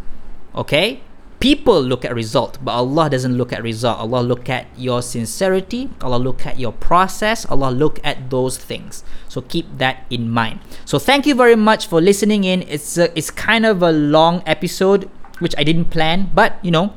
Okay? 0.56 1.06
People 1.44 1.84
look 1.84 2.06
at 2.08 2.16
result 2.16 2.58
but 2.64 2.72
allah 2.72 3.10
doesn't 3.10 3.36
look 3.36 3.52
at 3.52 3.62
result. 3.62 4.00
Allah 4.00 4.24
look 4.24 4.48
at 4.48 4.66
your 4.80 5.02
sincerity 5.02 5.90
allah 6.00 6.16
look 6.16 6.48
at 6.48 6.58
your 6.58 6.72
process 6.72 7.44
allah 7.52 7.68
look 7.70 8.00
at 8.02 8.30
those 8.30 8.56
things. 8.56 9.04
So 9.28 9.42
keep 9.42 9.68
that 9.78 10.08
in 10.10 10.30
mind. 10.30 10.62
So 10.86 10.98
thank 10.98 11.28
you 11.28 11.36
very 11.36 11.58
much 11.58 11.88
for 11.88 12.00
listening 12.00 12.46
in. 12.46 12.62
It's 12.64 12.98
a, 12.98 13.12
it's 13.18 13.30
kind 13.30 13.66
of 13.66 13.84
a 13.84 13.92
long 13.92 14.42
episode 14.46 15.12
which 15.40 15.54
i 15.58 15.64
didn't 15.66 15.92
plan 15.92 16.32
but 16.34 16.64
you 16.64 16.72
know 16.72 16.96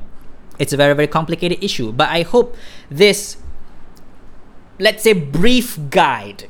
it's 0.61 0.73
a 0.73 0.77
very 0.77 0.95
very 0.95 1.09
complicated 1.11 1.59
issue. 1.59 1.91
But 1.91 2.11
i 2.11 2.23
hope 2.23 2.55
this 2.89 3.39
let's 4.79 5.03
say 5.03 5.13
brief 5.13 5.75
guide 5.91 6.47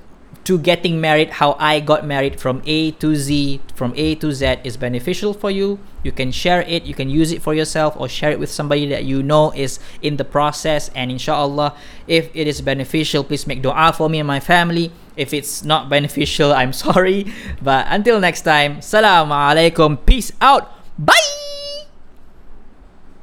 to 0.46 0.58
getting 0.58 1.00
married, 1.00 1.42
how 1.42 1.56
I 1.58 1.80
got 1.80 2.06
married 2.06 2.38
from 2.38 2.62
A 2.66 2.92
to 3.02 3.16
Z, 3.16 3.60
from 3.74 3.92
A 3.96 4.14
to 4.22 4.30
Z 4.30 4.62
is 4.62 4.76
beneficial 4.76 5.34
for 5.34 5.50
you. 5.50 5.78
You 6.04 6.12
can 6.12 6.30
share 6.30 6.62
it, 6.62 6.84
you 6.84 6.94
can 6.94 7.10
use 7.10 7.32
it 7.32 7.42
for 7.42 7.52
yourself, 7.52 7.98
or 7.98 8.08
share 8.08 8.30
it 8.30 8.38
with 8.38 8.50
somebody 8.50 8.86
that 8.86 9.04
you 9.04 9.24
know 9.24 9.50
is 9.50 9.80
in 10.02 10.16
the 10.16 10.24
process. 10.24 10.88
And 10.94 11.10
inshallah, 11.10 11.74
if 12.06 12.30
it 12.32 12.46
is 12.46 12.60
beneficial, 12.60 13.24
please 13.24 13.46
make 13.46 13.60
dua 13.60 13.92
for 13.92 14.08
me 14.08 14.20
and 14.20 14.26
my 14.26 14.38
family. 14.38 14.92
If 15.16 15.34
it's 15.34 15.64
not 15.64 15.90
beneficial, 15.90 16.54
I'm 16.54 16.72
sorry. 16.86 17.26
But 17.60 17.86
until 17.90 18.20
next 18.20 18.42
time, 18.42 18.80
salam 18.82 19.30
alaikum, 19.30 19.98
peace 20.06 20.30
out, 20.40 20.70
bye. 20.96 21.45